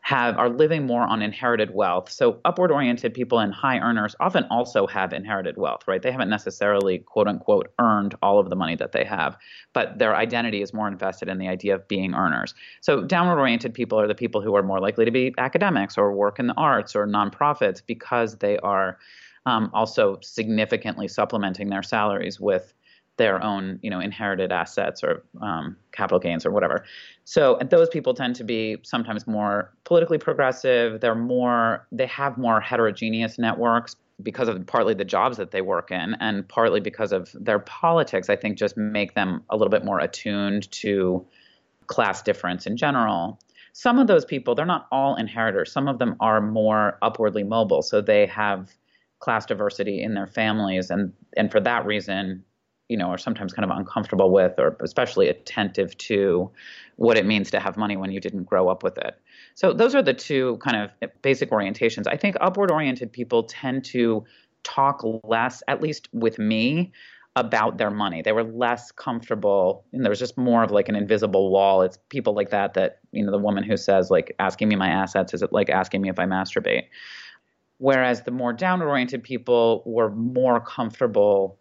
have 0.03 0.39
are 0.39 0.49
living 0.49 0.87
more 0.87 1.03
on 1.03 1.21
inherited 1.21 1.75
wealth. 1.75 2.11
So 2.11 2.41
upward 2.45 2.71
oriented 2.71 3.13
people 3.13 3.39
and 3.39 3.53
high 3.53 3.79
earners 3.79 4.17
often 4.19 4.45
also 4.45 4.87
have 4.87 5.13
inherited 5.13 5.59
wealth, 5.59 5.83
right? 5.87 6.01
They 6.01 6.11
haven't 6.11 6.31
necessarily 6.31 6.99
quote 6.99 7.29
unquote 7.29 7.73
earned 7.79 8.15
all 8.23 8.39
of 8.39 8.49
the 8.49 8.57
money 8.57 8.77
that 8.77 8.93
they 8.93 9.05
have, 9.05 9.37
but 9.75 9.99
their 9.99 10.17
identity 10.17 10.63
is 10.63 10.73
more 10.73 10.89
invested 10.89 11.29
in 11.29 11.39
the 11.39 11.49
idea 11.49 11.75
of 11.75 11.87
being 11.87 12.15
earners. 12.15 12.55
So 12.81 13.03
downward 13.05 13.39
oriented 13.39 13.75
people 13.75 14.01
are 14.01 14.09
the 14.09 14.15
people 14.15 14.41
who 14.41 14.57
are 14.57 14.63
more 14.63 14.81
likely 14.81 15.05
to 15.05 15.11
be 15.11 15.35
academics 15.37 15.99
or 15.99 16.13
work 16.15 16.39
in 16.39 16.47
the 16.47 16.55
arts 16.55 16.97
or 16.97 17.07
nonprofits 17.07 17.83
because 17.87 18.39
they 18.39 18.57
are 18.59 18.99
um, 19.47 19.71
also 19.75 20.19
significantly 20.23 21.09
supplementing 21.09 21.69
their 21.69 21.83
salaries 21.83 22.41
with 22.41 22.73
their 23.21 23.43
own 23.43 23.79
you 23.83 23.91
know 23.91 24.01
inherited 24.01 24.51
assets 24.51 25.05
or 25.05 25.23
um, 25.41 25.77
capital 25.93 26.19
gains 26.19 26.45
or 26.45 26.51
whatever. 26.51 26.85
So 27.25 27.59
those 27.71 27.89
people 27.89 28.15
tend 28.15 28.35
to 28.37 28.45
be 28.45 28.79
sometimes 28.83 29.27
more 29.27 29.73
politically 29.85 30.19
progressive. 30.19 31.01
They're 31.01 31.15
more 31.15 31.87
they 31.93 32.07
have 32.07 32.37
more 32.39 32.61
heterogeneous 32.61 33.39
networks 33.39 33.95
because 34.23 34.49
of 34.49 34.67
partly 34.67 34.95
the 34.95 35.05
jobs 35.05 35.37
that 35.39 35.51
they 35.51 35.63
work 35.63 35.91
in 35.91 36.15
and 36.21 36.47
partly 36.49 36.81
because 36.81 37.11
of 37.11 37.35
their 37.41 37.59
politics 37.61 38.29
i 38.29 38.37
think 38.37 38.59
just 38.59 38.77
make 38.77 39.15
them 39.15 39.43
a 39.49 39.57
little 39.57 39.71
bit 39.71 39.83
more 39.83 39.99
attuned 39.99 40.71
to 40.71 41.27
class 41.91 42.23
difference 42.23 42.67
in 42.67 42.77
general. 42.77 43.39
Some 43.75 43.99
of 43.99 44.07
those 44.07 44.25
people 44.25 44.55
they're 44.55 44.65
not 44.65 44.87
all 44.91 45.17
inheritors. 45.17 45.71
Some 45.71 45.89
of 45.89 45.99
them 45.99 46.17
are 46.21 46.41
more 46.41 46.99
upwardly 47.03 47.45
mobile. 47.45 47.83
So 47.83 48.01
they 48.01 48.27
have 48.27 48.71
class 49.19 49.45
diversity 49.45 50.01
in 50.01 50.15
their 50.15 50.27
families 50.27 50.91
and 50.91 51.13
and 51.37 51.51
for 51.53 51.61
that 51.61 51.85
reason 51.85 52.43
you 52.91 52.97
know, 52.97 53.07
are 53.07 53.19
sometimes 53.19 53.53
kind 53.53 53.71
of 53.71 53.77
uncomfortable 53.79 54.33
with 54.33 54.59
or 54.59 54.77
especially 54.81 55.29
attentive 55.29 55.97
to 55.97 56.51
what 56.97 57.17
it 57.17 57.25
means 57.25 57.49
to 57.53 57.61
have 57.61 57.77
money 57.77 57.97
when 57.97 58.11
you 58.11 58.19
didn't 58.19 58.43
grow 58.43 58.69
up 58.69 58.83
with 58.83 58.99
it. 58.99 59.15
So 59.55 59.73
those 59.73 59.95
are 59.95 60.03
the 60.03 60.13
two 60.13 60.59
kind 60.59 60.77
of 60.77 61.13
basic 61.23 61.51
orientations. 61.51 62.09
I 62.09 62.17
think 62.17 62.37
upward 62.41 62.73
oriented 62.73 63.13
people 63.13 63.45
tend 63.45 63.85
to 63.87 64.25
talk 64.65 65.03
less, 65.23 65.63
at 65.69 65.81
least 65.81 66.09
with 66.13 66.41
me, 66.41 66.91
about 67.37 67.79
their 67.79 67.93
money. 67.93 68.23
They 68.23 68.33
were 68.33 68.43
less 68.43 68.91
comfortable, 68.91 69.85
and 69.93 70.05
there 70.05 70.11
was 70.11 70.19
just 70.19 70.37
more 70.37 70.65
of 70.65 70.73
like 70.73 70.89
an 70.89 70.97
invisible 70.97 71.53
wall. 71.53 71.83
It's 71.83 71.97
people 72.09 72.35
like 72.35 72.51
that 72.51 72.75
that, 72.75 72.99
you 73.13 73.25
know, 73.25 73.31
the 73.31 73.39
woman 73.39 73.63
who 73.63 73.77
says, 73.77 74.11
like, 74.11 74.35
asking 74.41 74.69
me 74.69 74.75
my 74.75 74.89
assets, 74.89 75.33
is 75.33 75.43
it 75.43 75.53
like 75.53 75.71
asking 75.71 76.03
me 76.03 76.11
if 76.11 76.19
I 76.19 76.25
masturbate? 76.25 76.87
Whereas 77.79 78.25
the 78.25 78.33
more 78.33 78.53
downward 78.53 78.89
oriented 78.89 79.23
people 79.23 79.85
were 79.87 80.11
more 80.11 80.61
comfortable 80.61 81.60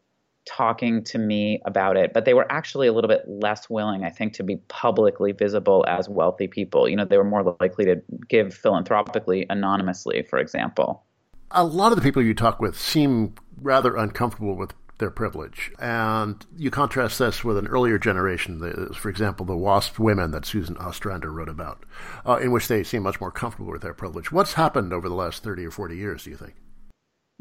talking 0.49 1.03
to 1.03 1.19
me 1.19 1.61
about 1.65 1.95
it, 1.95 2.11
but 2.11 2.25
they 2.25 2.33
were 2.33 2.51
actually 2.51 2.87
a 2.87 2.93
little 2.93 3.07
bit 3.07 3.23
less 3.27 3.69
willing, 3.69 4.03
I 4.03 4.09
think, 4.09 4.33
to 4.33 4.43
be 4.43 4.57
publicly 4.67 5.31
visible 5.31 5.85
as 5.87 6.09
wealthy 6.09 6.47
people. 6.47 6.89
You 6.89 6.95
know, 6.95 7.05
they 7.05 7.17
were 7.17 7.23
more 7.23 7.55
likely 7.59 7.85
to 7.85 8.01
give 8.27 8.53
philanthropically 8.53 9.45
anonymously, 9.49 10.23
for 10.23 10.39
example. 10.39 11.03
A 11.51 11.63
lot 11.63 11.91
of 11.91 11.97
the 11.97 12.01
people 12.01 12.23
you 12.23 12.33
talk 12.33 12.59
with 12.59 12.79
seem 12.79 13.35
rather 13.61 13.95
uncomfortable 13.95 14.55
with 14.55 14.73
their 14.97 15.11
privilege. 15.11 15.71
And 15.79 16.43
you 16.57 16.71
contrast 16.71 17.19
this 17.19 17.43
with 17.43 17.57
an 17.57 17.67
earlier 17.67 17.99
generation, 17.99 18.89
for 18.93 19.09
example, 19.09 19.45
the 19.45 19.55
WASP 19.55 19.99
women 19.99 20.31
that 20.31 20.45
Susan 20.45 20.77
Ostrander 20.77 21.31
wrote 21.31 21.47
about, 21.47 21.85
uh, 22.25 22.37
in 22.37 22.51
which 22.51 22.67
they 22.67 22.83
seem 22.83 23.03
much 23.03 23.21
more 23.21 23.31
comfortable 23.31 23.71
with 23.71 23.81
their 23.81 23.93
privilege. 23.93 24.31
What's 24.31 24.53
happened 24.53 24.93
over 24.93 25.07
the 25.07 25.15
last 25.15 25.43
30 25.43 25.65
or 25.65 25.71
40 25.71 25.95
years, 25.95 26.23
do 26.23 26.31
you 26.31 26.37
think? 26.37 26.55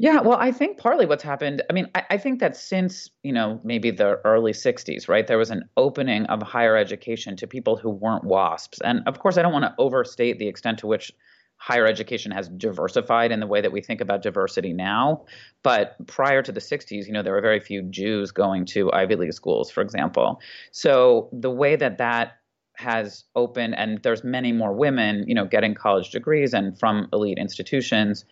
Yeah, 0.01 0.21
well, 0.21 0.37
I 0.37 0.53
think 0.53 0.77
partly 0.77 1.05
what's 1.05 1.23
happened, 1.23 1.61
I 1.69 1.73
mean, 1.73 1.87
I, 1.93 2.03
I, 2.11 2.17
think 2.17 2.39
that 2.39 2.55
since, 2.55 3.09
you 3.21 3.33
know, 3.33 3.59
maybe 3.65 3.91
the 3.91 4.21
early 4.23 4.53
60s, 4.53 5.09
right, 5.09 5.27
there 5.27 5.37
was 5.37 5.51
an 5.51 5.67
opening 5.75 6.25
of 6.27 6.41
higher 6.41 6.77
education 6.77 7.35
to 7.35 7.47
people 7.47 7.75
who 7.75 7.89
weren't 7.89 8.23
WASPs. 8.23 8.79
And 8.81 9.01
of 9.07 9.19
course, 9.19 9.37
I 9.37 9.41
don't 9.41 9.51
want 9.51 9.65
to 9.65 9.75
overstate 9.77 10.39
the 10.39 10.47
extent 10.47 10.79
to 10.79 10.87
which 10.87 11.11
higher 11.57 11.85
education 11.85 12.31
has 12.31 12.47
diversified 12.47 13.33
in 13.33 13.41
the 13.41 13.47
way 13.47 13.59
that 13.59 13.73
we 13.73 13.81
think 13.81 13.99
about 13.99 14.21
diversity 14.21 14.71
now. 14.71 15.25
But 15.63 15.97
prior 16.07 16.41
to 16.43 16.51
the 16.53 16.61
60s, 16.61 17.05
you 17.05 17.11
know, 17.11 17.21
there 17.21 17.33
were 17.33 17.41
very 17.41 17.59
few 17.59 17.81
Jews 17.81 18.31
going 18.31 18.65
to 18.67 18.89
Ivy 18.93 19.17
League 19.17 19.33
schools, 19.33 19.69
for 19.69 19.81
example. 19.81 20.39
So 20.71 21.27
the 21.33 21.51
way 21.51 21.75
that 21.75 21.97
that 21.97 22.37
has 22.77 23.25
opened, 23.35 23.75
and 23.75 24.01
there's 24.03 24.23
many 24.23 24.53
more 24.53 24.71
women, 24.71 25.25
you 25.27 25.35
know, 25.35 25.43
getting 25.43 25.73
college 25.73 26.11
degrees 26.11 26.53
and 26.53 26.79
from 26.79 27.09
elite 27.11 27.37
institutions 27.37 28.23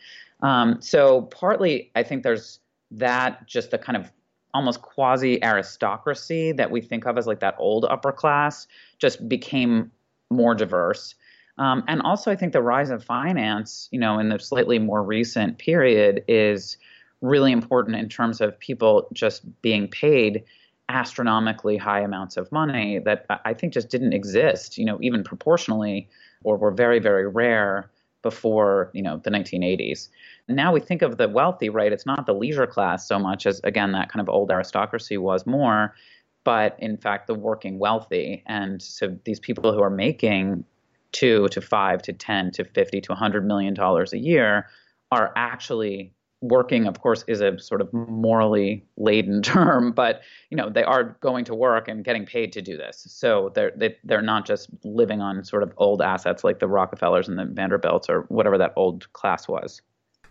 um, 0.42 0.82
so 0.82 1.24
partly, 1.24 1.92
I 1.96 2.04
think 2.04 2.24
there's 2.24 2.60
that 2.92 3.48
just 3.48 3.72
the 3.72 3.78
kind 3.78 3.98
of 3.98 4.12
almost 4.54 4.82
quasi 4.82 5.44
aristocracy 5.44 6.52
that 6.54 6.72
we 6.72 6.82
think 6.82 7.06
of 7.06 7.18
as 7.18 7.28
like 7.28 7.40
that 7.42 7.56
old 7.60 7.86
upper 7.86 8.12
class 8.12 8.68
just 8.98 9.28
became 9.28 9.92
more 10.30 10.56
diverse. 10.56 11.16
Um, 11.58 11.84
and 11.88 12.02
also, 12.02 12.32
I 12.32 12.36
think 12.36 12.54
the 12.54 12.62
rise 12.62 12.90
of 12.90 13.04
finance, 13.04 13.90
you 13.92 14.00
know, 14.00 14.20
in 14.20 14.30
the 14.30 14.40
slightly 14.40 14.80
more 14.80 15.04
recent 15.04 15.58
period, 15.58 16.24
is 16.28 16.78
really 17.22 17.52
important 17.52 17.98
in 17.98 18.10
terms 18.10 18.42
of 18.42 18.58
people 18.60 19.08
just 19.14 19.44
being 19.62 19.88
paid 19.88 20.44
astronomically 20.90 21.76
high 21.76 22.00
amounts 22.00 22.38
of 22.38 22.52
money 22.52 23.00
that 23.00 23.26
I 23.44 23.54
think 23.54 23.74
just 23.74 23.90
didn't 23.90 24.14
exist, 24.14 24.78
you 24.78 24.86
know, 24.86 25.00
even 25.02 25.24
proportionally, 25.24 26.08
or 26.44 26.58
were 26.58 26.72
very, 26.72 27.00
very 27.00 27.28
rare 27.28 27.90
before 28.30 28.92
you 28.94 29.02
know 29.02 29.22
the 29.24 29.32
1980s. 29.32 30.10
Now 30.50 30.74
we 30.74 30.82
think 30.82 31.02
of 31.02 31.16
the 31.16 31.30
wealthy, 31.30 31.70
right? 31.70 31.94
It's 31.94 32.06
not 32.06 32.26
the 32.26 32.34
leisure 32.34 32.68
class 32.68 33.08
so 33.08 33.18
much 33.18 33.46
as 33.46 33.62
again 33.64 33.94
that 33.94 34.12
kind 34.12 34.20
of 34.22 34.28
old 34.28 34.52
aristocracy 34.52 35.18
was 35.18 35.46
more, 35.46 35.96
but 36.44 36.76
in 36.80 36.98
fact 36.98 37.28
the 37.28 37.34
working 37.34 37.80
wealthy. 37.80 38.44
And 38.46 38.82
so 38.82 39.18
these 39.24 39.40
people 39.40 39.72
who 39.72 39.82
are 39.82 39.90
making 39.90 40.66
two 41.14 41.48
to 41.50 41.62
five 41.62 42.02
to 42.02 42.12
ten 42.12 42.52
to 42.52 42.66
fifty 42.66 43.00
to 43.00 43.14
hundred 43.14 43.46
million 43.46 43.74
dollars 43.74 44.12
a 44.12 44.20
year 44.20 44.68
are 45.10 45.32
actually 45.38 46.14
working 46.42 46.86
of 46.86 47.02
course 47.02 47.24
is 47.28 47.42
a 47.42 47.58
sort 47.58 47.82
of 47.82 47.92
morally 47.94 48.86
laden 48.98 49.42
term 49.54 49.92
but 49.92 50.22
you 50.50 50.58
know 50.58 50.70
they 50.70 50.84
are 50.84 51.18
going 51.20 51.44
to 51.44 51.56
work 51.56 51.88
and 51.88 52.04
getting 52.04 52.26
paid 52.26 52.54
to 52.54 52.62
do 52.62 52.78
this 52.78 53.06
so 53.10 53.52
they're 53.56 53.72
they, 53.76 53.88
are 53.88 53.96
they 54.04 54.16
are 54.16 54.22
not 54.22 54.46
just 54.46 54.70
living 54.84 55.20
on 55.20 55.44
sort 55.44 55.64
of 55.64 55.74
old 55.78 56.02
assets 56.02 56.44
like 56.44 56.60
the 56.60 56.68
rockefellers 56.68 57.28
and 57.28 57.40
the 57.40 57.46
vanderbilts 57.46 58.08
or 58.08 58.22
whatever 58.30 58.58
that 58.58 58.72
old 58.76 59.12
class 59.14 59.48
was 59.48 59.82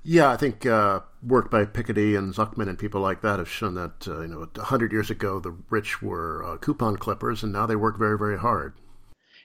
yeah, 0.08 0.30
I 0.30 0.36
think 0.36 0.64
uh, 0.64 1.00
work 1.20 1.50
by 1.50 1.64
Piketty 1.64 2.16
and 2.16 2.32
Zucman 2.32 2.68
and 2.68 2.78
people 2.78 3.00
like 3.00 3.22
that 3.22 3.40
have 3.40 3.50
shown 3.50 3.74
that 3.74 4.06
uh, 4.06 4.20
you 4.20 4.28
know 4.28 4.46
hundred 4.56 4.92
years 4.92 5.10
ago 5.10 5.40
the 5.40 5.50
rich 5.68 6.00
were 6.00 6.44
uh, 6.44 6.58
coupon 6.58 6.96
clippers, 6.96 7.42
and 7.42 7.52
now 7.52 7.66
they 7.66 7.74
work 7.74 7.98
very, 7.98 8.16
very 8.16 8.38
hard. 8.38 8.74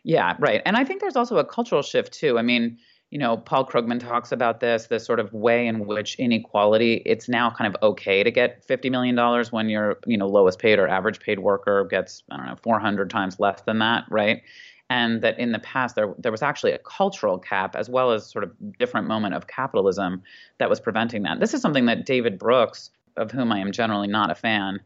Yeah, 0.03 0.35
right. 0.37 0.61
And 0.63 0.77
I 0.77 0.83
think 0.83 1.01
there's 1.01 1.15
also 1.15 1.37
a 1.37 1.43
cultural 1.43 1.81
shift 1.81 2.13
too. 2.13 2.37
I 2.37 2.43
mean, 2.43 2.77
you 3.11 3.19
know, 3.19 3.35
Paul 3.35 3.67
Krugman 3.67 3.99
talks 3.99 4.31
about 4.31 4.61
this, 4.61 4.87
the 4.87 4.97
sort 4.97 5.19
of 5.19 5.33
way 5.33 5.67
in 5.67 5.85
which 5.85 6.15
inequality, 6.15 7.03
it's 7.05 7.27
now 7.27 7.49
kind 7.51 7.67
of 7.73 7.83
okay 7.83 8.23
to 8.23 8.31
get 8.31 8.65
$50 8.65 8.89
million 8.89 9.45
when 9.51 9.67
your, 9.67 9.99
you 10.07 10.17
know, 10.17 10.27
lowest 10.27 10.59
paid 10.59 10.79
or 10.79 10.87
average 10.87 11.19
paid 11.19 11.39
worker 11.39 11.85
gets, 11.91 12.23
I 12.31 12.37
don't 12.37 12.45
know, 12.45 12.55
400 12.55 13.09
times 13.09 13.37
less 13.37 13.61
than 13.63 13.79
that, 13.79 14.05
right? 14.09 14.41
And 14.89 15.21
that 15.21 15.37
in 15.39 15.51
the 15.51 15.59
past 15.59 15.95
there 15.95 16.13
there 16.17 16.31
was 16.31 16.41
actually 16.41 16.71
a 16.71 16.77
cultural 16.77 17.37
cap 17.37 17.75
as 17.75 17.89
well 17.89 18.11
as 18.11 18.29
sort 18.29 18.43
of 18.45 18.51
different 18.79 19.07
moment 19.07 19.35
of 19.35 19.47
capitalism 19.47 20.23
that 20.57 20.69
was 20.69 20.79
preventing 20.79 21.23
that. 21.23 21.39
This 21.41 21.53
is 21.53 21.61
something 21.61 21.85
that 21.85 22.05
David 22.05 22.39
Brooks, 22.39 22.91
of 23.17 23.31
whom 23.31 23.51
I 23.51 23.59
am 23.59 23.73
generally 23.73 24.07
not 24.07 24.31
a 24.31 24.35
fan, 24.35 24.79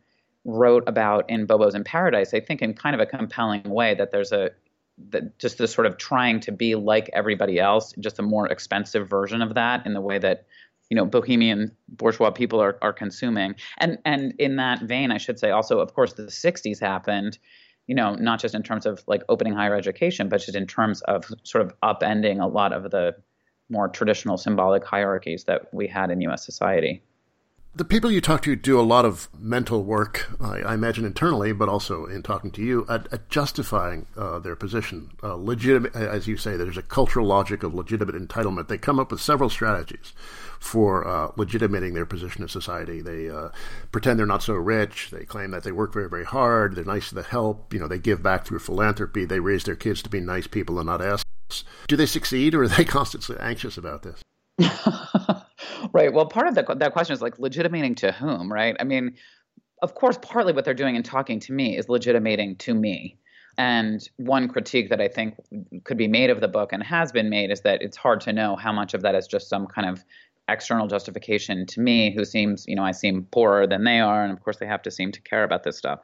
wrote 0.45 0.83
about 0.87 1.29
in 1.29 1.45
Bobos 1.45 1.75
in 1.75 1.83
Paradise, 1.83 2.33
I 2.33 2.39
think 2.39 2.63
in 2.63 2.73
kind 2.73 2.95
of 2.95 3.01
a 3.01 3.05
compelling 3.05 3.63
way 3.63 3.93
that 3.95 4.11
there's 4.11 4.31
a 4.31 4.49
that 5.09 5.37
just 5.39 5.57
the 5.57 5.67
sort 5.67 5.87
of 5.87 5.97
trying 5.97 6.39
to 6.41 6.51
be 6.51 6.75
like 6.75 7.09
everybody 7.13 7.59
else, 7.59 7.93
just 7.99 8.19
a 8.19 8.21
more 8.21 8.47
expensive 8.47 9.09
version 9.09 9.41
of 9.41 9.53
that 9.55 9.85
in 9.85 9.93
the 9.93 10.01
way 10.01 10.17
that 10.19 10.45
you 10.89 10.95
know 10.95 11.05
bohemian 11.05 11.71
bourgeois 11.89 12.29
people 12.29 12.61
are, 12.61 12.77
are 12.81 12.93
consuming. 12.93 13.55
And 13.79 13.97
and 14.05 14.33
in 14.37 14.57
that 14.57 14.83
vein 14.83 15.11
i 15.11 15.17
should 15.17 15.39
say 15.39 15.51
also 15.51 15.79
of 15.79 15.93
course 15.93 16.13
the 16.13 16.23
60s 16.23 16.79
happened 16.79 17.37
you 17.87 17.95
know 17.95 18.15
not 18.15 18.39
just 18.39 18.55
in 18.55 18.63
terms 18.63 18.85
of 18.85 19.03
like 19.07 19.23
opening 19.29 19.53
higher 19.53 19.75
education 19.75 20.29
but 20.29 20.41
just 20.41 20.55
in 20.55 20.67
terms 20.67 21.01
of 21.01 21.25
sort 21.43 21.65
of 21.65 21.73
upending 21.81 22.41
a 22.41 22.47
lot 22.47 22.73
of 22.73 22.91
the 22.91 23.15
more 23.69 23.87
traditional 23.87 24.37
symbolic 24.37 24.85
hierarchies 24.85 25.45
that 25.45 25.73
we 25.73 25.87
had 25.87 26.11
in 26.11 26.21
us 26.21 26.45
society 26.45 27.01
the 27.75 27.83
people 27.83 28.09
you 28.09 28.21
talk 28.21 28.41
to 28.43 28.55
do 28.55 28.79
a 28.79 28.81
lot 28.81 29.03
of 29.03 29.27
mental 29.37 29.83
work, 29.83 30.31
I, 30.39 30.59
I 30.61 30.73
imagine 30.73 31.03
internally, 31.03 31.51
but 31.51 31.67
also 31.67 32.05
in 32.05 32.23
talking 32.23 32.49
to 32.51 32.61
you, 32.61 32.85
at, 32.87 33.11
at 33.11 33.29
justifying 33.29 34.07
uh, 34.15 34.39
their 34.39 34.55
position. 34.55 35.11
Uh, 35.21 35.35
legitimate, 35.35 35.93
as 35.93 36.25
you 36.25 36.37
say, 36.37 36.55
there's 36.55 36.77
a 36.77 36.81
cultural 36.81 37.27
logic 37.27 37.63
of 37.63 37.73
legitimate 37.73 38.15
entitlement. 38.15 38.69
They 38.69 38.77
come 38.77 38.97
up 38.97 39.11
with 39.11 39.19
several 39.19 39.49
strategies 39.49 40.13
for 40.57 41.05
uh, 41.05 41.31
legitimating 41.35 41.93
their 41.93 42.05
position 42.05 42.43
in 42.43 42.47
society. 42.47 43.01
They 43.01 43.29
uh, 43.29 43.49
pretend 43.91 44.19
they're 44.19 44.25
not 44.25 44.43
so 44.43 44.53
rich. 44.53 45.09
They 45.11 45.25
claim 45.25 45.51
that 45.51 45.63
they 45.63 45.73
work 45.73 45.93
very, 45.93 46.09
very 46.09 46.25
hard. 46.25 46.75
They're 46.75 46.85
nice 46.85 47.09
to 47.09 47.15
the 47.15 47.23
help. 47.23 47.73
You 47.73 47.79
know, 47.81 47.89
they 47.89 47.99
give 47.99 48.23
back 48.23 48.45
through 48.45 48.59
philanthropy. 48.59 49.25
They 49.25 49.41
raise 49.41 49.65
their 49.65 49.75
kids 49.75 50.01
to 50.03 50.09
be 50.09 50.21
nice 50.21 50.47
people 50.47 50.79
and 50.79 50.87
not 50.87 51.01
assholes. 51.01 51.65
Do 51.89 51.97
they 51.97 52.05
succeed, 52.05 52.55
or 52.55 52.63
are 52.63 52.67
they 52.69 52.85
constantly 52.85 53.35
anxious 53.37 53.77
about 53.77 54.03
this? 54.03 54.21
right. 55.93 56.13
Well, 56.13 56.25
part 56.25 56.47
of 56.47 56.55
the, 56.55 56.75
that 56.75 56.93
question 56.93 57.13
is 57.13 57.21
like 57.21 57.39
legitimating 57.39 57.95
to 57.95 58.11
whom, 58.11 58.51
right? 58.51 58.75
I 58.79 58.83
mean, 58.83 59.15
of 59.81 59.95
course, 59.95 60.17
partly 60.21 60.53
what 60.53 60.65
they're 60.65 60.73
doing 60.73 60.95
and 60.95 61.05
talking 61.05 61.39
to 61.41 61.53
me 61.53 61.77
is 61.77 61.89
legitimating 61.89 62.55
to 62.57 62.73
me. 62.73 63.17
And 63.57 64.07
one 64.17 64.47
critique 64.49 64.89
that 64.89 64.99
I 64.99 65.07
think 65.07 65.35
could 65.85 65.97
be 65.97 66.07
made 66.07 66.29
of 66.29 66.41
the 66.41 66.47
book 66.47 66.73
and 66.73 66.83
has 66.83 67.11
been 67.11 67.29
made 67.29 67.51
is 67.51 67.61
that 67.61 67.81
it's 67.81 67.95
hard 67.95 68.19
to 68.21 68.33
know 68.33 68.55
how 68.55 68.73
much 68.73 68.93
of 68.93 69.01
that 69.03 69.15
is 69.15 69.27
just 69.27 69.47
some 69.47 69.65
kind 69.67 69.87
of 69.87 70.03
external 70.47 70.87
justification 70.87 71.65
to 71.65 71.79
me 71.79 72.13
who 72.13 72.25
seems, 72.25 72.65
you 72.67 72.75
know, 72.75 72.83
I 72.83 72.91
seem 72.91 73.23
poorer 73.31 73.65
than 73.65 73.83
they 73.83 73.99
are. 73.99 74.23
And 74.23 74.31
of 74.31 74.43
course, 74.43 74.57
they 74.57 74.67
have 74.67 74.81
to 74.83 74.91
seem 74.91 75.11
to 75.13 75.21
care 75.21 75.43
about 75.43 75.63
this 75.63 75.77
stuff. 75.77 75.99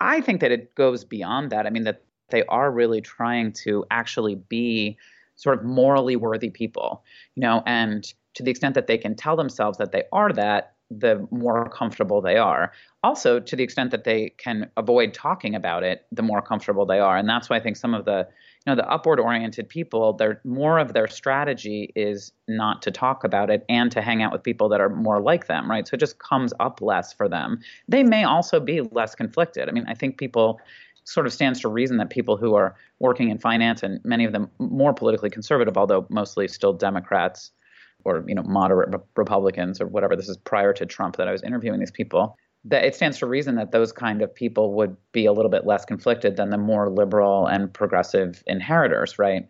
I 0.00 0.20
think 0.20 0.40
that 0.40 0.52
it 0.52 0.74
goes 0.74 1.04
beyond 1.04 1.50
that. 1.50 1.66
I 1.66 1.70
mean, 1.70 1.84
that 1.84 2.02
they 2.30 2.44
are 2.44 2.70
really 2.70 3.00
trying 3.00 3.52
to 3.64 3.84
actually 3.90 4.36
be 4.36 4.96
sort 5.36 5.58
of 5.58 5.64
morally 5.64 6.16
worthy 6.16 6.50
people, 6.50 7.02
you 7.34 7.40
know, 7.40 7.62
and 7.66 8.12
to 8.34 8.42
the 8.42 8.50
extent 8.50 8.74
that 8.74 8.86
they 8.86 8.98
can 8.98 9.14
tell 9.14 9.36
themselves 9.36 9.78
that 9.78 9.92
they 9.92 10.04
are 10.12 10.32
that, 10.32 10.74
the 10.98 11.26
more 11.30 11.68
comfortable 11.70 12.20
they 12.20 12.36
are. 12.36 12.72
Also, 13.02 13.40
to 13.40 13.56
the 13.56 13.62
extent 13.62 13.90
that 13.90 14.04
they 14.04 14.30
can 14.36 14.70
avoid 14.76 15.14
talking 15.14 15.54
about 15.54 15.82
it, 15.82 16.04
the 16.12 16.22
more 16.22 16.42
comfortable 16.42 16.86
they 16.86 17.00
are. 17.00 17.16
And 17.16 17.28
that's 17.28 17.48
why 17.48 17.56
I 17.56 17.60
think 17.60 17.76
some 17.76 17.94
of 17.94 18.04
the, 18.04 18.28
you 18.66 18.70
know, 18.70 18.76
the 18.76 18.88
upward 18.88 19.18
oriented 19.18 19.68
people, 19.68 20.12
they're 20.12 20.40
more 20.44 20.78
of 20.78 20.92
their 20.92 21.08
strategy 21.08 21.92
is 21.96 22.32
not 22.46 22.82
to 22.82 22.90
talk 22.90 23.24
about 23.24 23.50
it 23.50 23.64
and 23.68 23.90
to 23.92 24.02
hang 24.02 24.22
out 24.22 24.32
with 24.32 24.42
people 24.42 24.68
that 24.68 24.80
are 24.80 24.90
more 24.90 25.20
like 25.20 25.46
them, 25.46 25.70
right? 25.70 25.88
So 25.88 25.94
it 25.94 26.00
just 26.00 26.18
comes 26.18 26.52
up 26.60 26.80
less 26.80 27.12
for 27.12 27.28
them. 27.28 27.60
They 27.88 28.02
may 28.02 28.24
also 28.24 28.60
be 28.60 28.82
less 28.82 29.14
conflicted. 29.14 29.68
I 29.68 29.72
mean, 29.72 29.86
I 29.88 29.94
think 29.94 30.18
people 30.18 30.60
sort 31.04 31.26
of 31.26 31.32
stands 31.32 31.60
to 31.60 31.68
reason 31.68 31.96
that 31.96 32.10
people 32.10 32.36
who 32.36 32.54
are 32.54 32.76
working 33.00 33.30
in 33.30 33.38
finance 33.38 33.82
and 33.82 33.98
many 34.04 34.24
of 34.24 34.32
them 34.32 34.50
more 34.58 34.92
politically 34.92 35.30
conservative, 35.30 35.76
although 35.76 36.06
mostly 36.10 36.46
still 36.46 36.72
Democrats, 36.72 37.50
or 38.04 38.24
you 38.26 38.34
know 38.34 38.42
moderate 38.42 38.94
Republicans 39.16 39.80
or 39.80 39.86
whatever. 39.86 40.16
This 40.16 40.28
is 40.28 40.36
prior 40.36 40.72
to 40.74 40.86
Trump 40.86 41.16
that 41.16 41.28
I 41.28 41.32
was 41.32 41.42
interviewing 41.42 41.80
these 41.80 41.90
people. 41.90 42.36
That 42.64 42.84
it 42.84 42.94
stands 42.94 43.18
to 43.18 43.26
reason 43.26 43.56
that 43.56 43.72
those 43.72 43.92
kind 43.92 44.22
of 44.22 44.32
people 44.32 44.74
would 44.74 44.96
be 45.10 45.26
a 45.26 45.32
little 45.32 45.50
bit 45.50 45.66
less 45.66 45.84
conflicted 45.84 46.36
than 46.36 46.50
the 46.50 46.58
more 46.58 46.88
liberal 46.88 47.46
and 47.46 47.72
progressive 47.72 48.44
inheritors, 48.46 49.18
right? 49.18 49.48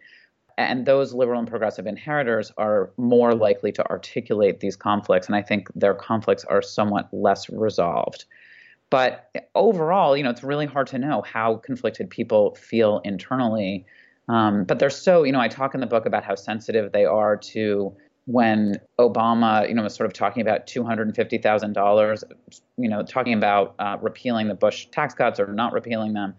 And 0.57 0.87
those 0.87 1.13
liberal 1.13 1.39
and 1.39 1.49
progressive 1.49 1.87
inheritors 1.87 2.53
are 2.57 2.91
more 2.97 3.35
likely 3.35 3.73
to 3.73 3.91
articulate 3.91 4.61
these 4.61 4.77
conflicts, 4.77 5.27
and 5.27 5.37
I 5.37 5.43
think 5.43 5.69
their 5.75 5.95
conflicts 5.95 6.45
are 6.45 6.63
somewhat 6.63 7.09
less 7.13 7.51
resolved. 7.51 8.25
But 8.93 9.31
overall, 9.55 10.19
you 10.19 10.23
know, 10.23 10.29
it's 10.29 10.43
really 10.43 10.67
hard 10.67 10.87
to 10.89 10.99
know 10.99 11.23
how 11.23 11.57
conflicted 11.57 12.11
people 12.11 12.55
feel 12.57 13.01
internally. 13.05 13.87
Um, 14.29 14.65
but 14.65 14.79
they're 14.79 14.91
so, 14.91 15.23
you 15.23 15.33
know, 15.33 15.41
I 15.41 15.49
talk 15.49 15.73
in 15.75 15.81
the 15.81 15.87
book 15.87 16.05
about 16.05 16.25
how 16.25 16.35
sensitive 16.35 16.93
they 16.93 17.07
are 17.07 17.39
to 17.39 17.97
when 18.27 18.81
Obama, 18.99 19.69
you 19.69 19.75
know, 19.75 19.83
was 19.83 19.95
sort 19.95 20.07
of 20.07 20.13
talking 20.13 20.43
about 20.43 20.67
two 20.67 20.85
hundred 20.85 21.09
and 21.09 21.17
fifty 21.17 21.39
thousand 21.39 21.73
dollars, 21.73 22.23
you 22.77 22.89
know, 22.89 23.03
talking 23.03 23.35
about 23.35 23.75
uh, 23.79 23.97
repealing 24.01 24.49
the 24.49 24.55
Bush 24.55 24.87
tax 24.87 25.15
cuts 25.15 25.41
or 25.41 25.53
not 25.53 25.73
repealing 25.73 26.13
them, 26.13 26.35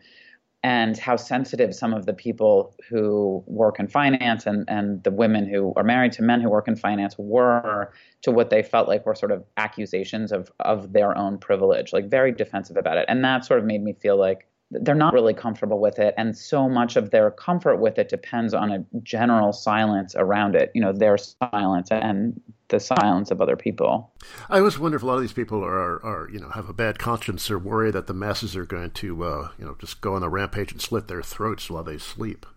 and 0.64 0.98
how 0.98 1.18
sensitive 1.18 1.76
some 1.76 1.94
of 1.94 2.06
the 2.06 2.14
people 2.14 2.74
who 2.90 3.44
work 3.48 3.80
in 3.80 3.88
finance 3.88 4.46
and 4.46 4.64
and 4.70 5.04
the 5.04 5.12
women 5.12 5.46
who 5.46 5.74
are 5.76 5.84
married 5.84 6.14
to 6.14 6.24
men 6.24 6.40
who 6.40 6.50
work 6.50 6.70
in 6.70 6.76
finance 6.76 7.16
were 7.18 7.92
to 8.22 8.32
what 8.32 8.50
they 8.50 8.64
felt 8.64 8.88
like 8.88 9.06
were 9.06 9.16
sort 9.16 9.32
of 9.32 9.44
accusations 9.58 10.32
of 10.32 10.52
of 10.62 10.94
their 10.94 11.18
own 11.18 11.38
privilege, 11.38 11.92
like 11.92 12.10
very 12.10 12.32
defensive 12.32 12.78
about 12.78 12.98
it, 12.98 13.06
and 13.10 13.26
that 13.26 13.44
sort 13.44 13.60
of 13.60 13.66
made 13.66 13.84
me 13.84 13.92
feel 13.94 14.18
like 14.18 14.48
they're 14.82 14.96
not 14.96 15.14
really 15.14 15.34
comfortable 15.34 15.80
with 15.80 16.00
it. 16.00 16.14
And 16.18 16.38
so 16.38 16.68
much 16.70 16.96
of 16.96 17.12
their 17.12 17.32
comfort 17.32 17.78
with 17.78 17.98
it 17.98 18.10
depends 18.10 18.54
on 18.54 18.72
a 18.72 18.86
general 19.02 19.54
silence 19.54 20.16
around 20.16 20.56
it 20.56 20.72
you 20.74 20.82
know 20.82 20.92
their 20.94 21.18
silence 21.18 21.90
and 21.92 22.40
the 22.70 22.80
silence 22.80 23.30
of 23.30 23.40
other 23.40 23.56
people. 23.56 24.12
I 24.50 24.58
always 24.58 24.80
wonder 24.80 24.96
if 24.96 25.04
a 25.04 25.06
lot 25.06 25.16
of 25.16 25.22
these 25.22 25.34
people 25.34 25.64
are, 25.64 26.04
are 26.04 26.30
you 26.32 26.40
know 26.40 26.50
have 26.50 26.70
a 26.70 26.74
bad 26.74 26.98
conscience. 26.98 27.50
Or 27.52 27.60
worry 27.60 27.92
that 27.92 28.08
the 28.08 28.14
masses 28.14 28.56
are 28.56 28.66
going 28.66 28.92
to 28.92 29.24
uh, 29.24 29.50
you 29.60 29.66
know 29.66 29.76
just 29.80 30.02
go 30.02 30.16
on 30.16 30.24
a 30.24 30.30
rampage 30.30 30.72
and 30.72 30.82
slit 30.82 31.08
their 31.08 31.22
throats 31.22 31.70
while 31.70 31.84
they 31.84 31.98
sleep. 31.98 32.46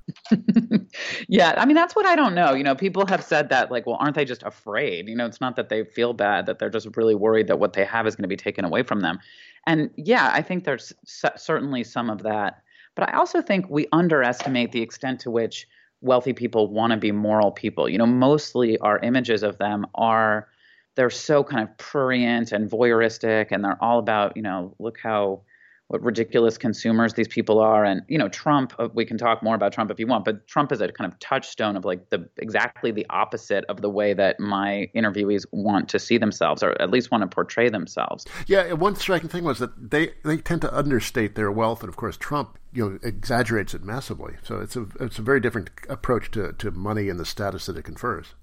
Yeah 1.29 1.55
i 1.59 1.67
mean 1.67 1.75
that's 1.75 1.97
what 1.97 2.07
i 2.07 2.17
don't 2.17 2.35
know. 2.35 2.55
You 2.55 2.64
know 2.64 2.75
people 2.75 3.07
have 3.07 3.23
said 3.23 3.51
that 3.51 3.71
like 3.71 3.87
well 3.87 3.99
aren't 4.01 4.14
they 4.14 4.25
just 4.25 4.43
afraid? 4.45 5.09
You 5.09 5.17
know 5.17 5.27
it's 5.27 5.41
not 5.41 5.57
that 5.57 5.69
they 5.69 5.85
feel 5.85 6.12
bad 6.12 6.47
that 6.47 6.59
they're 6.59 6.71
just 6.71 6.97
really 6.97 7.14
worried 7.14 7.49
that 7.49 7.59
what 7.59 7.75
they 7.75 7.85
have 7.85 8.07
is 8.07 8.17
going 8.17 8.23
to 8.23 8.29
be 8.29 8.37
taken 8.37 8.64
away 8.64 8.83
from 8.83 9.01
them 9.01 9.19
and 9.67 9.91
yeah, 9.97 10.31
I 10.33 10.43
think 10.43 10.64
there's 10.64 10.93
certainly 11.05 11.85
some 11.85 12.11
of 12.11 12.23
that. 12.23 12.62
But 12.95 13.11
I 13.11 13.17
also 13.17 13.43
think 13.43 13.69
we 13.69 13.87
underestimate 13.93 14.73
the 14.73 14.83
extent 14.83 15.21
to 15.21 15.31
which 15.31 15.69
wealthy 16.01 16.33
people 16.33 16.73
want 16.73 16.93
to 16.93 16.97
be 16.97 17.12
moral 17.12 17.51
people. 17.51 17.89
You 17.89 17.99
know, 17.99 18.07
mostly 18.07 18.79
our 18.79 18.99
images 19.01 19.43
of 19.43 19.59
them 19.59 19.87
are 19.95 20.49
they're 20.95 21.11
so 21.11 21.45
kind 21.45 21.62
of 21.62 21.77
prurient 21.77 22.53
and 22.53 22.71
voyeuristic 22.71 23.49
and 23.51 23.62
they're 23.64 23.83
all 23.83 23.99
about, 23.99 24.37
you 24.37 24.43
know, 24.43 24.75
look 24.79 24.99
how 24.99 25.43
what 25.89 26.03
ridiculous 26.03 26.59
consumers 26.59 27.14
these 27.14 27.28
people 27.28 27.61
are. 27.61 27.84
And 27.84 28.03
you 28.09 28.18
know 28.18 28.28
trump 28.28 28.72
uh, 28.78 28.89
we 28.93 29.05
can 29.05 29.18
talk 29.18 29.43
more 29.43 29.55
about 29.55 29.72
trump 29.72 29.91
if 29.91 29.99
you 29.99 30.07
want 30.07 30.24
but 30.24 30.47
trump 30.47 30.72
is 30.72 30.80
a 30.80 30.89
kind 30.93 31.11
of 31.11 31.18
touchstone 31.18 31.76
of 31.76 31.84
like 31.84 32.11
the 32.11 32.28
exactly 32.39 32.91
the 32.91 33.07
opposite 33.11 33.64
of 33.68 33.80
the 33.80 33.91
way 33.91 34.14
that 34.14 34.39
my 34.41 34.89
interviewees 34.95 35.45
want 35.53 35.89
to 35.89 35.99
see 35.99 36.18
themselves 36.18 36.62
or 36.62 36.80
at 36.80 36.91
least 36.91 37.11
want 37.11 37.22
to 37.22 37.28
portray 37.28 37.68
themselves. 37.68 38.24
Yeah 38.47 38.72
one 38.72 38.97
striking 38.97 39.28
thing 39.28 39.45
was 39.45 39.59
that 39.59 39.91
they 39.91 40.12
they 40.24 40.39
tend 40.39 40.62
to 40.62 40.74
understate 40.74 41.34
their 41.34 41.51
wealth 41.51 41.80
and 41.80 41.89
of 41.89 41.97
course 41.97 42.16
trump 42.16 42.59
you 42.72 42.89
know 42.89 42.99
exaggerates 43.03 43.74
it 43.74 43.82
massively. 43.82 44.34
So 44.43 44.61
it's 44.61 44.76
a 44.76 44.87
it's 45.01 45.18
a 45.18 45.22
very 45.22 45.41
different 45.41 45.70
approach 45.89 46.30
to 46.32 46.53
to 46.53 46.70
money 46.70 47.09
and 47.09 47.18
the 47.18 47.24
status 47.24 47.66
that 47.66 47.76
it 47.76 47.84
confers 47.84 48.34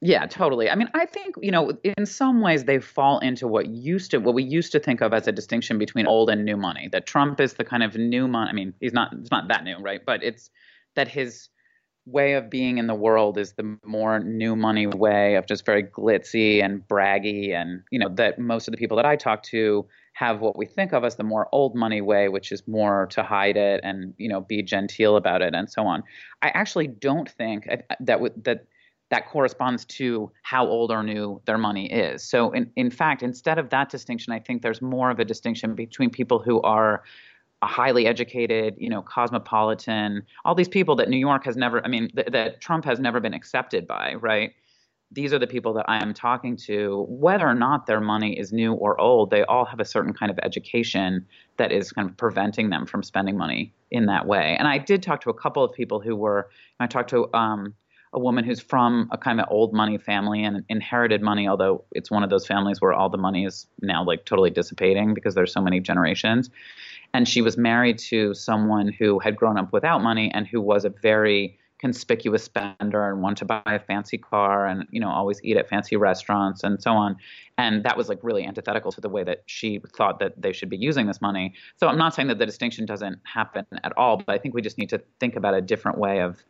yeah, 0.00 0.26
totally. 0.26 0.70
I 0.70 0.76
mean, 0.76 0.88
I 0.94 1.06
think, 1.06 1.34
you 1.42 1.50
know, 1.50 1.72
in 1.82 2.06
some 2.06 2.40
ways 2.40 2.64
they 2.64 2.78
fall 2.78 3.18
into 3.18 3.48
what 3.48 3.66
used 3.66 4.12
to 4.12 4.18
what 4.18 4.34
we 4.34 4.44
used 4.44 4.72
to 4.72 4.80
think 4.80 5.00
of 5.00 5.12
as 5.12 5.26
a 5.26 5.32
distinction 5.32 5.78
between 5.78 6.06
old 6.06 6.30
and 6.30 6.44
new 6.44 6.56
money. 6.56 6.88
That 6.92 7.06
Trump 7.06 7.40
is 7.40 7.54
the 7.54 7.64
kind 7.64 7.82
of 7.82 7.96
new 7.96 8.28
money. 8.28 8.50
I 8.50 8.52
mean, 8.52 8.74
he's 8.80 8.92
not 8.92 9.12
it's 9.12 9.30
not 9.30 9.48
that 9.48 9.64
new, 9.64 9.78
right? 9.78 10.00
But 10.04 10.22
it's 10.22 10.50
that 10.94 11.08
his 11.08 11.48
way 12.06 12.34
of 12.34 12.48
being 12.48 12.78
in 12.78 12.86
the 12.86 12.94
world 12.94 13.36
is 13.36 13.52
the 13.52 13.76
more 13.84 14.18
new 14.20 14.56
money 14.56 14.86
way 14.86 15.34
of 15.34 15.46
just 15.46 15.66
very 15.66 15.82
glitzy 15.82 16.64
and 16.64 16.86
braggy 16.88 17.52
and, 17.52 17.82
you 17.90 17.98
know, 17.98 18.08
that 18.08 18.38
most 18.38 18.66
of 18.66 18.72
the 18.72 18.78
people 18.78 18.96
that 18.96 19.04
I 19.04 19.16
talk 19.16 19.42
to 19.44 19.86
have 20.14 20.40
what 20.40 20.56
we 20.56 20.64
think 20.64 20.92
of 20.92 21.04
as 21.04 21.16
the 21.16 21.22
more 21.22 21.48
old 21.52 21.74
money 21.74 22.00
way, 22.00 22.28
which 22.28 22.50
is 22.50 22.66
more 22.66 23.06
to 23.10 23.22
hide 23.22 23.56
it 23.56 23.80
and, 23.84 24.14
you 24.16 24.28
know, 24.28 24.40
be 24.40 24.62
genteel 24.62 25.16
about 25.16 25.42
it 25.42 25.54
and 25.54 25.70
so 25.70 25.82
on. 25.82 26.02
I 26.40 26.48
actually 26.48 26.86
don't 26.86 27.28
think 27.28 27.68
that 28.00 28.20
would 28.20 28.44
that 28.44 28.66
that 29.10 29.28
corresponds 29.28 29.84
to 29.86 30.30
how 30.42 30.66
old 30.66 30.90
or 30.90 31.02
new 31.02 31.40
their 31.46 31.58
money 31.58 31.90
is. 31.90 32.22
So, 32.22 32.50
in, 32.52 32.70
in 32.76 32.90
fact, 32.90 33.22
instead 33.22 33.58
of 33.58 33.70
that 33.70 33.88
distinction, 33.88 34.32
I 34.32 34.38
think 34.38 34.62
there's 34.62 34.82
more 34.82 35.10
of 35.10 35.18
a 35.18 35.24
distinction 35.24 35.74
between 35.74 36.10
people 36.10 36.38
who 36.38 36.60
are 36.62 37.02
highly 37.62 38.06
educated, 38.06 38.74
you 38.78 38.88
know, 38.88 39.02
cosmopolitan, 39.02 40.22
all 40.44 40.54
these 40.54 40.68
people 40.68 40.94
that 40.96 41.08
New 41.08 41.16
York 41.16 41.44
has 41.44 41.56
never, 41.56 41.84
I 41.84 41.88
mean, 41.88 42.10
th- 42.10 42.28
that 42.28 42.60
Trump 42.60 42.84
has 42.84 43.00
never 43.00 43.18
been 43.18 43.34
accepted 43.34 43.86
by, 43.86 44.14
right? 44.14 44.52
These 45.10 45.32
are 45.32 45.38
the 45.38 45.46
people 45.46 45.72
that 45.72 45.86
I 45.88 46.02
am 46.02 46.12
talking 46.12 46.54
to. 46.66 47.06
Whether 47.08 47.48
or 47.48 47.54
not 47.54 47.86
their 47.86 48.00
money 48.00 48.38
is 48.38 48.52
new 48.52 48.74
or 48.74 49.00
old, 49.00 49.30
they 49.30 49.42
all 49.44 49.64
have 49.64 49.80
a 49.80 49.84
certain 49.84 50.12
kind 50.12 50.30
of 50.30 50.38
education 50.42 51.26
that 51.56 51.72
is 51.72 51.90
kind 51.92 52.08
of 52.08 52.16
preventing 52.16 52.68
them 52.70 52.84
from 52.86 53.02
spending 53.02 53.36
money 53.36 53.72
in 53.90 54.06
that 54.06 54.26
way. 54.26 54.54
And 54.58 54.68
I 54.68 54.76
did 54.78 55.02
talk 55.02 55.22
to 55.22 55.30
a 55.30 55.34
couple 55.34 55.64
of 55.64 55.72
people 55.72 55.98
who 55.98 56.14
were, 56.14 56.50
I 56.78 56.86
talked 56.86 57.10
to, 57.10 57.32
um, 57.34 57.74
a 58.12 58.18
woman 58.18 58.44
who's 58.44 58.60
from 58.60 59.08
a 59.12 59.18
kind 59.18 59.40
of 59.40 59.46
old 59.50 59.72
money 59.72 59.98
family 59.98 60.44
and 60.44 60.64
inherited 60.68 61.22
money, 61.22 61.48
although 61.48 61.84
it's 61.92 62.10
one 62.10 62.22
of 62.22 62.30
those 62.30 62.46
families 62.46 62.80
where 62.80 62.92
all 62.92 63.08
the 63.08 63.18
money 63.18 63.44
is 63.44 63.66
now 63.82 64.04
like 64.04 64.24
totally 64.24 64.50
dissipating 64.50 65.14
because 65.14 65.34
there's 65.34 65.52
so 65.52 65.60
many 65.60 65.80
generations. 65.80 66.50
And 67.14 67.28
she 67.28 67.42
was 67.42 67.56
married 67.56 67.98
to 68.10 68.34
someone 68.34 68.88
who 68.88 69.18
had 69.18 69.36
grown 69.36 69.58
up 69.58 69.72
without 69.72 70.02
money 70.02 70.30
and 70.32 70.46
who 70.46 70.60
was 70.60 70.84
a 70.84 70.90
very 70.90 71.58
conspicuous 71.78 72.42
spender 72.42 73.08
and 73.08 73.22
wanted 73.22 73.36
to 73.38 73.44
buy 73.44 73.62
a 73.66 73.78
fancy 73.78 74.18
car 74.18 74.66
and 74.66 74.86
you 74.90 74.98
know 75.00 75.08
always 75.08 75.40
eat 75.44 75.56
at 75.56 75.68
fancy 75.68 75.96
restaurants 75.96 76.64
and 76.64 76.82
so 76.82 76.90
on 76.90 77.16
and 77.56 77.84
that 77.84 77.96
was 77.96 78.08
like 78.08 78.18
really 78.22 78.44
antithetical 78.44 78.90
to 78.90 79.00
the 79.00 79.08
way 79.08 79.22
that 79.22 79.42
she 79.46 79.80
thought 79.96 80.18
that 80.18 80.32
they 80.40 80.52
should 80.52 80.68
be 80.68 80.76
using 80.76 81.06
this 81.06 81.20
money 81.20 81.54
so 81.76 81.86
i'm 81.86 81.96
not 81.96 82.12
saying 82.12 82.26
that 82.26 82.38
the 82.38 82.46
distinction 82.46 82.84
doesn't 82.84 83.20
happen 83.22 83.64
at 83.84 83.96
all 83.96 84.16
but 84.16 84.30
i 84.30 84.38
think 84.38 84.54
we 84.54 84.60
just 84.60 84.76
need 84.76 84.88
to 84.88 85.00
think 85.20 85.36
about 85.36 85.54
a 85.54 85.60
different 85.60 85.98
way 85.98 86.20
of 86.20 86.42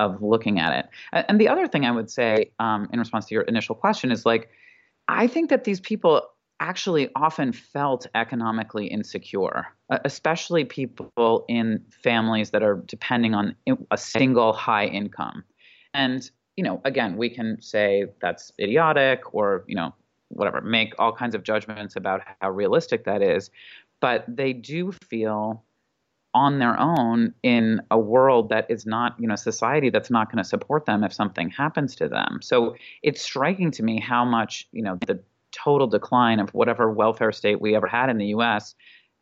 of 0.00 0.22
looking 0.22 0.58
at 0.58 0.72
it. 0.78 0.88
And 1.28 1.40
the 1.40 1.48
other 1.48 1.68
thing 1.68 1.84
I 1.84 1.90
would 1.90 2.10
say 2.10 2.50
um, 2.58 2.88
in 2.92 2.98
response 2.98 3.26
to 3.26 3.34
your 3.34 3.44
initial 3.44 3.74
question 3.74 4.10
is 4.10 4.24
like, 4.24 4.50
I 5.06 5.26
think 5.26 5.50
that 5.50 5.64
these 5.64 5.80
people 5.80 6.22
actually 6.58 7.10
often 7.14 7.52
felt 7.52 8.06
economically 8.14 8.86
insecure, 8.86 9.66
especially 10.04 10.64
people 10.64 11.44
in 11.48 11.84
families 12.02 12.50
that 12.50 12.62
are 12.62 12.82
depending 12.86 13.34
on 13.34 13.54
a 13.90 13.96
single 13.96 14.52
high 14.52 14.86
income. 14.86 15.44
And, 15.94 16.30
you 16.56 16.64
know, 16.64 16.80
again, 16.84 17.16
we 17.16 17.30
can 17.30 17.60
say 17.60 18.06
that's 18.20 18.52
idiotic 18.58 19.34
or, 19.34 19.64
you 19.66 19.74
know, 19.74 19.94
whatever, 20.28 20.60
make 20.60 20.94
all 20.98 21.12
kinds 21.12 21.34
of 21.34 21.42
judgments 21.42 21.96
about 21.96 22.22
how 22.40 22.50
realistic 22.50 23.04
that 23.04 23.22
is. 23.22 23.50
But 24.00 24.24
they 24.28 24.52
do 24.52 24.92
feel 24.92 25.64
on 26.32 26.58
their 26.58 26.78
own 26.78 27.34
in 27.42 27.80
a 27.90 27.98
world 27.98 28.48
that 28.50 28.66
is 28.70 28.86
not, 28.86 29.16
you 29.18 29.26
know, 29.26 29.36
society 29.36 29.90
that's 29.90 30.10
not 30.10 30.30
going 30.30 30.42
to 30.42 30.48
support 30.48 30.86
them 30.86 31.02
if 31.02 31.12
something 31.12 31.50
happens 31.50 31.96
to 31.96 32.08
them. 32.08 32.38
So 32.42 32.76
it's 33.02 33.20
striking 33.20 33.70
to 33.72 33.82
me 33.82 34.00
how 34.00 34.24
much, 34.24 34.68
you 34.72 34.82
know, 34.82 34.96
the 35.06 35.20
total 35.52 35.86
decline 35.88 36.38
of 36.38 36.54
whatever 36.54 36.90
welfare 36.90 37.32
state 37.32 37.60
we 37.60 37.74
ever 37.74 37.88
had 37.88 38.10
in 38.10 38.18
the 38.18 38.26
US 38.26 38.74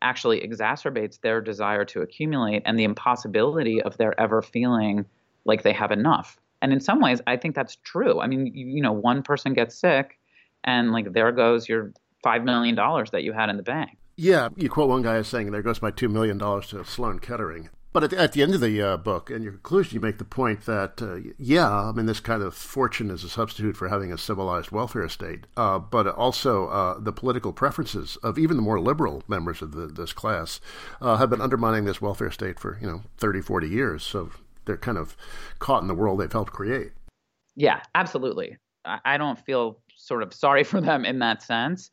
actually 0.03 0.41
exacerbates 0.41 1.21
their 1.21 1.41
desire 1.41 1.85
to 1.87 2.03
accumulate 2.03 2.63
and 2.67 2.79
the 2.79 2.85
impossibility 2.85 3.83
of 3.83 3.97
their 3.97 4.19
ever 4.21 4.43
feeling 4.43 5.07
like 5.45 5.63
they 5.63 5.73
have 5.73 5.91
enough. 5.91 6.39
And 6.61 6.73
in 6.73 6.81
some 6.81 7.01
ways, 7.01 7.21
I 7.27 7.37
think 7.37 7.55
that's 7.55 7.77
true. 7.77 8.21
I 8.21 8.27
mean, 8.27 8.47
you, 8.47 8.67
you 8.67 8.83
know, 8.83 8.93
one 8.93 9.23
person 9.23 9.55
gets 9.55 9.77
sick 9.77 10.19
and 10.65 10.93
like 10.93 11.13
there 11.13 11.33
goes 11.33 11.69
your 11.69 11.93
$5 12.25 12.45
million 12.45 12.75
that 12.75 13.23
you 13.23 13.33
had 13.33 13.49
in 13.49 13.57
the 13.57 13.63
bank. 13.63 13.97
Yeah, 14.21 14.49
you 14.57 14.69
quote 14.69 14.89
one 14.89 15.03
guy 15.03 15.15
as 15.15 15.29
saying, 15.29 15.53
there 15.53 15.63
goes 15.63 15.81
my 15.81 15.93
$2 15.93 16.11
million 16.11 16.41
to 16.41 16.85
Sloan 16.85 17.21
Kettering. 17.21 17.71
But 17.93 18.03
at 18.03 18.11
the, 18.11 18.19
at 18.19 18.33
the 18.33 18.43
end 18.43 18.53
of 18.53 18.61
the 18.61 18.83
uh, 18.83 18.97
book, 18.97 19.31
in 19.31 19.43
your 19.43 19.53
conclusion, 19.53 19.95
you 19.95 20.01
make 20.01 20.19
the 20.19 20.25
point 20.25 20.67
that, 20.67 21.01
uh, 21.01 21.31
yeah, 21.39 21.73
I 21.73 21.93
mean, 21.93 22.07
this 22.07 22.19
kind 22.19 22.43
of 22.43 22.53
fortune 22.53 23.13
is 23.13 23.23
a 23.23 23.29
substitute 23.29 23.77
for 23.77 23.89
having 23.89 24.13
a 24.13 24.19
civilized 24.19 24.73
welfare 24.73 25.09
state, 25.09 25.47
uh, 25.57 25.79
but 25.79 26.09
also 26.09 26.67
uh, 26.67 26.99
the 26.99 27.13
political 27.13 27.53
preferences 27.53 28.17
of 28.17 28.41
even 28.41 28.57
the 28.57 28.63
more 28.63 28.81
liberal 28.81 29.23
members 29.29 29.63
of 29.63 29.71
the, 29.71 29.87
this 29.87 30.13
class 30.13 30.61
uh, 31.01 31.17
have 31.17 31.31
been 31.31 31.41
undermining 31.41 31.85
this 31.85 32.03
welfare 32.03 32.33
state 32.33 32.59
for, 32.59 32.77
you 32.81 32.89
know, 32.89 33.03
30, 33.19 33.41
40 33.41 33.69
years. 33.69 34.03
So 34.03 34.33
they're 34.65 34.77
kind 34.77 34.99
of 34.99 35.17
caught 35.61 35.83
in 35.83 35.87
the 35.87 35.95
world 35.95 36.19
they've 36.19 36.33
helped 36.33 36.53
create. 36.53 36.91
Yeah, 37.55 37.83
absolutely. 37.95 38.57
I 38.85 39.17
don't 39.17 39.39
feel 39.39 39.79
sort 39.95 40.23
of 40.23 40.33
sorry 40.35 40.65
for 40.65 40.81
them 40.81 41.05
in 41.05 41.21
that 41.21 41.43
sense, 41.43 41.91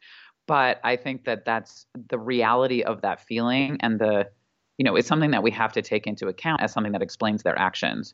but 0.48 0.80
I 0.84 0.96
think 0.96 1.26
that 1.26 1.46
that's 1.46 1.86
the 2.10 2.20
reality 2.20 2.82
of 2.84 3.02
that 3.02 3.22
feeling 3.22 3.78
and 3.82 4.00
the 4.00 4.30
you 4.78 4.84
know, 4.84 4.96
it's 4.96 5.08
something 5.08 5.32
that 5.32 5.44
we 5.44 5.52
have 5.52 5.72
to 5.74 5.82
take 5.82 6.06
into 6.06 6.28
account 6.28 6.62
as 6.62 6.74
something 6.74 6.92
that 6.92 7.02
explains 7.02 7.44
their 7.44 7.58
actions. 7.58 8.14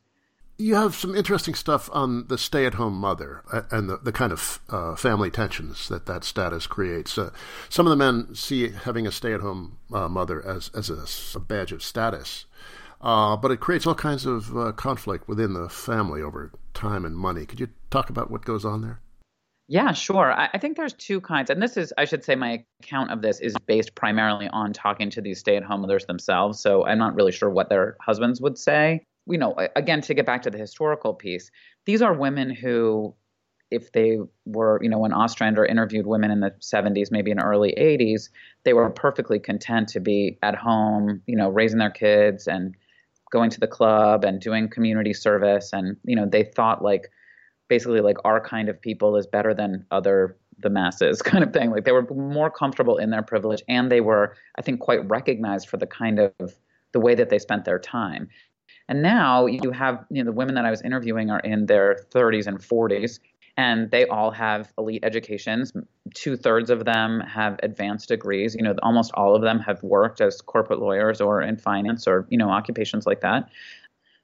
You 0.58 0.76
have 0.76 0.94
some 0.94 1.16
interesting 1.16 1.56
stuff 1.56 1.90
on 1.92 2.28
the 2.28 2.38
stay 2.38 2.68
at 2.68 2.76
home 2.76 2.94
mother 2.94 3.42
uh, 3.52 3.64
and 3.72 3.90
the, 3.90 3.98
the 3.98 4.12
kind 4.12 4.32
of 4.32 4.60
uh, 4.70 4.96
family 4.96 5.32
tensions 5.32 5.88
that 5.90 6.06
that 6.06 6.24
status 6.24 6.68
creates. 6.68 7.18
Uh, 7.18 7.32
some 7.70 7.88
of 7.88 7.90
the 7.90 7.96
men 7.96 8.36
see 8.36 8.70
having 8.70 9.08
a 9.08 9.12
stay 9.12 9.34
at 9.34 9.42
home 9.42 9.80
uh, 9.92 10.08
mother 10.08 10.46
as, 10.46 10.70
as 10.76 10.90
a, 10.92 11.38
a 11.38 11.42
badge 11.42 11.72
of 11.72 11.82
status, 11.82 12.46
uh, 13.02 13.36
but 13.38 13.50
it 13.50 13.60
creates 13.60 13.88
all 13.88 13.96
kinds 13.96 14.28
of 14.28 14.56
uh, 14.56 14.72
conflict 14.74 15.28
within 15.28 15.54
the 15.54 15.68
family 15.68 16.22
over 16.22 16.52
time 16.76 17.06
and 17.06 17.18
money. 17.18 17.48
Could 17.48 17.60
you 17.60 17.70
talk 17.90 18.12
about 18.12 18.30
what 18.30 18.46
goes 18.46 18.64
on 18.64 18.82
there? 18.82 19.00
Yeah, 19.72 19.93
sure. 19.93 20.34
I, 20.34 20.49
I, 20.53 20.57
think 20.57 20.76
there's 20.76 20.91
two 20.91 21.22
kinds, 21.22 21.49
and 21.49 21.63
this 21.63 21.78
is, 21.78 21.93
I 21.97 22.03
should 22.03 22.26
say, 22.26 22.36
my 22.36 22.65
account 22.84 23.09
of 23.09 23.22
this 23.22 23.39
is 23.39 23.55
based 23.67 23.95
primarily 23.95 24.49
on 24.49 24.74
talking 24.74 25.09
to 25.11 25.22
these 25.22 25.39
stay-at-home 25.39 25.80
mothers 25.80 26.05
themselves. 26.05 26.59
So 26.59 26.86
I'm 26.86 26.97
not 26.97 27.15
really 27.15 27.32
sure 27.32 27.49
what 27.49 27.69
their 27.69 27.95
husbands 28.01 28.41
would 28.41 28.57
say. 28.57 29.05
You 29.28 29.38
know, 29.38 29.55
again, 29.78 30.01
to 30.01 30.13
get 30.13 30.26
back 30.26 30.41
to 30.41 30.49
the 30.49 30.57
historical 30.57 31.13
piece, 31.13 31.51
these 31.86 32.01
are 32.01 32.13
women 32.13 32.53
who, 32.53 33.15
if 33.69 33.93
they 33.93 34.17
were, 34.43 34.78
you 34.84 34.89
know, 34.89 34.99
when 34.99 35.13
Ostrander 35.13 35.63
interviewed 35.63 36.05
women 36.05 36.32
in 36.32 36.41
the 36.41 36.51
70s, 36.59 37.09
maybe 37.09 37.32
in 37.32 37.39
early 37.39 37.74
80s, 37.80 38.28
they 38.65 38.74
were 38.74 38.89
perfectly 38.89 39.39
content 39.39 39.88
to 39.89 40.01
be 40.01 40.38
at 40.43 40.55
home, 40.55 41.22
you 41.28 41.38
know, 41.38 41.47
raising 41.47 41.80
their 41.80 41.91
kids 41.91 42.45
and 42.45 42.76
going 43.32 43.49
to 43.51 43.61
the 43.61 43.67
club 43.67 44.26
and 44.26 44.41
doing 44.41 44.67
community 44.67 45.13
service, 45.13 45.69
and 45.72 45.95
you 46.03 46.17
know, 46.17 46.26
they 46.26 46.43
thought 46.43 46.84
like 46.84 47.09
basically 47.72 48.01
like 48.01 48.17
our 48.26 48.41
kind 48.41 48.67
of 48.67 48.82
people 48.82 49.15
is 49.15 49.26
better 49.26 49.53
than 49.53 49.86
other 49.91 50.36
the 50.59 50.69
masses 50.69 51.22
kind 51.32 51.41
of 51.41 51.53
thing. 51.53 51.72
Like 51.72 51.86
they 51.86 51.93
were 51.93 52.05
more 52.13 52.51
comfortable 52.51 52.97
in 52.97 53.11
their 53.11 53.24
privilege 53.24 53.63
and 53.69 53.89
they 53.89 54.01
were 54.01 54.36
i 54.57 54.61
think 54.61 54.82
quite 54.82 55.09
recognized 55.09 55.69
for 55.69 55.78
the 55.78 55.88
kind 55.88 56.19
of 56.19 56.34
the 56.91 56.99
way 56.99 57.15
that 57.15 57.30
they 57.30 57.39
spent 57.39 57.63
their 57.63 57.80
time. 57.80 58.28
And 58.89 59.01
now 59.01 59.45
you 59.45 59.72
have 59.72 60.05
you 60.09 60.22
know 60.22 60.30
the 60.30 60.38
women 60.41 60.55
that 60.55 60.65
i 60.65 60.69
was 60.69 60.82
interviewing 60.82 61.32
are 61.32 61.39
in 61.39 61.65
their 61.65 61.88
30s 62.13 62.45
and 62.45 62.59
40s 62.59 63.19
and 63.55 63.89
they 63.91 64.05
all 64.07 64.32
have 64.32 64.74
elite 64.78 65.03
educations. 65.03 65.72
Two 66.13 66.36
thirds 66.36 66.69
of 66.69 66.86
them 66.86 67.22
have 67.22 67.57
advanced 67.63 68.09
degrees. 68.09 68.53
You 68.53 68.63
know 68.63 68.76
almost 68.84 69.11
all 69.13 69.34
of 69.34 69.41
them 69.41 69.59
have 69.59 69.82
worked 69.82 70.19
as 70.19 70.41
corporate 70.41 70.80
lawyers 70.80 71.22
or 71.22 71.41
in 71.41 71.55
finance 71.55 72.05
or 72.05 72.28
you 72.30 72.38
know 72.38 72.49
occupations 72.49 73.05
like 73.05 73.22
that. 73.22 73.49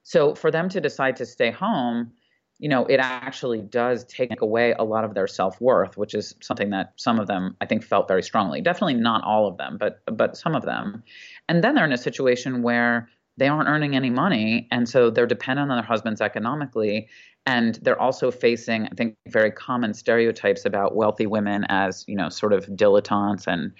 So 0.02 0.34
for 0.34 0.50
them 0.50 0.68
to 0.68 0.80
decide 0.82 1.16
to 1.16 1.26
stay 1.26 1.50
home 1.50 2.12
you 2.58 2.68
know, 2.68 2.84
it 2.86 2.98
actually 2.98 3.60
does 3.60 4.04
take 4.04 4.40
away 4.40 4.74
a 4.78 4.84
lot 4.84 5.04
of 5.04 5.14
their 5.14 5.26
self 5.26 5.60
worth, 5.60 5.96
which 5.96 6.14
is 6.14 6.34
something 6.40 6.70
that 6.70 6.92
some 6.96 7.20
of 7.20 7.26
them 7.26 7.56
I 7.60 7.66
think 7.66 7.84
felt 7.84 8.08
very 8.08 8.22
strongly. 8.22 8.60
Definitely 8.60 8.94
not 8.94 9.22
all 9.24 9.46
of 9.46 9.56
them, 9.56 9.76
but 9.78 10.00
but 10.06 10.36
some 10.36 10.54
of 10.54 10.64
them. 10.64 11.02
And 11.48 11.62
then 11.62 11.74
they're 11.74 11.84
in 11.84 11.92
a 11.92 11.98
situation 11.98 12.62
where 12.62 13.08
they 13.36 13.46
aren't 13.46 13.68
earning 13.68 13.94
any 13.94 14.10
money, 14.10 14.66
and 14.72 14.88
so 14.88 15.10
they're 15.10 15.26
dependent 15.26 15.70
on 15.70 15.76
their 15.76 15.86
husbands 15.86 16.20
economically. 16.20 17.08
And 17.46 17.76
they're 17.76 18.00
also 18.00 18.30
facing, 18.30 18.84
I 18.86 18.90
think, 18.94 19.16
very 19.28 19.50
common 19.50 19.94
stereotypes 19.94 20.66
about 20.66 20.94
wealthy 20.94 21.26
women 21.26 21.64
as, 21.70 22.04
you 22.06 22.14
know, 22.14 22.28
sort 22.28 22.52
of 22.52 22.66
dilettantes 22.66 23.46
and 23.46 23.72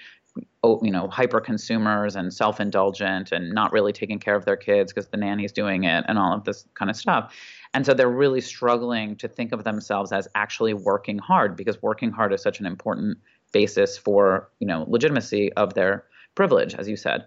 oh, 0.62 0.81
you 0.83 0.91
know, 0.91 1.09
hyper 1.09 1.41
consumers 1.41 2.16
and 2.16 2.33
self 2.33 2.61
indulgent 2.61 3.33
and 3.33 3.53
not 3.53 3.72
really 3.72 3.93
taking 3.93 4.18
care 4.18 4.37
of 4.37 4.45
their 4.45 4.57
kids 4.57 4.93
because 4.93 5.09
the 5.09 5.16
nanny's 5.16 5.53
doing 5.53 5.85
it 5.85 6.05
and 6.09 6.18
all 6.18 6.33
of 6.33 6.45
this 6.45 6.66
kind 6.74 6.91
of 6.91 6.97
stuff. 6.97 7.35
And 7.74 7.84
so 7.84 7.94
they're 7.94 8.08
really 8.08 8.40
struggling 8.40 9.16
to 9.16 9.28
think 9.28 9.52
of 9.52 9.64
themselves 9.64 10.12
as 10.12 10.28
actually 10.34 10.74
working 10.74 11.18
hard 11.18 11.56
because 11.56 11.82
working 11.82 12.10
hard 12.10 12.32
is 12.32 12.42
such 12.42 12.60
an 12.60 12.66
important 12.66 13.18
basis 13.52 13.96
for, 13.96 14.48
you 14.58 14.66
know, 14.66 14.84
legitimacy 14.88 15.52
of 15.54 15.74
their 15.74 16.04
privilege, 16.34 16.74
as 16.74 16.88
you 16.88 16.96
said. 16.96 17.26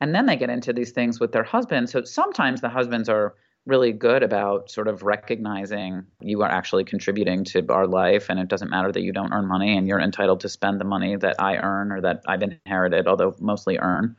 And 0.00 0.14
then 0.14 0.26
they 0.26 0.36
get 0.36 0.50
into 0.50 0.72
these 0.72 0.90
things 0.90 1.20
with 1.20 1.32
their 1.32 1.44
husbands. 1.44 1.92
So 1.92 2.04
sometimes 2.04 2.60
the 2.60 2.68
husbands 2.68 3.08
are 3.08 3.34
really 3.66 3.92
good 3.92 4.24
about 4.24 4.70
sort 4.70 4.88
of 4.88 5.04
recognizing 5.04 6.04
you 6.20 6.42
are 6.42 6.50
actually 6.50 6.82
contributing 6.82 7.44
to 7.44 7.64
our 7.68 7.86
life 7.86 8.26
and 8.28 8.40
it 8.40 8.48
doesn't 8.48 8.70
matter 8.70 8.90
that 8.90 9.02
you 9.02 9.12
don't 9.12 9.32
earn 9.32 9.46
money 9.46 9.76
and 9.76 9.86
you're 9.86 10.00
entitled 10.00 10.40
to 10.40 10.48
spend 10.48 10.80
the 10.80 10.84
money 10.84 11.14
that 11.14 11.36
I 11.40 11.56
earn 11.58 11.92
or 11.92 12.00
that 12.00 12.22
I've 12.26 12.42
inherited, 12.42 13.06
although 13.06 13.36
mostly 13.38 13.78
earn. 13.78 14.16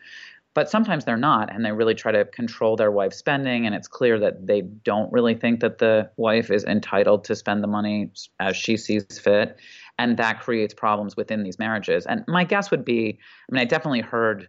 But 0.54 0.70
sometimes 0.70 1.06
they're 1.06 1.18
not, 1.18 1.54
and 1.54 1.66
they 1.66 1.72
really 1.72 1.95
try 1.95 2.12
to 2.12 2.26
control 2.26 2.76
their 2.76 2.91
wife's 2.91 3.18
spending. 3.18 3.66
And 3.66 3.74
it's 3.74 3.88
clear 3.88 4.20
that 4.20 4.45
they 4.45 4.62
don't 4.62 5.12
really 5.12 5.34
think 5.34 5.62
that 5.62 5.80
the 5.80 6.12
wife 6.16 6.51
is 6.51 6.64
entitled 6.64 7.24
to 7.26 7.36
spend 7.36 7.64
the 7.64 7.68
money 7.68 8.12
as 8.39 8.56
she 8.56 8.78
sees 8.78 9.06
fit. 9.20 9.58
And 9.97 10.18
that 10.18 10.41
creates 10.41 10.74
problems 10.74 11.18
within 11.18 11.43
these 11.43 11.58
marriages. 11.58 12.06
And 12.06 12.24
my 12.28 12.43
guess 12.43 12.70
would 12.72 12.86
be 12.86 13.20
I 13.49 13.54
mean, 13.54 13.62
I 13.62 13.66
definitely 13.66 14.01
heard 14.01 14.47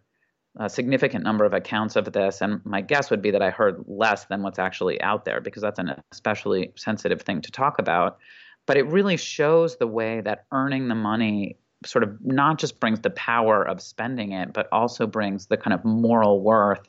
a 0.57 0.68
significant 0.68 1.24
number 1.24 1.44
of 1.44 1.52
accounts 1.52 1.96
of 1.96 2.12
this, 2.12 2.40
and 2.40 2.61
my 2.64 2.80
guess 2.80 3.11
would 3.11 3.22
be 3.22 3.32
that 3.32 3.42
I 3.42 3.50
heard 3.50 3.84
less 3.86 4.26
than 4.26 4.42
what's 4.42 4.59
actually 4.59 5.00
out 5.00 5.24
there 5.24 5.40
because 5.40 5.62
that's 5.62 5.80
an 5.80 6.00
especially 6.12 6.72
sensitive 6.76 7.22
thing 7.22 7.40
to 7.42 7.50
talk 7.50 7.78
about. 7.78 8.18
But 8.66 8.76
it 8.76 8.86
really 8.86 9.16
shows 9.16 9.76
the 9.76 9.86
way 9.86 10.20
that 10.20 10.46
earning 10.52 10.88
the 10.88 10.94
money 10.94 11.59
sort 11.85 12.05
of 12.05 12.16
not 12.24 12.59
just 12.59 12.80
brings 12.80 13.01
the 13.01 13.11
power 13.11 13.62
of 13.62 13.80
spending 13.80 14.32
it, 14.32 14.53
but 14.53 14.68
also 14.72 15.07
brings 15.07 15.47
the 15.47 15.57
kind 15.57 15.74
of 15.74 15.85
moral 15.85 16.41
worth 16.41 16.89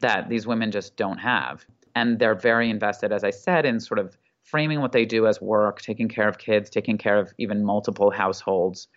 that 0.00 0.28
these 0.28 0.46
women 0.46 0.70
just 0.70 0.96
don't 0.96 1.18
have. 1.18 1.64
And 1.94 2.18
they're 2.18 2.34
very 2.34 2.70
invested, 2.70 3.12
as 3.12 3.24
I 3.24 3.30
said, 3.30 3.66
in 3.66 3.80
sort 3.80 3.98
of 3.98 4.16
framing 4.42 4.80
what 4.80 4.92
they 4.92 5.04
do 5.04 5.26
as 5.26 5.40
work, 5.40 5.80
taking 5.80 6.08
care 6.08 6.28
of 6.28 6.38
kids, 6.38 6.70
taking 6.70 6.98
care 6.98 7.18
of 7.18 7.32
even 7.38 7.64
multiple 7.64 8.10
households, 8.10 8.88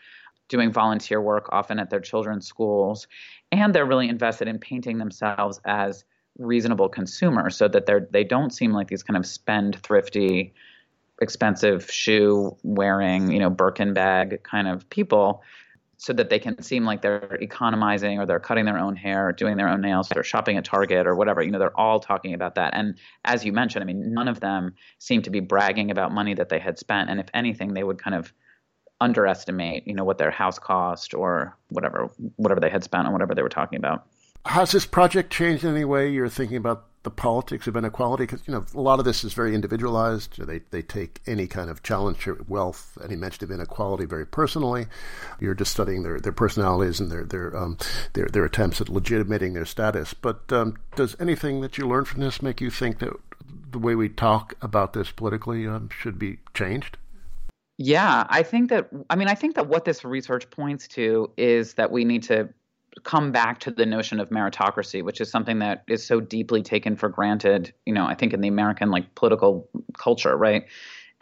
doing 0.49 0.71
volunteer 0.71 1.21
work 1.21 1.49
often 1.51 1.79
at 1.79 1.89
their 1.89 1.99
children's 1.99 2.47
schools. 2.47 3.07
And 3.51 3.73
they're 3.73 3.85
really 3.85 4.09
invested 4.09 4.47
in 4.47 4.59
painting 4.59 4.97
themselves 4.97 5.59
as 5.65 6.03
reasonable 6.37 6.89
consumers 6.89 7.55
so 7.55 7.67
that 7.67 7.85
they're 7.85 8.07
they 8.11 8.23
don't 8.23 8.53
seem 8.53 8.73
like 8.73 8.89
these 8.89 9.03
kind 9.03 9.17
of 9.17 9.25
spend 9.25 9.77
thrifty 9.81 10.53
expensive 11.21 11.89
shoe 11.89 12.55
wearing, 12.63 13.31
you 13.31 13.39
know, 13.39 13.49
Birkin 13.49 13.93
bag 13.93 14.43
kind 14.43 14.67
of 14.67 14.89
people 14.89 15.41
so 15.97 16.11
that 16.13 16.29
they 16.29 16.39
can 16.39 16.61
seem 16.61 16.85
like 16.85 17.01
they're 17.01 17.37
economizing 17.41 18.19
or 18.19 18.25
they're 18.25 18.39
cutting 18.39 18.65
their 18.65 18.77
own 18.77 18.95
hair 18.95 19.29
or 19.29 19.31
doing 19.31 19.55
their 19.55 19.69
own 19.69 19.81
nails 19.81 20.11
or 20.13 20.23
shopping 20.23 20.57
at 20.57 20.65
Target 20.65 21.07
or 21.07 21.15
whatever. 21.15 21.41
You 21.41 21.51
know, 21.51 21.59
they're 21.59 21.79
all 21.79 21.99
talking 21.99 22.33
about 22.33 22.55
that. 22.55 22.73
And 22.73 22.95
as 23.23 23.45
you 23.45 23.53
mentioned, 23.53 23.81
I 23.81 23.85
mean, 23.85 24.13
none 24.13 24.27
of 24.27 24.41
them 24.41 24.75
seem 24.99 25.21
to 25.21 25.29
be 25.29 25.39
bragging 25.39 25.91
about 25.91 26.11
money 26.11 26.33
that 26.33 26.49
they 26.49 26.59
had 26.59 26.77
spent. 26.77 27.09
And 27.09 27.19
if 27.19 27.27
anything, 27.33 27.73
they 27.73 27.83
would 27.83 27.97
kind 27.97 28.15
of 28.15 28.33
underestimate, 28.99 29.87
you 29.87 29.93
know, 29.93 30.03
what 30.03 30.17
their 30.17 30.31
house 30.31 30.59
cost 30.59 31.13
or 31.13 31.57
whatever, 31.69 32.09
whatever 32.35 32.59
they 32.59 32.69
had 32.69 32.83
spent 32.83 33.07
on 33.07 33.13
whatever 33.13 33.33
they 33.33 33.41
were 33.41 33.49
talking 33.49 33.77
about. 33.77 34.05
Has 34.45 34.71
this 34.71 34.85
project 34.85 35.33
changed 35.33 35.63
in 35.63 35.71
any 35.71 35.85
way 35.85 36.09
you're 36.09 36.29
thinking 36.29 36.57
about 36.57 36.85
the 37.01 37.09
politics 37.09 37.65
of 37.67 37.75
inequality? 37.75 38.25
Because 38.25 38.47
you 38.47 38.53
know 38.53 38.63
a 38.75 38.81
lot 38.81 38.99
of 38.99 39.05
this 39.05 39.23
is 39.23 39.33
very 39.33 39.55
individualized. 39.55 40.37
They 40.37 40.59
they 40.69 40.83
take 40.83 41.19
any 41.25 41.47
kind 41.47 41.69
of 41.69 41.81
challenge 41.81 42.23
to 42.25 42.45
wealth, 42.47 42.97
any 43.03 43.15
mention 43.15 43.43
of 43.43 43.51
inequality, 43.51 44.05
very 44.05 44.25
personally. 44.25 44.85
You're 45.39 45.55
just 45.55 45.71
studying 45.71 46.03
their, 46.03 46.19
their 46.19 46.31
personalities 46.31 46.99
and 46.99 47.11
their 47.11 47.23
their 47.23 47.57
um, 47.57 47.77
their 48.13 48.27
their 48.27 48.45
attempts 48.45 48.79
at 48.81 48.89
legitimating 48.89 49.53
their 49.53 49.65
status. 49.65 50.13
But 50.13 50.51
um, 50.51 50.77
does 50.95 51.15
anything 51.19 51.61
that 51.61 51.79
you 51.79 51.87
learn 51.87 52.05
from 52.05 52.21
this 52.21 52.41
make 52.41 52.61
you 52.61 52.69
think 52.69 52.99
that 52.99 53.13
the 53.71 53.79
way 53.79 53.95
we 53.95 54.09
talk 54.09 54.53
about 54.61 54.93
this 54.93 55.09
politically 55.09 55.67
um, 55.67 55.89
should 55.89 56.19
be 56.19 56.37
changed? 56.53 56.97
Yeah, 57.77 58.25
I 58.29 58.43
think 58.43 58.69
that. 58.69 58.89
I 59.09 59.15
mean, 59.15 59.27
I 59.27 59.35
think 59.35 59.55
that 59.55 59.67
what 59.67 59.85
this 59.85 60.05
research 60.05 60.49
points 60.51 60.87
to 60.89 61.31
is 61.35 61.73
that 61.73 61.91
we 61.91 62.05
need 62.05 62.23
to 62.23 62.49
come 63.03 63.31
back 63.31 63.59
to 63.59 63.71
the 63.71 63.85
notion 63.85 64.19
of 64.19 64.29
meritocracy, 64.29 65.03
which 65.03 65.21
is 65.21 65.29
something 65.29 65.59
that 65.59 65.83
is 65.87 66.05
so 66.05 66.19
deeply 66.19 66.61
taken 66.61 66.95
for 66.95 67.09
granted, 67.09 67.73
you 67.85 67.93
know, 67.93 68.05
I 68.05 68.15
think 68.15 68.33
in 68.33 68.41
the 68.41 68.47
American 68.47 68.91
like 68.91 69.15
political 69.15 69.69
culture, 69.97 70.35
right? 70.37 70.65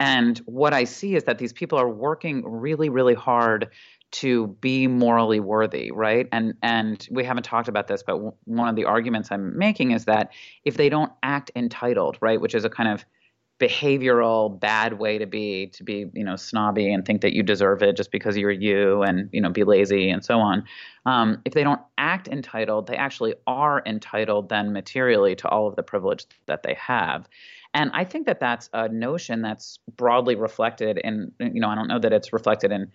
And 0.00 0.38
what 0.46 0.74
I 0.74 0.84
see 0.84 1.14
is 1.14 1.24
that 1.24 1.38
these 1.38 1.52
people 1.52 1.78
are 1.78 1.88
working 1.88 2.42
really, 2.44 2.88
really 2.88 3.14
hard 3.14 3.68
to 4.12 4.48
be 4.60 4.86
morally 4.86 5.40
worthy, 5.40 5.90
right? 5.90 6.28
And 6.30 6.54
and 6.62 7.06
we 7.10 7.24
haven't 7.24 7.42
talked 7.42 7.68
about 7.68 7.88
this, 7.88 8.02
but 8.04 8.12
w- 8.12 8.32
one 8.44 8.68
of 8.68 8.76
the 8.76 8.84
arguments 8.84 9.30
I'm 9.32 9.58
making 9.58 9.90
is 9.90 10.04
that 10.04 10.30
if 10.64 10.76
they 10.76 10.88
don't 10.88 11.10
act 11.24 11.50
entitled, 11.56 12.18
right, 12.20 12.40
which 12.40 12.54
is 12.54 12.64
a 12.64 12.70
kind 12.70 12.88
of 12.88 13.04
behavioral 13.60 14.58
bad 14.58 14.98
way 14.98 15.16
to 15.16 15.26
be 15.26 15.68
to 15.68 15.84
be 15.84 16.06
you 16.12 16.24
know 16.24 16.34
snobby 16.34 16.92
and 16.92 17.04
think 17.04 17.20
that 17.20 17.32
you 17.32 17.42
deserve 17.42 17.82
it 17.82 17.96
just 17.96 18.10
because 18.10 18.36
you're 18.36 18.50
you 18.50 19.02
and 19.02 19.28
you 19.32 19.40
know 19.40 19.50
be 19.50 19.64
lazy 19.64 20.10
and 20.10 20.24
so 20.24 20.38
on. 20.38 20.64
Um, 21.06 21.40
if 21.44 21.54
they 21.54 21.62
don't 21.62 21.80
act 21.96 22.26
entitled 22.28 22.86
they 22.88 22.96
actually 22.96 23.34
are 23.46 23.82
entitled 23.86 24.48
then 24.48 24.72
materially 24.72 25.36
to 25.36 25.48
all 25.48 25.68
of 25.68 25.76
the 25.76 25.82
privilege 25.82 26.26
that 26.46 26.62
they 26.62 26.74
have. 26.74 27.28
And 27.72 27.90
i 27.94 28.04
think 28.04 28.26
that 28.26 28.40
that's 28.40 28.68
a 28.72 28.88
notion 28.88 29.42
that's 29.42 29.78
broadly 29.96 30.34
reflected 30.34 30.98
in 30.98 31.32
you 31.38 31.60
know 31.60 31.68
i 31.68 31.74
don't 31.74 31.88
know 31.88 32.00
that 32.00 32.12
it's 32.12 32.32
reflected 32.32 32.72
in 32.72 32.90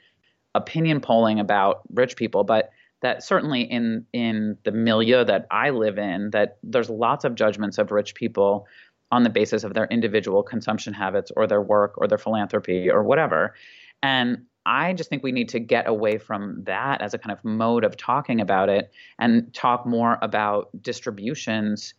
opinion 0.55 1.01
polling 1.01 1.39
about 1.39 1.82
rich 1.93 2.16
people, 2.16 2.43
but 2.43 2.72
that 3.01 3.24
certainly 3.24 3.62
in 3.62 4.05
in 4.12 4.57
the 4.64 4.72
milieu 4.72 5.24
that 5.24 5.47
I 5.51 5.70
live 5.70 5.97
in, 5.97 6.32
that 6.32 6.57
there's 6.64 6.89
lots 6.89 7.24
of 7.24 7.36
judgments 7.36 7.78
of 7.78 7.91
rich 7.91 8.14
people 8.16 8.68
on 9.12 9.24
the 9.24 9.30
basis 9.30 9.64
of 9.64 9.74
their 9.74 9.86
individual 9.86 10.43
consumption 10.43 10.93
habits 10.93 11.32
or 11.36 11.47
their 11.47 11.62
work 11.62 11.95
or 11.97 12.07
their 12.07 12.18
philanthropy 12.18 12.89
or 12.89 13.03
whatever. 13.03 13.55
And 14.03 14.45
I 14.66 14.93
just 14.93 15.10
think 15.10 15.24
we 15.24 15.32
need 15.32 15.49
to 15.49 15.60
get 15.60 15.88
away 15.88 16.18
from 16.18 16.64
that 16.66 17.01
as 17.01 17.14
a 17.14 17.18
kind 17.18 17.32
of 17.32 17.43
mode 17.43 17.84
of 17.84 17.97
talking 17.97 18.39
about 18.39 18.70
it 18.70 18.91
and 19.18 19.53
talk 19.53 19.86
more 19.86 20.20
about 20.22 20.70
distributions 20.82 21.93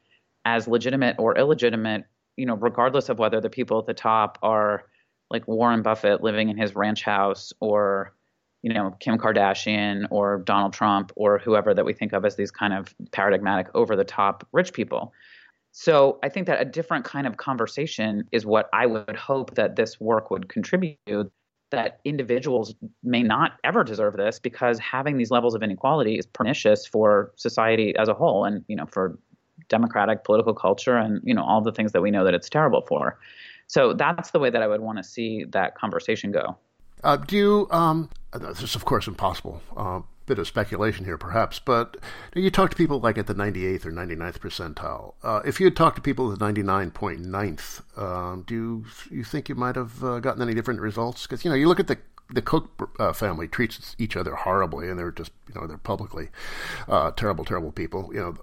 as 0.45 0.69
legitimate 0.69 1.17
or 1.19 1.37
illegitimate, 1.37 2.05
you 2.37 2.47
know, 2.47 2.55
regardless 2.55 3.09
of 3.09 3.19
whether 3.19 3.41
the 3.41 3.51
people 3.51 3.79
at 3.79 3.87
the 3.87 3.95
top 3.95 4.39
are 4.43 4.85
like 5.31 5.47
Warren 5.49 5.83
Buffett 5.83 6.23
living 6.23 6.49
in 6.49 6.57
his 6.57 6.75
ranch 6.75 7.03
house 7.03 7.53
or 7.61 8.15
you 8.63 8.73
know, 8.73 8.95
Kim 9.01 9.17
Kardashian 9.17 10.07
or 10.11 10.39
Donald 10.41 10.73
Trump 10.73 11.13
or 11.17 11.39
whoever 11.39 11.73
that 11.73 11.85
we 11.85 11.95
think 11.95 12.13
of 12.13 12.25
as 12.25 12.37
these 12.37 12.51
kind 12.51 12.75
of 12.75 12.95
paradigmatic 13.11 13.69
over 13.75 13.97
the 13.97 14.05
top 14.05 14.47
rich 14.53 14.73
people. 14.73 15.13
So 15.73 16.19
I 16.23 16.29
think 16.29 16.47
that 16.47 16.61
a 16.61 16.65
different 16.65 17.05
kind 17.05 17.27
of 17.27 17.37
conversation 17.37 18.25
is 18.33 18.45
what 18.45 18.69
I 18.73 18.87
would 18.87 19.17
hope 19.17 19.55
that 19.55 19.77
this 19.77 20.01
work 20.01 20.31
would 20.31 20.49
contribute 20.49 21.33
that 21.71 22.01
individuals 22.05 22.75
may 23.05 23.23
not 23.23 23.53
ever 23.63 23.85
deserve 23.85 24.17
this 24.17 24.41
because 24.41 24.79
having 24.81 25.17
these 25.17 25.31
levels 25.31 25.55
of 25.55 25.63
inequality 25.63 26.19
is 26.19 26.27
pernicious 26.27 26.85
for 26.85 27.33
society 27.37 27.95
as 27.97 28.09
a 28.09 28.15
whole 28.15 28.45
and 28.45 28.65
you 28.67 28.75
know 28.75 28.87
for 28.87 29.19
democratic 29.69 30.25
political 30.25 30.53
culture 30.53 30.97
and 30.97 31.21
you 31.25 31.33
know 31.33 31.45
all 31.45 31.61
the 31.61 31.73
things 31.73 31.93
that 31.93 32.03
we 32.03 32.11
know 32.11 32.25
that 32.25 32.35
it's 32.35 32.49
terrible 32.49 32.83
for. 32.83 33.19
So 33.69 33.93
that's 33.93 34.33
the 34.33 34.41
way 34.41 34.51
that 34.51 34.63
I 34.63 34.67
would 34.67 34.81
want 34.81 34.99
to 34.99 35.05
see 35.05 35.45
that 35.51 35.77
conversation 35.77 36.33
go. 36.33 36.57
Uh, 37.05 37.17
do 37.17 37.37
you, 37.37 37.69
um, 37.71 38.11
this 38.35 38.63
is 38.63 38.75
of 38.75 38.85
course 38.85 39.07
impossible, 39.07 39.63
uh, 39.77 40.01
bit 40.31 40.39
of 40.39 40.47
speculation 40.47 41.05
here 41.05 41.19
perhaps, 41.19 41.59
but 41.59 41.97
you 42.37 42.51
talk 42.51 42.71
to 42.71 42.77
people 42.77 43.01
like 43.01 43.19
at 43.19 43.27
the 43.27 43.35
98th 43.35 43.85
or 43.85 43.91
99th 43.91 44.39
percentile. 44.39 45.15
Uh, 45.25 45.41
if 45.45 45.59
you 45.59 45.67
had 45.67 45.75
talked 45.75 45.97
to 45.97 46.03
people 46.03 46.33
at 46.33 46.39
the 46.39 46.45
99.9th, 46.45 47.99
um, 48.01 48.45
do 48.47 48.55
you, 48.55 48.85
you 49.11 49.25
think 49.25 49.49
you 49.49 49.57
might 49.57 49.75
have 49.75 50.05
uh, 50.05 50.21
gotten 50.21 50.41
any 50.41 50.55
different 50.55 50.81
results? 50.81 51.23
Because, 51.27 51.45
you 51.45 51.51
know, 51.51 51.57
you 51.57 51.67
look 51.67 51.81
at 51.81 51.89
the 51.89 51.99
the 52.33 52.43
Koch 52.43 52.71
uh, 53.01 53.13
family 53.13 53.49
treats 53.49 53.97
each 53.99 54.15
other 54.17 54.37
horribly, 54.37 54.89
and 54.89 54.97
they're 54.97 55.11
just 55.11 55.33
you 55.49 55.61
know 55.61 55.67
they're 55.67 55.77
publicly 55.79 56.29
uh, 56.89 57.11
terrible, 57.11 57.45
terrible 57.45 57.73
people. 57.73 58.09
You 58.15 58.21
know, 58.21 58.37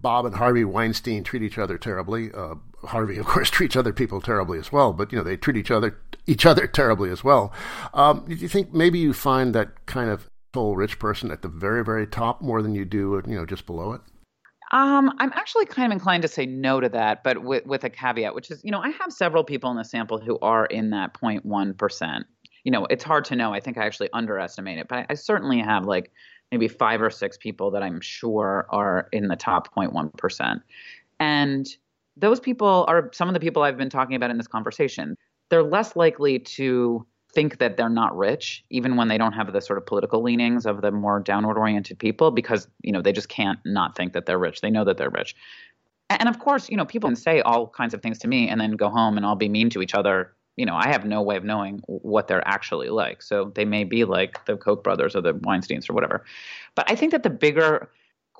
Bob 0.00 0.24
and 0.24 0.36
Harvey 0.36 0.64
Weinstein 0.64 1.24
treat 1.24 1.42
each 1.42 1.58
other 1.58 1.76
terribly. 1.76 2.32
Uh, 2.32 2.54
Harvey, 2.84 3.16
of 3.18 3.26
course, 3.26 3.50
treats 3.50 3.76
other 3.76 3.92
people 3.92 4.22
terribly 4.22 4.58
as 4.58 4.72
well, 4.72 4.94
but 4.94 5.12
you 5.12 5.18
know 5.18 5.24
they 5.24 5.36
treat 5.36 5.58
each 5.58 5.70
other 5.70 5.98
each 6.26 6.46
other 6.46 6.66
terribly 6.66 7.10
as 7.10 7.22
well. 7.22 7.52
Um, 7.92 8.24
do 8.26 8.34
you 8.34 8.48
think 8.48 8.72
maybe 8.72 8.98
you 8.98 9.12
find 9.12 9.54
that 9.54 9.84
kind 9.84 10.08
of 10.08 10.30
soul 10.54 10.76
rich 10.76 10.98
person 10.98 11.30
at 11.30 11.42
the 11.42 11.48
very, 11.48 11.84
very 11.84 12.06
top 12.06 12.40
more 12.40 12.62
than 12.62 12.74
you 12.74 12.84
do, 12.84 13.20
you 13.26 13.34
know, 13.34 13.44
just 13.44 13.66
below 13.66 13.92
it? 13.92 14.00
Um, 14.72 15.12
I'm 15.18 15.32
actually 15.34 15.66
kind 15.66 15.92
of 15.92 15.96
inclined 15.96 16.22
to 16.22 16.28
say 16.28 16.46
no 16.46 16.80
to 16.80 16.88
that, 16.88 17.22
but 17.22 17.42
with, 17.44 17.66
with 17.66 17.84
a 17.84 17.90
caveat, 17.90 18.34
which 18.34 18.50
is, 18.50 18.62
you 18.64 18.70
know, 18.70 18.80
I 18.80 18.90
have 18.90 19.12
several 19.12 19.44
people 19.44 19.70
in 19.70 19.76
the 19.76 19.84
sample 19.84 20.18
who 20.18 20.38
are 20.40 20.66
in 20.66 20.90
that 20.90 21.12
0.1%. 21.14 22.24
You 22.64 22.72
know, 22.72 22.86
it's 22.86 23.04
hard 23.04 23.24
to 23.26 23.36
know. 23.36 23.52
I 23.52 23.60
think 23.60 23.76
I 23.76 23.84
actually 23.84 24.08
underestimate 24.12 24.78
it, 24.78 24.88
but 24.88 25.00
I, 25.00 25.06
I 25.10 25.14
certainly 25.14 25.58
have 25.60 25.84
like 25.84 26.12
maybe 26.50 26.68
five 26.68 27.02
or 27.02 27.10
six 27.10 27.36
people 27.36 27.70
that 27.72 27.82
I'm 27.82 28.00
sure 28.00 28.66
are 28.70 29.08
in 29.12 29.28
the 29.28 29.36
top 29.36 29.74
0.1%. 29.74 30.62
And 31.20 31.76
those 32.16 32.40
people 32.40 32.84
are 32.88 33.10
some 33.12 33.28
of 33.28 33.34
the 33.34 33.40
people 33.40 33.62
I've 33.62 33.76
been 33.76 33.90
talking 33.90 34.16
about 34.16 34.30
in 34.30 34.38
this 34.38 34.46
conversation 34.46 35.16
they're 35.50 35.62
less 35.62 35.94
likely 35.94 36.38
to 36.38 37.06
think 37.34 37.58
that 37.58 37.76
they're 37.76 37.88
not 37.88 38.16
rich 38.16 38.64
even 38.70 38.96
when 38.96 39.08
they 39.08 39.18
don't 39.18 39.32
have 39.32 39.52
the 39.52 39.60
sort 39.60 39.78
of 39.78 39.86
political 39.86 40.22
leanings 40.22 40.66
of 40.66 40.80
the 40.80 40.90
more 40.90 41.20
downward 41.20 41.58
oriented 41.58 41.98
people 41.98 42.30
because 42.30 42.68
you 42.82 42.92
know 42.92 43.02
they 43.02 43.12
just 43.12 43.28
can't 43.28 43.58
not 43.64 43.96
think 43.96 44.12
that 44.12 44.26
they're 44.26 44.38
rich. 44.38 44.60
They 44.60 44.70
know 44.70 44.84
that 44.84 44.96
they're 44.96 45.10
rich. 45.10 45.34
And 46.10 46.28
of 46.28 46.38
course 46.38 46.70
you 46.70 46.76
know 46.76 46.84
people 46.84 47.08
can 47.08 47.16
say 47.16 47.40
all 47.40 47.68
kinds 47.68 47.94
of 47.94 48.02
things 48.02 48.18
to 48.20 48.28
me 48.28 48.48
and 48.48 48.60
then 48.60 48.72
go 48.72 48.88
home 48.88 49.16
and 49.16 49.26
all 49.26 49.36
be 49.36 49.48
mean 49.48 49.70
to 49.70 49.82
each 49.82 49.94
other. 49.94 50.34
You 50.56 50.66
know 50.66 50.76
i 50.76 50.88
have 50.88 51.04
no 51.04 51.20
way 51.20 51.36
of 51.36 51.44
knowing 51.44 51.80
what 51.86 52.28
they're 52.28 52.46
actually 52.46 52.88
like. 52.88 53.22
So 53.22 53.52
they 53.54 53.64
may 53.64 53.84
be 53.84 54.04
like 54.04 54.44
the 54.46 54.56
koch 54.56 54.84
brothers 54.84 55.16
or 55.16 55.20
the 55.20 55.34
weinsteins 55.34 55.90
or 55.90 55.92
whatever. 55.94 56.24
But 56.74 56.90
i 56.90 56.94
think 56.94 57.12
that 57.12 57.22
the 57.22 57.30
bigger 57.30 57.90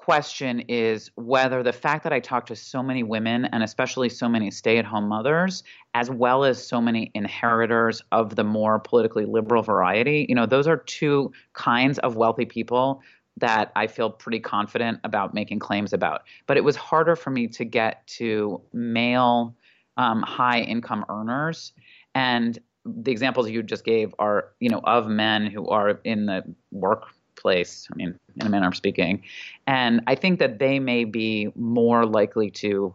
question 0.04 0.60
is 0.68 1.10
whether 1.14 1.62
the 1.62 1.72
fact 1.72 2.04
that 2.04 2.12
I 2.12 2.20
talk 2.20 2.44
to 2.46 2.56
so 2.56 2.82
many 2.82 3.02
women 3.02 3.46
and 3.46 3.62
especially 3.62 4.10
so 4.10 4.28
many 4.28 4.50
stay 4.50 4.76
at 4.76 4.84
home 4.84 5.08
mothers, 5.08 5.64
as 5.94 6.10
well 6.10 6.44
as 6.44 6.62
so 6.62 6.78
many 6.78 7.10
inheritors 7.14 8.02
of 8.12 8.36
the 8.36 8.44
more 8.44 8.78
politically 8.78 9.24
liberal 9.24 9.62
variety, 9.62 10.26
you 10.28 10.34
know, 10.34 10.44
those 10.44 10.66
are 10.66 10.76
two 10.76 11.32
kinds 11.54 11.98
of 12.00 12.16
wealthy 12.16 12.44
people 12.44 13.00
that 13.38 13.72
I 13.76 13.86
feel 13.86 14.10
pretty 14.10 14.40
confident 14.40 15.00
about 15.04 15.32
making 15.32 15.60
claims 15.60 15.94
about. 15.94 16.24
But 16.46 16.58
it 16.58 16.64
was 16.64 16.76
harder 16.76 17.16
for 17.16 17.30
me 17.30 17.48
to 17.48 17.64
get 17.64 18.06
to 18.18 18.60
male 18.74 19.56
um, 19.96 20.20
high 20.20 20.60
income 20.60 21.06
earners. 21.08 21.72
And 22.14 22.58
the 22.84 23.10
examples 23.10 23.48
you 23.48 23.62
just 23.62 23.86
gave 23.86 24.14
are, 24.18 24.50
you 24.60 24.68
know, 24.68 24.82
of 24.84 25.08
men 25.08 25.46
who 25.46 25.66
are 25.68 25.98
in 26.04 26.26
the 26.26 26.42
workplace. 26.72 27.88
I 27.90 27.96
mean, 27.96 28.18
in 28.40 28.46
a 28.46 28.50
manner 28.50 28.68
of 28.68 28.76
speaking, 28.76 29.22
and 29.66 30.00
I 30.06 30.14
think 30.14 30.38
that 30.38 30.58
they 30.58 30.78
may 30.78 31.04
be 31.04 31.52
more 31.54 32.06
likely 32.06 32.50
to, 32.52 32.94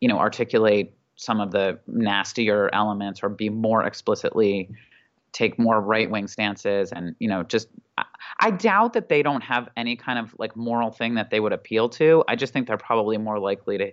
you 0.00 0.08
know, 0.08 0.18
articulate 0.18 0.92
some 1.16 1.40
of 1.40 1.50
the 1.50 1.78
nastier 1.86 2.68
elements 2.72 3.22
or 3.22 3.28
be 3.28 3.48
more 3.48 3.84
explicitly 3.84 4.68
take 5.32 5.58
more 5.58 5.80
right 5.80 6.10
wing 6.10 6.26
stances 6.28 6.92
and 6.92 7.14
you 7.18 7.28
know 7.28 7.42
just 7.42 7.68
I 8.40 8.50
doubt 8.50 8.92
that 8.94 9.08
they 9.08 9.22
don't 9.22 9.42
have 9.42 9.68
any 9.76 9.96
kind 9.96 10.18
of 10.18 10.34
like 10.38 10.56
moral 10.56 10.90
thing 10.90 11.14
that 11.14 11.30
they 11.30 11.40
would 11.40 11.52
appeal 11.52 11.88
to. 11.90 12.24
I 12.28 12.36
just 12.36 12.52
think 12.52 12.66
they're 12.66 12.76
probably 12.76 13.16
more 13.16 13.38
likely 13.38 13.78
to 13.78 13.92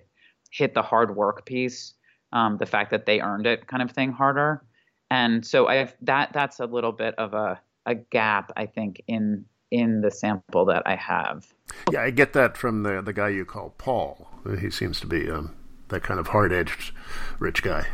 hit 0.52 0.74
the 0.74 0.82
hard 0.82 1.16
work 1.16 1.46
piece, 1.46 1.94
um, 2.34 2.58
the 2.58 2.66
fact 2.66 2.92
that 2.92 3.06
they 3.06 3.22
earned 3.22 3.48
it 3.48 3.68
kind 3.68 3.82
of 3.82 3.92
thing 3.92 4.12
harder. 4.12 4.64
And 5.12 5.46
so 5.46 5.68
i 5.68 5.76
have 5.76 5.96
that 6.02 6.34
that's 6.34 6.60
a 6.60 6.66
little 6.66 6.92
bit 6.92 7.16
of 7.16 7.34
a 7.34 7.60
a 7.86 7.96
gap 7.96 8.52
I 8.56 8.66
think 8.66 9.02
in 9.08 9.46
in 9.74 10.02
the 10.02 10.12
sample 10.12 10.66
that 10.66 10.84
I 10.86 10.96
have. 10.96 11.52
Yeah, 11.92 12.04
I 12.04 12.12
get 12.12 12.34
that 12.34 12.56
from 12.56 12.84
the 12.84 13.02
the 13.02 13.12
guy 13.12 13.30
you 13.30 13.44
call 13.44 13.74
Paul. 13.78 14.30
He 14.60 14.70
seems 14.70 15.00
to 15.02 15.08
be 15.08 15.30
um, 15.30 15.56
that 15.90 16.04
kind 16.04 16.20
of 16.20 16.28
hard 16.28 16.54
edged 16.54 16.94
rich 17.40 17.64
guy. 17.64 17.88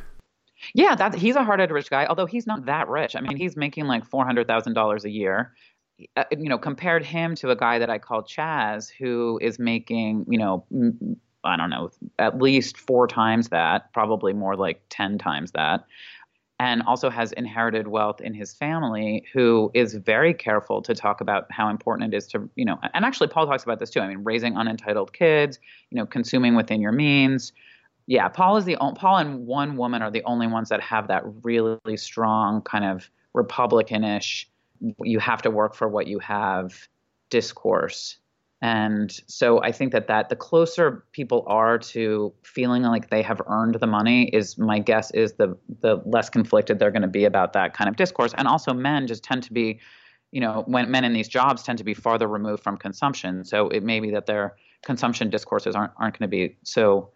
Yeah, 0.73 0.95
that 0.95 1.15
he's 1.15 1.37
a 1.37 1.43
hard 1.43 1.61
edged 1.61 1.71
rich 1.71 1.89
guy. 1.89 2.05
Although 2.05 2.25
he's 2.25 2.45
not 2.45 2.65
that 2.65 2.89
rich. 2.89 3.15
I 3.15 3.21
mean, 3.21 3.37
he's 3.37 3.55
making 3.55 3.85
like 3.85 4.05
four 4.05 4.25
hundred 4.25 4.45
thousand 4.45 4.73
dollars 4.73 5.05
a 5.05 5.09
year. 5.09 5.53
Uh, 6.15 6.23
you 6.31 6.49
know, 6.49 6.57
compared 6.57 7.03
him 7.03 7.35
to 7.35 7.49
a 7.49 7.55
guy 7.55 7.79
that 7.79 7.89
I 7.89 7.97
call 7.97 8.23
Chaz, 8.23 8.91
who 8.91 9.39
is 9.41 9.57
making 9.57 10.25
you 10.27 10.37
know. 10.37 10.65
I 11.41 11.55
don't 11.55 11.69
know, 11.69 11.89
at 12.19 12.41
least 12.41 12.75
four 12.77 13.07
times 13.07 13.47
that, 13.47 13.93
probably 13.93 14.33
more 14.33 14.57
like 14.57 14.81
10 14.89 15.17
times 15.17 15.51
that 15.51 15.85
and 16.59 16.83
also 16.83 17.09
has 17.09 17.31
inherited 17.33 17.87
wealth 17.87 18.19
in 18.19 18.33
his 18.33 18.53
family 18.53 19.25
who 19.33 19.71
is 19.73 19.95
very 19.95 20.33
careful 20.33 20.81
to 20.81 20.93
talk 20.93 21.21
about 21.21 21.49
how 21.49 21.69
important 21.69 22.13
it 22.13 22.17
is 22.17 22.27
to 22.27 22.49
you 22.55 22.65
know 22.65 22.77
and 22.93 23.05
actually 23.05 23.27
paul 23.27 23.47
talks 23.47 23.63
about 23.63 23.79
this 23.79 23.89
too. 23.89 24.01
I 24.01 24.07
mean 24.07 24.23
raising 24.23 24.57
unentitled 24.57 25.13
kids 25.13 25.59
you 25.89 25.95
know 25.97 26.05
consuming 26.05 26.55
within 26.55 26.81
your 26.81 26.91
means. 26.91 27.53
Yeah 28.07 28.27
paul 28.27 28.57
is 28.57 28.65
the 28.65 28.77
paul 28.95 29.17
and 29.17 29.45
one 29.47 29.77
woman 29.77 30.01
are 30.01 30.11
the 30.11 30.23
only 30.23 30.47
ones 30.47 30.69
that 30.69 30.81
have 30.81 31.07
that 31.07 31.23
really 31.43 31.97
strong 31.97 32.61
kind 32.61 32.85
of 32.85 33.09
republicanish 33.35 34.45
you 35.03 35.19
have 35.19 35.41
to 35.41 35.51
work 35.51 35.75
for 35.75 35.87
what 35.87 36.07
you 36.07 36.19
have 36.19 36.87
discourse 37.29 38.17
and 38.61 39.11
so 39.27 39.61
I 39.63 39.71
think 39.71 39.93
that 39.93 40.07
that 40.07 40.27
the 40.27 40.35
closer 40.35 41.05
people 41.13 41.45
are 41.47 41.77
to 41.77 42.33
feeling 42.43 42.83
like 42.83 43.09
they 43.09 43.21
have 43.21 43.41
earned 43.47 43.75
the 43.75 43.87
money 43.87 44.25
is 44.29 44.57
my 44.57 44.79
guess 44.79 45.11
is 45.11 45.33
the 45.33 45.57
the 45.79 46.01
less 46.05 46.29
conflicted 46.29 46.77
they're 46.77 46.91
going 46.91 47.03
to 47.03 47.07
be 47.07 47.23
about 47.23 47.53
that 47.53 47.73
kind 47.73 47.89
of 47.89 47.95
discourse. 47.95 48.33
And 48.37 48.47
also 48.47 48.73
men 48.73 49.07
just 49.07 49.23
tend 49.23 49.43
to 49.43 49.53
be, 49.53 49.79
you 50.31 50.41
know, 50.41 50.63
when 50.67 50.91
men 50.91 51.05
in 51.05 51.13
these 51.13 51.29
jobs 51.29 51.63
tend 51.63 51.77
to 51.77 51.85
be 51.85 51.93
farther 51.93 52.27
removed 52.27 52.61
from 52.61 52.75
consumption. 52.75 53.45
So 53.45 53.69
it 53.69 53.81
may 53.81 54.01
be 54.01 54.11
that 54.11 54.25
their 54.25 54.57
consumption 54.83 55.29
discourses 55.29 55.73
aren't 55.73 55.93
aren't 55.95 56.19
going 56.19 56.29
to 56.29 56.35
be 56.35 56.57
so 56.63 57.11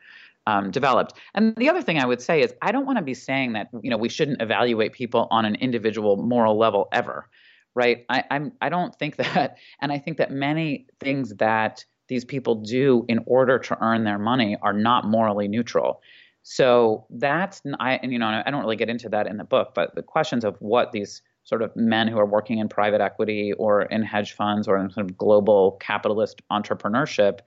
um, 0.47 0.71
developed. 0.71 1.13
And 1.35 1.55
the 1.57 1.67
other 1.67 1.81
thing 1.81 1.99
I 1.99 2.05
would 2.05 2.21
say 2.21 2.41
is 2.41 2.53
I 2.61 2.71
don't 2.71 2.85
want 2.85 2.99
to 2.99 3.03
be 3.03 3.13
saying 3.13 3.51
that 3.53 3.67
you 3.81 3.89
know 3.89 3.97
we 3.97 4.07
shouldn't 4.07 4.41
evaluate 4.41 4.93
people 4.93 5.27
on 5.29 5.43
an 5.43 5.55
individual 5.55 6.15
moral 6.15 6.57
level 6.57 6.87
ever 6.93 7.27
right? 7.75 8.05
I, 8.09 8.23
I'm 8.31 8.53
I 8.61 8.69
don't 8.69 8.95
think 8.95 9.15
that, 9.17 9.57
and 9.81 9.91
I 9.91 9.99
think 9.99 10.17
that 10.17 10.31
many 10.31 10.87
things 10.99 11.35
that 11.35 11.85
these 12.07 12.25
people 12.25 12.55
do 12.55 13.05
in 13.07 13.19
order 13.25 13.57
to 13.57 13.77
earn 13.81 14.03
their 14.03 14.19
money 14.19 14.57
are 14.61 14.73
not 14.73 15.05
morally 15.05 15.47
neutral. 15.47 16.01
So 16.43 17.05
that's 17.09 17.61
I 17.79 17.93
and 17.95 18.11
you 18.11 18.19
know 18.19 18.43
I 18.45 18.51
don't 18.51 18.61
really 18.61 18.75
get 18.75 18.89
into 18.89 19.09
that 19.09 19.27
in 19.27 19.37
the 19.37 19.43
book, 19.43 19.71
but 19.73 19.95
the 19.95 20.03
questions 20.03 20.43
of 20.43 20.57
what 20.59 20.91
these 20.91 21.21
sort 21.43 21.61
of 21.61 21.75
men 21.75 22.07
who 22.07 22.17
are 22.19 22.25
working 22.25 22.59
in 22.59 22.69
private 22.69 23.01
equity 23.01 23.53
or 23.53 23.83
in 23.83 24.01
hedge 24.01 24.33
funds 24.33 24.67
or 24.67 24.77
in 24.77 24.89
sort 24.89 25.09
of 25.09 25.17
global 25.17 25.77
capitalist 25.81 26.41
entrepreneurship 26.51 27.39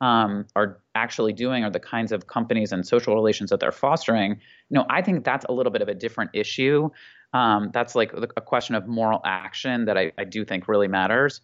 um, 0.00 0.46
are 0.56 0.80
actually 0.94 1.32
doing 1.32 1.64
or 1.64 1.70
the 1.70 1.80
kinds 1.80 2.12
of 2.12 2.26
companies 2.26 2.72
and 2.72 2.86
social 2.86 3.14
relations 3.14 3.50
that 3.50 3.60
they're 3.60 3.72
fostering, 3.72 4.32
you 4.32 4.74
know, 4.74 4.84
I 4.90 5.02
think 5.02 5.24
that's 5.24 5.46
a 5.48 5.52
little 5.52 5.72
bit 5.72 5.82
of 5.82 5.88
a 5.88 5.94
different 5.94 6.30
issue. 6.34 6.90
Um, 7.34 7.70
that's 7.74 7.94
like 7.94 8.12
a 8.14 8.40
question 8.40 8.76
of 8.76 8.86
moral 8.86 9.20
action 9.24 9.84
that 9.84 9.98
I, 9.98 10.12
I 10.16 10.24
do 10.24 10.44
think 10.44 10.68
really 10.68 10.88
matters. 10.88 11.40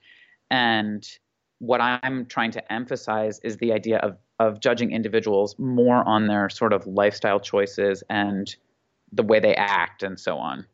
And 0.51 1.07
what 1.59 1.81
I'm 1.81 2.25
trying 2.27 2.53
to 2.53 2.73
emphasize 2.73 3.41
is 3.41 3.59
the 3.59 3.73
idea 3.73 3.99
of 3.99 4.17
of 4.39 4.59
judging 4.61 4.91
individuals 4.91 5.55
more 5.59 6.03
on 6.09 6.27
their 6.27 6.49
sort 6.49 6.73
of 6.73 6.87
lifestyle 6.87 7.39
choices 7.39 8.03
and 8.09 8.57
the 9.13 9.23
way 9.23 9.39
they 9.39 9.55
act 9.55 10.03
and 10.03 10.19
so 10.19 10.39
on. 10.39 10.65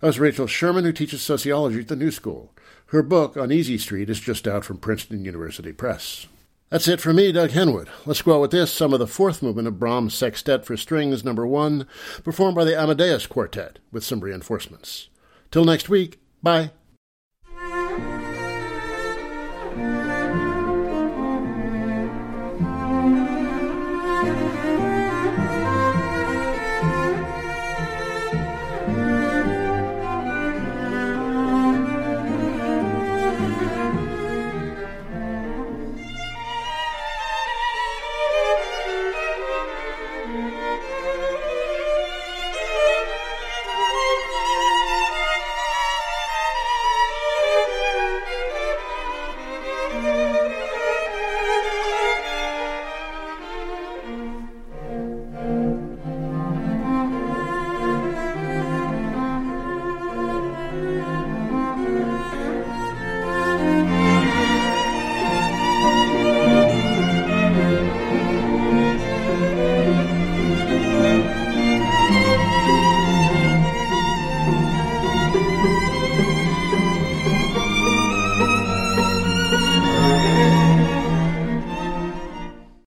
That 0.00 0.08
was 0.08 0.20
Rachel 0.20 0.46
Sherman, 0.46 0.84
who 0.84 0.92
teaches 0.92 1.22
sociology 1.22 1.80
at 1.80 1.88
the 1.88 1.96
New 1.96 2.10
School. 2.10 2.52
Her 2.86 3.02
book, 3.02 3.34
Uneasy 3.34 3.78
Street, 3.78 4.10
is 4.10 4.20
just 4.20 4.46
out 4.46 4.64
from 4.64 4.76
Princeton 4.76 5.24
University 5.24 5.72
Press. 5.72 6.26
That's 6.70 6.86
it 6.86 7.00
for 7.00 7.12
me, 7.12 7.32
Doug 7.32 7.50
Henwood. 7.50 7.88
Let's 8.06 8.22
go 8.22 8.36
out 8.36 8.42
with 8.42 8.52
this, 8.52 8.72
some 8.72 8.92
of 8.92 9.00
the 9.00 9.08
fourth 9.08 9.42
movement 9.42 9.66
of 9.66 9.80
Brahms' 9.80 10.14
Sextet 10.14 10.64
for 10.64 10.76
Strings 10.76 11.24
Number 11.24 11.44
1, 11.44 11.84
performed 12.22 12.54
by 12.54 12.64
the 12.64 12.80
Amadeus 12.80 13.26
Quartet, 13.26 13.80
with 13.90 14.04
some 14.04 14.20
reinforcements. 14.20 15.08
Till 15.50 15.64
next 15.64 15.88
week, 15.88 16.20
bye. 16.44 16.70